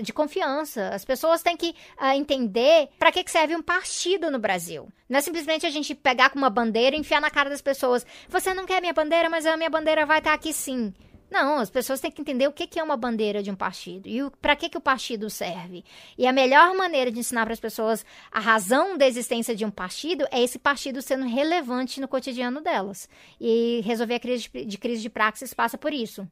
[0.00, 0.88] de confiança.
[0.88, 4.88] As pessoas têm que uh, entender para que, que serve um partido no Brasil.
[5.08, 8.06] Não é simplesmente a gente pegar com uma bandeira e enfiar na cara das pessoas.
[8.28, 10.92] Você não quer minha bandeira, mas a minha bandeira vai estar tá aqui sim.
[11.32, 14.18] Não, as pessoas têm que entender o que é uma bandeira de um partido e
[14.42, 15.82] para que, que o partido serve.
[16.18, 19.70] E a melhor maneira de ensinar para as pessoas a razão da existência de um
[19.70, 23.08] partido é esse partido sendo relevante no cotidiano delas.
[23.40, 26.28] E resolver a crise de, de crise de praxis passa por isso.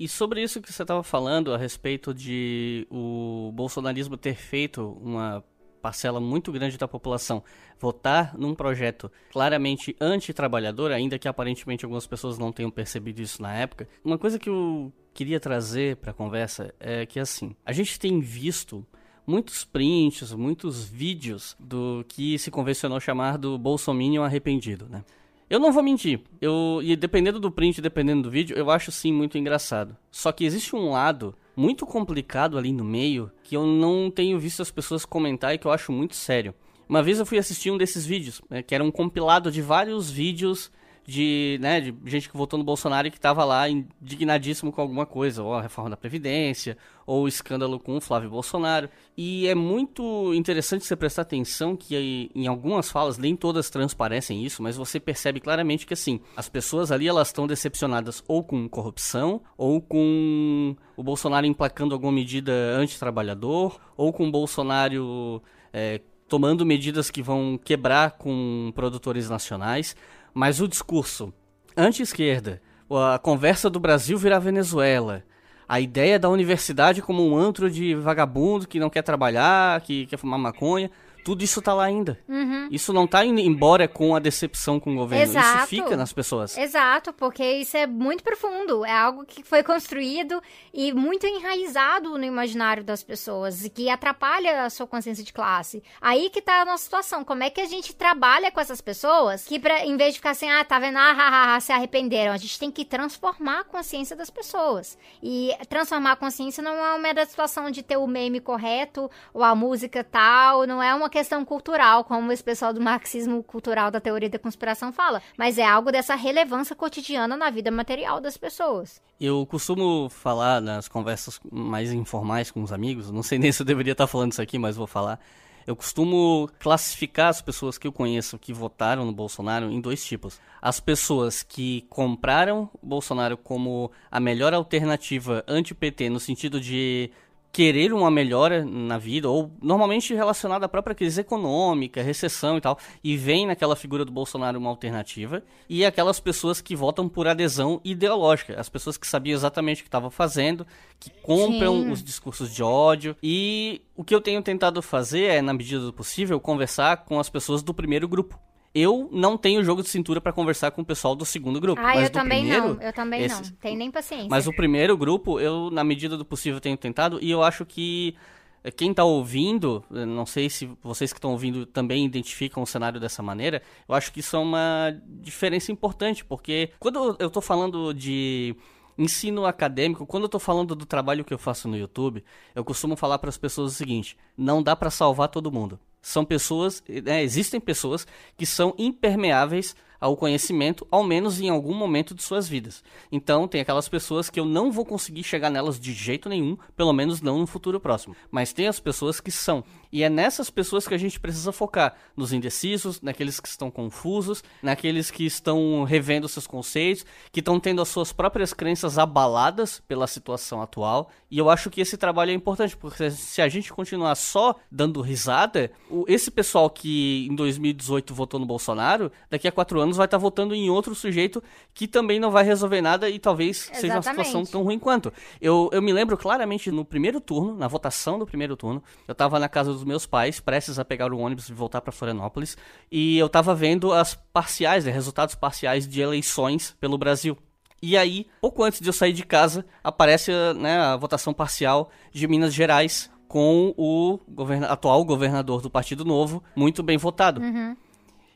[0.00, 5.44] E sobre isso que você estava falando a respeito de o bolsonarismo ter feito uma
[5.86, 7.44] parcela muito grande da população
[7.78, 13.54] votar num projeto claramente anti-trabalhador, ainda que aparentemente algumas pessoas não tenham percebido isso na
[13.54, 18.00] época, uma coisa que eu queria trazer para a conversa é que assim, a gente
[18.00, 18.84] tem visto
[19.24, 25.04] muitos prints, muitos vídeos do que se convencionou chamar do Bolsominion arrependido, né?
[25.48, 29.12] Eu não vou mentir, eu, e dependendo do print, dependendo do vídeo, eu acho sim
[29.12, 29.96] muito engraçado.
[30.10, 34.60] Só que existe um lado muito complicado ali no meio que eu não tenho visto
[34.60, 36.54] as pessoas comentar e que eu acho muito sério.
[36.88, 40.10] Uma vez eu fui assistir um desses vídeos, né, que era um compilado de vários
[40.10, 40.70] vídeos
[41.06, 45.06] de, né, de gente que votou no Bolsonaro e que estava lá indignadíssimo com alguma
[45.06, 46.76] coisa, ou a reforma da Previdência,
[47.06, 48.88] ou o escândalo com o Flávio Bolsonaro.
[49.16, 54.62] E é muito interessante você prestar atenção que em algumas falas, nem todas transparecem isso,
[54.62, 59.40] mas você percebe claramente que assim, as pessoas ali elas estão decepcionadas ou com corrupção,
[59.56, 65.40] ou com o Bolsonaro emplacando alguma medida anti-trabalhador, ou com o Bolsonaro
[65.72, 69.94] é, tomando medidas que vão quebrar com produtores nacionais.
[70.38, 71.32] Mas o discurso
[71.74, 72.60] anti-esquerda,
[72.90, 75.24] a conversa do Brasil virar Venezuela,
[75.66, 80.18] a ideia da universidade como um antro de vagabundo que não quer trabalhar, que quer
[80.18, 80.90] fumar maconha,
[81.26, 82.16] tudo isso tá lá ainda.
[82.28, 82.68] Uhum.
[82.70, 85.24] Isso não tá indo embora com a decepção com o governo.
[85.24, 85.58] Exato.
[85.58, 86.56] Isso fica nas pessoas.
[86.56, 88.84] Exato, porque isso é muito profundo.
[88.84, 90.40] É algo que foi construído
[90.72, 95.82] e muito enraizado no imaginário das pessoas e que atrapalha a sua consciência de classe.
[96.00, 97.24] Aí que tá a nossa situação.
[97.24, 100.30] Como é que a gente trabalha com essas pessoas que, pra, em vez de ficar
[100.30, 103.64] assim, ah, tá vendo, ah, ah, ah, se arrependeram, a gente tem que transformar a
[103.64, 104.96] consciência das pessoas.
[105.20, 109.42] E transformar a consciência não é uma mera situação de ter o meme correto ou
[109.42, 113.98] a música tal, não é uma questão cultural, como esse pessoal do marxismo cultural da
[113.98, 119.00] teoria da conspiração fala, mas é algo dessa relevância cotidiana na vida material das pessoas.
[119.18, 123.66] Eu costumo falar nas conversas mais informais com os amigos, não sei nem se eu
[123.66, 125.18] deveria estar falando isso aqui, mas vou falar.
[125.66, 130.38] Eu costumo classificar as pessoas que eu conheço que votaram no Bolsonaro em dois tipos.
[130.60, 137.10] As pessoas que compraram o Bolsonaro como a melhor alternativa anti-PT, no sentido de
[137.52, 142.78] querer uma melhora na vida, ou normalmente relacionado à própria crise econômica, recessão e tal,
[143.02, 147.80] e vem naquela figura do Bolsonaro uma alternativa, e aquelas pessoas que votam por adesão
[147.84, 150.66] ideológica, as pessoas que sabiam exatamente o que estavam fazendo,
[151.00, 151.90] que compram Sim.
[151.90, 155.92] os discursos de ódio, e o que eu tenho tentado fazer é, na medida do
[155.92, 158.38] possível, conversar com as pessoas do primeiro grupo.
[158.78, 161.80] Eu não tenho jogo de cintura para conversar com o pessoal do segundo grupo.
[161.82, 162.82] Ah, eu também primeiro, não.
[162.82, 163.56] Eu também esses- não.
[163.58, 164.28] Tem nem paciência.
[164.28, 168.14] mas o primeiro grupo, eu, na medida do possível, tenho tentado e eu acho que
[168.62, 172.66] eh, quem tá ouvindo, eh, não sei se vocês que estão ouvindo também identificam o
[172.66, 177.40] cenário dessa maneira, eu acho que isso é uma diferença importante, porque quando eu tô
[177.40, 178.54] falando de
[178.98, 182.22] ensino acadêmico, quando eu tô falando do trabalho que eu faço no YouTube,
[182.54, 185.78] eu costumo falar para as pessoas o seguinte: não dá para salvar todo mundo.
[186.06, 188.06] São pessoas, né, existem pessoas
[188.36, 192.84] que são impermeáveis ao conhecimento, ao menos em algum momento de suas vidas.
[193.10, 196.92] Então, tem aquelas pessoas que eu não vou conseguir chegar nelas de jeito nenhum, pelo
[196.92, 198.14] menos não no futuro próximo.
[198.30, 199.64] Mas tem as pessoas que são.
[199.96, 204.44] E é nessas pessoas que a gente precisa focar, nos indecisos, naqueles que estão confusos,
[204.62, 210.06] naqueles que estão revendo seus conceitos, que estão tendo as suas próprias crenças abaladas pela
[210.06, 211.08] situação atual.
[211.30, 215.00] E eu acho que esse trabalho é importante, porque se a gente continuar só dando
[215.00, 215.70] risada,
[216.06, 220.54] esse pessoal que em 2018 votou no Bolsonaro, daqui a quatro anos vai estar votando
[220.54, 221.42] em outro sujeito
[221.72, 224.52] que também não vai resolver nada e talvez seja uma situação Exatamente.
[224.52, 225.10] tão ruim quanto.
[225.40, 229.38] Eu, eu me lembro claramente no primeiro turno, na votação do primeiro turno, eu tava
[229.38, 232.56] na casa dos meus pais, prestes a pegar o ônibus e voltar para Florianópolis,
[232.90, 237.36] e eu tava vendo as parciais, né, resultados parciais de eleições pelo Brasil.
[237.82, 242.26] E aí, pouco antes de eu sair de casa, aparece né, a votação parcial de
[242.26, 247.40] Minas Gerais com o governa- atual governador do Partido Novo, muito bem votado.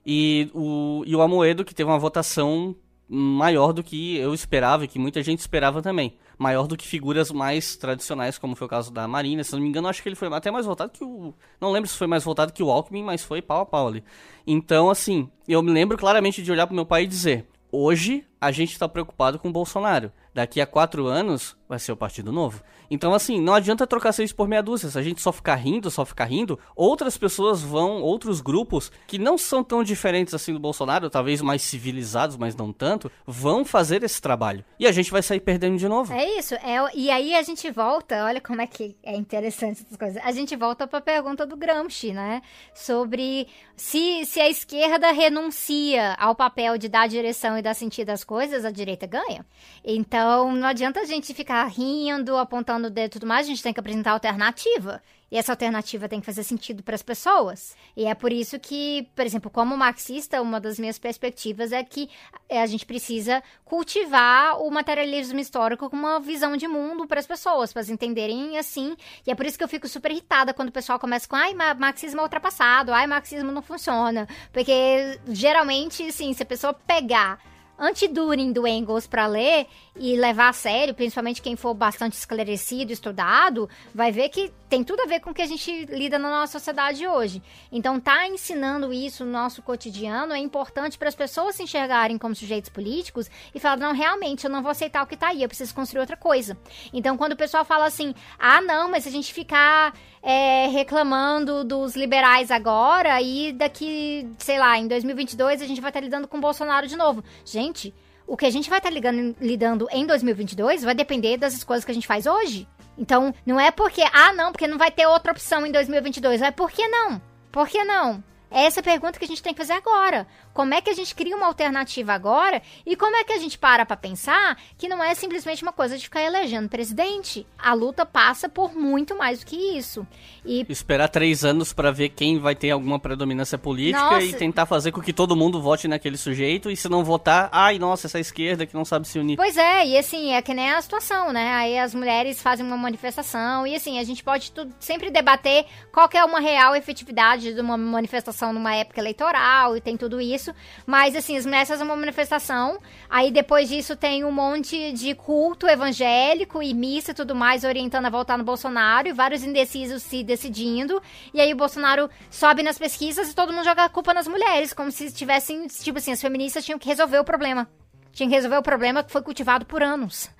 [0.04, 2.74] E o, e o Amoedo, que teve uma votação
[3.12, 6.16] maior do que eu esperava e que muita gente esperava também.
[6.38, 9.42] Maior do que figuras mais tradicionais, como foi o caso da Marina.
[9.42, 11.34] Se não me engano, acho que ele foi até mais votado que o.
[11.60, 14.04] Não lembro se foi mais votado que o Alckmin, mas foi pau a pau ali.
[14.46, 18.52] Então, assim, eu me lembro claramente de olhar pro meu pai e dizer: hoje a
[18.52, 20.12] gente tá preocupado com o Bolsonaro.
[20.32, 22.62] Daqui a quatro anos vai ser o Partido Novo.
[22.90, 24.90] Então, assim, não adianta trocar seis por meia dúzia.
[24.90, 29.18] Se a gente só ficar rindo, só ficar rindo, outras pessoas vão, outros grupos que
[29.18, 34.02] não são tão diferentes assim do Bolsonaro, talvez mais civilizados, mas não tanto, vão fazer
[34.02, 34.64] esse trabalho.
[34.80, 36.12] E a gente vai sair perdendo de novo.
[36.12, 36.54] É isso.
[36.56, 40.20] É, e aí a gente volta, olha como é que é interessante essas coisas.
[40.24, 42.42] A gente volta para a pergunta do Gramsci, né?
[42.74, 43.46] Sobre
[43.76, 48.64] se, se a esquerda renuncia ao papel de dar direção e dar sentido às coisas,
[48.64, 49.46] a direita ganha.
[49.84, 50.20] Então
[50.52, 53.72] não adianta a gente ficar, rindo, apontando o dedo e tudo mais, a gente tem
[53.72, 55.02] que apresentar alternativa.
[55.30, 57.76] E essa alternativa tem que fazer sentido para as pessoas.
[57.96, 62.10] E é por isso que, por exemplo, como marxista, uma das minhas perspectivas é que
[62.50, 67.72] a gente precisa cultivar o materialismo histórico com uma visão de mundo para as pessoas,
[67.72, 68.96] para elas entenderem assim.
[69.24, 71.54] E é por isso que eu fico super irritada quando o pessoal começa com ai,
[71.54, 74.26] marxismo é ultrapassado, ai, marxismo não funciona.
[74.52, 77.38] Porque geralmente, assim, se a pessoa pegar
[77.80, 79.66] anti-During do Engels para ler
[79.96, 85.00] e levar a sério, principalmente quem for bastante esclarecido, estudado, vai ver que tem tudo
[85.00, 87.42] a ver com o que a gente lida na nossa sociedade hoje.
[87.72, 92.34] Então, tá ensinando isso no nosso cotidiano é importante para as pessoas se enxergarem como
[92.34, 95.48] sujeitos políticos e falar: não, realmente, eu não vou aceitar o que tá aí, eu
[95.48, 96.56] preciso construir outra coisa.
[96.92, 101.64] Então, quando o pessoal fala assim: ah, não, mas se a gente ficar é, reclamando
[101.64, 106.28] dos liberais agora e daqui, sei lá, em 2022 a gente vai estar tá lidando
[106.28, 107.24] com o Bolsonaro de novo.
[107.44, 107.94] Gente,
[108.26, 109.10] o que a gente vai estar tá
[109.40, 112.68] lidando em 2022 vai depender das escolhas que a gente faz hoje.
[112.98, 116.42] Então, não é porque, ah, não, porque não vai ter outra opção em 2022.
[116.42, 117.20] É por que não?
[117.50, 118.22] Por que não?
[118.50, 120.26] É essa pergunta que a gente tem que fazer agora.
[120.52, 122.60] Como é que a gente cria uma alternativa agora?
[122.84, 125.96] E como é que a gente para para pensar que não é simplesmente uma coisa
[125.96, 127.46] de ficar elegendo presidente?
[127.56, 130.04] A luta passa por muito mais do que isso.
[130.44, 134.24] E esperar três anos para ver quem vai ter alguma predominância política nossa.
[134.24, 137.78] e tentar fazer com que todo mundo vote naquele sujeito e se não votar, ai,
[137.78, 139.36] nossa, essa esquerda que não sabe se unir.
[139.36, 141.52] Pois é, e assim, é que nem a situação, né?
[141.54, 146.08] Aí as mulheres fazem uma manifestação e assim, a gente pode tudo, sempre debater qual
[146.12, 150.54] é uma real efetividade de uma manifestação numa época eleitoral e tem tudo isso.
[150.86, 152.78] Mas, assim, as mulheres fazem uma manifestação.
[153.08, 158.06] Aí, depois disso, tem um monte de culto evangélico e missa e tudo mais, orientando
[158.06, 159.08] a voltar no Bolsonaro.
[159.08, 161.00] E vários indecisos se decidindo.
[161.34, 164.72] E aí, o Bolsonaro sobe nas pesquisas e todo mundo joga a culpa nas mulheres.
[164.72, 167.68] Como se tivessem, tipo assim, as feministas tinham que resolver o problema.
[168.12, 170.30] Tinha que resolver o problema que foi cultivado por anos.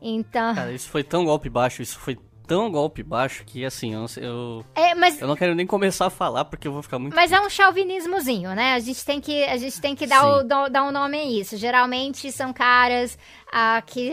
[0.00, 0.54] Então.
[0.54, 2.16] Cara, isso foi tão golpe baixo, isso foi
[2.48, 6.10] tão golpe baixo que, assim, eu, eu, é, mas, eu não quero nem começar a
[6.10, 7.14] falar porque eu vou ficar muito...
[7.14, 8.72] Mas é um chauvinismozinho, né?
[8.72, 11.58] A gente tem que, a gente tem que dar, o, dar um nome a isso.
[11.58, 13.18] Geralmente são caras
[13.86, 14.12] que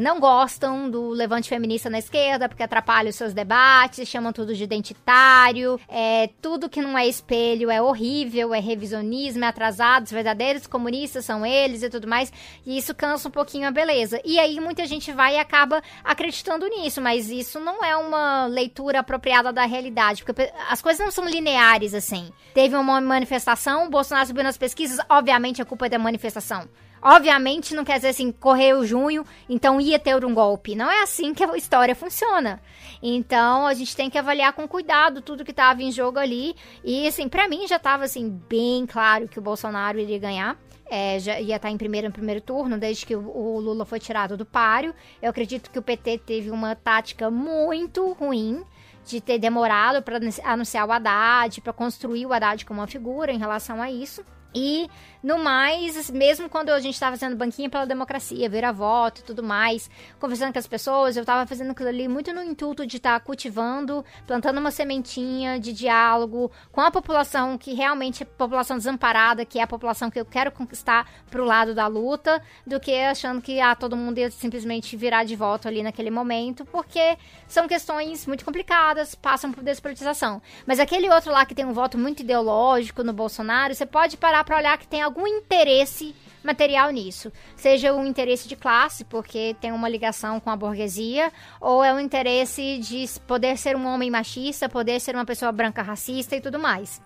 [0.00, 4.62] não gostam do levante feminista na esquerda porque atrapalha os seus debates, chamam tudo de
[4.62, 10.66] identitário, é, tudo que não é espelho é horrível, é revisionismo, é atrasado, os verdadeiros
[10.66, 12.32] comunistas são eles e tudo mais,
[12.66, 14.20] e isso cansa um pouquinho a beleza.
[14.24, 19.00] E aí muita gente vai e acaba acreditando nisso, mas isso não é uma leitura
[19.00, 22.30] apropriada da realidade, porque as coisas não são lineares assim.
[22.52, 26.68] Teve uma manifestação, Bolsonaro subiu nas pesquisas, obviamente a culpa é da manifestação.
[27.04, 30.74] Obviamente não quer dizer assim, correu junho, então ia ter um golpe.
[30.74, 32.62] Não é assim que a história funciona.
[33.02, 36.56] Então a gente tem que avaliar com cuidado tudo que estava em jogo ali.
[36.82, 40.56] E assim, para mim já estava assim bem claro que o Bolsonaro iria ganhar.
[40.86, 43.84] É, já ia estar tá em primeiro no primeiro turno, desde que o, o Lula
[43.84, 44.94] foi tirado do páreo.
[45.20, 48.64] Eu acredito que o PT teve uma tática muito ruim
[49.04, 53.38] de ter demorado para anunciar o Haddad, para construir o Haddad como uma figura em
[53.38, 54.24] relação a isso.
[54.54, 54.88] E
[55.24, 59.24] no mais, mesmo quando a gente estava fazendo banquinha pela democracia, ver a voto e
[59.24, 59.90] tudo mais,
[60.20, 63.24] conversando com as pessoas, eu estava fazendo aquilo ali muito no intuito de estar tá
[63.24, 69.58] cultivando, plantando uma sementinha de diálogo com a população que realmente é população desamparada, que
[69.58, 73.40] é a população que eu quero conquistar para o lado da luta, do que achando
[73.40, 77.16] que ah, todo mundo ia simplesmente virar de voto ali naquele momento, porque
[77.48, 80.42] são questões muito complicadas, passam por despolitização.
[80.66, 84.44] Mas aquele outro lá que tem um voto muito ideológico no Bolsonaro, você pode parar
[84.44, 87.32] para olhar que tem interesse material nisso.
[87.56, 91.98] Seja um interesse de classe, porque tem uma ligação com a burguesia, ou é um
[91.98, 96.58] interesse de poder ser um homem machista, poder ser uma pessoa branca racista e tudo
[96.58, 97.00] mais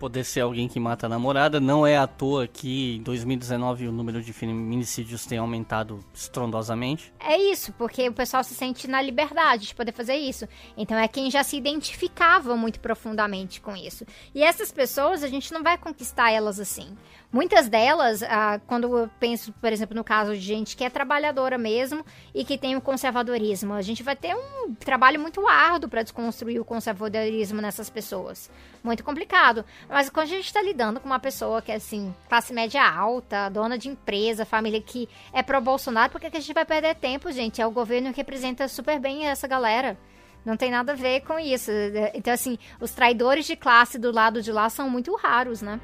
[0.00, 1.60] poder ser alguém que mata a namorada.
[1.60, 7.12] Não é à toa que em 2019 o número de feminicídios tem aumentado estrondosamente.
[7.20, 10.48] É isso, porque o pessoal se sente na liberdade de poder fazer isso.
[10.74, 14.06] Então é quem já se identificava muito profundamente com isso.
[14.34, 16.96] E essas pessoas, a gente não vai conquistar elas assim.
[17.32, 21.56] Muitas delas, ah, quando eu penso, por exemplo, no caso de gente que é trabalhadora
[21.56, 22.04] mesmo
[22.34, 26.60] e que tem o conservadorismo, a gente vai ter um trabalho muito árduo para desconstruir
[26.60, 28.50] o conservadorismo nessas pessoas.
[28.82, 29.64] Muito complicado.
[29.88, 33.48] Mas quando a gente está lidando com uma pessoa que é, assim, classe média alta,
[33.48, 37.62] dona de empresa, família que é pró-Bolsonaro, por que a gente vai perder tempo, gente?
[37.62, 39.96] É o governo que representa super bem essa galera.
[40.44, 41.70] Não tem nada a ver com isso.
[42.12, 45.78] Então, assim, os traidores de classe do lado de lá são muito raros, né?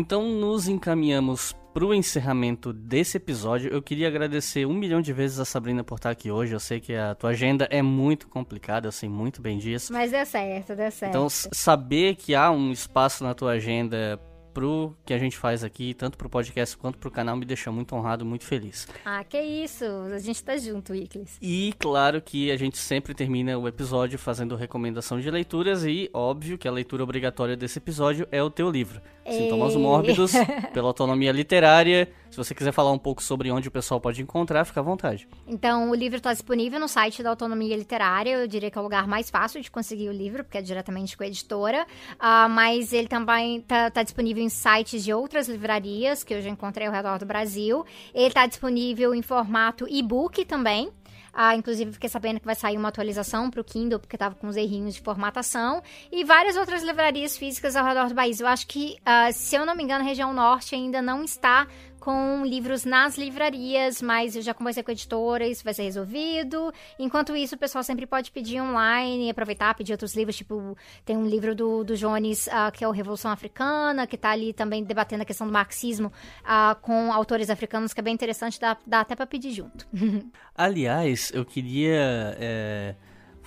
[0.00, 3.70] Então nos encaminhamos para o encerramento desse episódio.
[3.70, 6.54] Eu queria agradecer um milhão de vezes a Sabrina por estar aqui hoje.
[6.54, 9.92] Eu sei que a tua agenda é muito complicada, eu sei muito bem disso.
[9.92, 11.10] Mas deu certo, deu certo.
[11.10, 14.18] Então, saber que há um espaço na tua agenda
[14.52, 17.94] pro que a gente faz aqui, tanto pro podcast quanto pro canal, me deixa muito
[17.94, 18.86] honrado, muito feliz.
[19.04, 19.84] Ah, que isso!
[20.14, 21.38] A gente tá junto, Iclis.
[21.40, 26.58] E claro que a gente sempre termina o episódio fazendo recomendação de leituras e óbvio
[26.58, 29.00] que a leitura obrigatória desse episódio é o teu livro.
[29.26, 30.32] Sintomas Mórbidos,
[30.72, 32.08] pela autonomia literária.
[32.30, 35.28] Se você quiser falar um pouco sobre onde o pessoal pode encontrar, fica à vontade.
[35.48, 38.30] Então, o livro está disponível no site da Autonomia Literária.
[38.30, 41.16] Eu diria que é o lugar mais fácil de conseguir o livro, porque é diretamente
[41.16, 41.84] com a editora.
[42.14, 46.48] Uh, mas ele também está tá disponível em sites de outras livrarias que eu já
[46.48, 47.84] encontrei ao redor do Brasil.
[48.14, 50.88] Ele está disponível em formato e-book também.
[51.32, 54.48] Ah, inclusive, fiquei sabendo que vai sair uma atualização para o Kindle, porque estava com
[54.48, 55.82] uns errinhos de formatação.
[56.10, 58.40] E várias outras livrarias físicas ao redor do país.
[58.40, 61.66] Eu acho que, ah, se eu não me engano, a região norte ainda não está
[62.00, 66.72] com livros nas livrarias, mas eu já conversei com a editora, isso vai ser resolvido.
[66.98, 71.26] Enquanto isso, o pessoal sempre pode pedir online, aproveitar, pedir outros livros, tipo, tem um
[71.26, 75.22] livro do, do Jones, uh, que é o Revolução Africana, que está ali também debatendo
[75.22, 76.08] a questão do marxismo
[76.42, 79.86] uh, com autores africanos, que é bem interessante, dá, dá até para pedir junto.
[80.56, 82.36] Aliás, eu queria...
[82.40, 82.94] É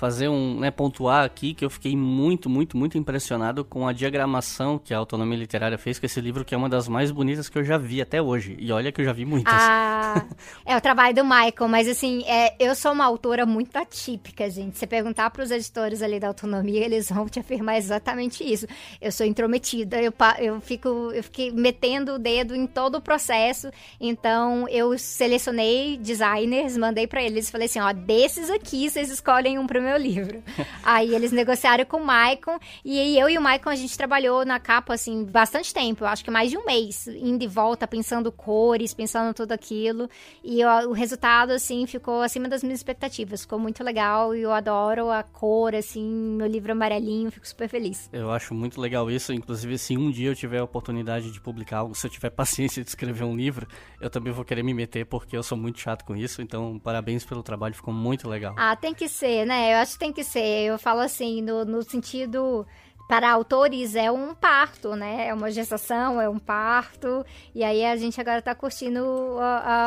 [0.04, 4.78] fazer um, né, pontuar aqui que eu fiquei muito, muito, muito impressionado com a diagramação
[4.78, 7.58] que a Autonomia Literária fez com esse livro, que é uma das mais bonitas que
[7.58, 8.58] eu já vi até hoje.
[8.60, 9.54] E olha que eu já vi muitas.
[9.56, 10.26] Ah,
[10.66, 14.78] é o trabalho do Michael, mas assim, é, eu sou uma autora muito atípica, gente.
[14.78, 18.68] Se perguntar para os editores ali da Autonomia, eles vão te afirmar exatamente isso.
[19.00, 23.72] Eu sou intrometida, eu, eu fico, eu fiquei metendo o dedo em todo o processo.
[24.02, 29.66] Então, eu selecionei designers, mandei para eles, falei assim, ó, desses aqui, vocês escolhem um
[29.66, 30.44] para meu livro.
[30.84, 34.46] aí eles negociaram com o Maicon, e aí eu e o Maicon a gente trabalhou
[34.46, 37.88] na capa, assim, bastante tempo, eu acho que mais de um mês, indo e volta,
[37.88, 40.10] pensando cores, pensando tudo aquilo.
[40.44, 43.42] E o resultado, assim, ficou acima das minhas expectativas.
[43.42, 48.10] Ficou muito legal e eu adoro a cor, assim, meu livro amarelinho, fico super feliz.
[48.12, 51.80] Eu acho muito legal isso, inclusive se um dia eu tiver a oportunidade de publicar
[51.80, 53.68] algo, se eu tiver paciência de escrever um livro,
[54.00, 57.26] eu também vou querer me meter porque eu sou muito chato com isso, então parabéns
[57.26, 58.56] pelo trabalho, ficou muito legal.
[58.58, 59.73] Ah, tem que ser, né?
[59.74, 60.66] Eu acho que tem que ser.
[60.66, 62.66] Eu falo assim, no, no sentido
[63.08, 65.28] para autores é um parto, né?
[65.28, 67.26] É uma gestação, é um parto.
[67.54, 69.38] E aí a gente agora tá curtindo o,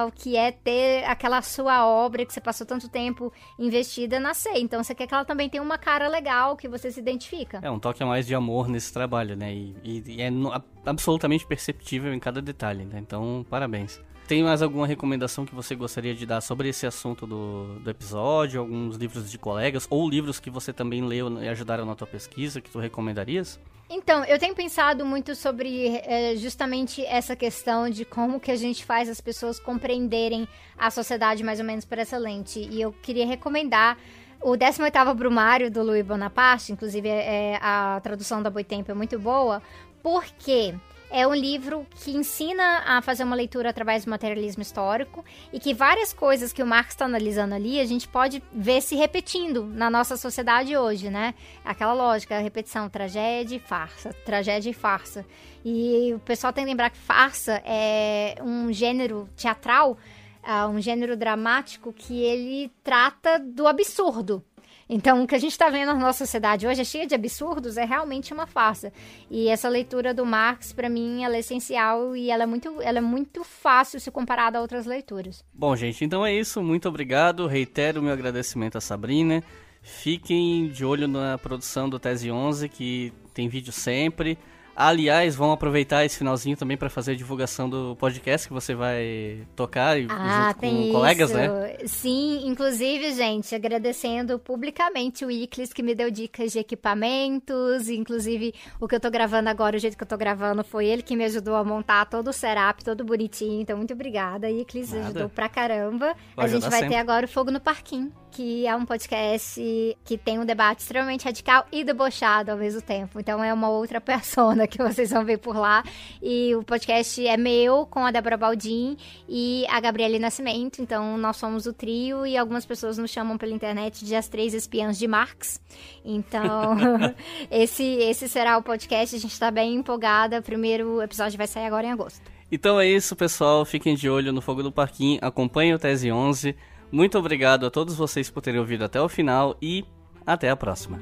[0.07, 4.57] o que é ter aquela sua obra que você passou tanto tempo investida nascer.
[4.59, 7.61] Então você quer que ela também tenha uma cara legal, que você se identifica.
[7.63, 9.53] É, um toque a mais de amor nesse trabalho, né?
[9.53, 10.53] E, e, e é no,
[10.85, 12.99] absolutamente perceptível em cada detalhe, né?
[12.99, 14.01] Então, parabéns.
[14.27, 18.61] Tem mais alguma recomendação que você gostaria de dar sobre esse assunto do, do episódio?
[18.61, 19.87] Alguns livros de colegas?
[19.89, 23.61] Ou livros que você também leu e ajudaram na tua pesquisa que tu recomendarias?
[23.89, 28.85] Então, eu tenho pensado muito sobre é, justamente essa questão de como que a gente
[28.85, 32.59] faz as pessoas compreenderem a sociedade mais ou menos por essa lente.
[32.59, 33.97] E eu queria recomendar
[34.41, 39.63] o 18º Brumário, do Louis Bonaparte, inclusive é, a tradução da Boitempo é muito boa,
[40.03, 40.75] porque
[41.11, 45.73] é um livro que ensina a fazer uma leitura através do materialismo histórico e que
[45.73, 49.89] várias coisas que o Marx está analisando ali a gente pode ver se repetindo na
[49.89, 51.35] nossa sociedade hoje, né?
[51.65, 55.25] Aquela lógica, repetição, tragédia e farsa, tragédia e farsa.
[55.65, 59.99] E o pessoal tem que lembrar que farsa é um gênero teatral,
[60.43, 64.45] uh, um gênero dramático que ele trata do absurdo.
[64.89, 67.77] Então, o que a gente está vendo na nossa sociedade hoje é cheia de absurdos,
[67.77, 68.93] é realmente uma farsa.
[69.29, 72.99] E essa leitura do Marx, para mim, ela é essencial e ela é, muito, ela
[72.99, 75.45] é muito fácil se comparada a outras leituras.
[75.53, 76.63] Bom, gente, então é isso.
[76.63, 77.47] Muito obrigado.
[77.47, 79.43] Reitero meu agradecimento a Sabrina.
[79.83, 84.39] Fiquem de olho na produção do Tese 11, que tem vídeo sempre.
[84.77, 89.41] Aliás, vão aproveitar esse finalzinho também para fazer a divulgação do podcast que você vai
[89.57, 90.93] tocar ah, junto com isso.
[90.93, 91.77] colegas, né?
[91.87, 98.87] Sim, inclusive, gente, agradecendo publicamente o Iclis que me deu dicas de equipamentos, inclusive o
[98.87, 101.25] que eu tô gravando agora, o jeito que eu tô gravando, foi ele que me
[101.25, 103.63] ajudou a montar todo o setup, todo bonitinho.
[103.63, 105.07] Então, muito obrigada, Iclis, Nada.
[105.07, 106.15] ajudou pra caramba.
[106.35, 106.91] Pode a gente vai sempre.
[106.91, 109.59] ter agora o Fogo no Parquinho que é um podcast
[110.05, 113.19] que tem um debate extremamente radical e debochado ao mesmo tempo.
[113.19, 115.83] Então é uma outra persona que vocês vão ver por lá.
[116.23, 120.83] E o podcast é meu, com a Débora Baldin e a Gabriele Nascimento.
[120.83, 124.53] Então nós somos o trio e algumas pessoas nos chamam pela internet de as três
[124.53, 125.59] espiãs de Marx.
[126.05, 126.77] Então
[127.51, 129.17] esse, esse será o podcast.
[129.17, 130.41] A gente está bem empolgada.
[130.41, 132.21] O primeiro episódio vai sair agora em agosto.
[132.53, 133.65] Então é isso, pessoal.
[133.65, 135.19] Fiquem de olho no Fogo do Parquinho.
[135.23, 136.55] Acompanhem o Tese 11.
[136.91, 139.85] Muito obrigado a todos vocês por terem ouvido até o final e
[140.27, 140.99] até a próxima.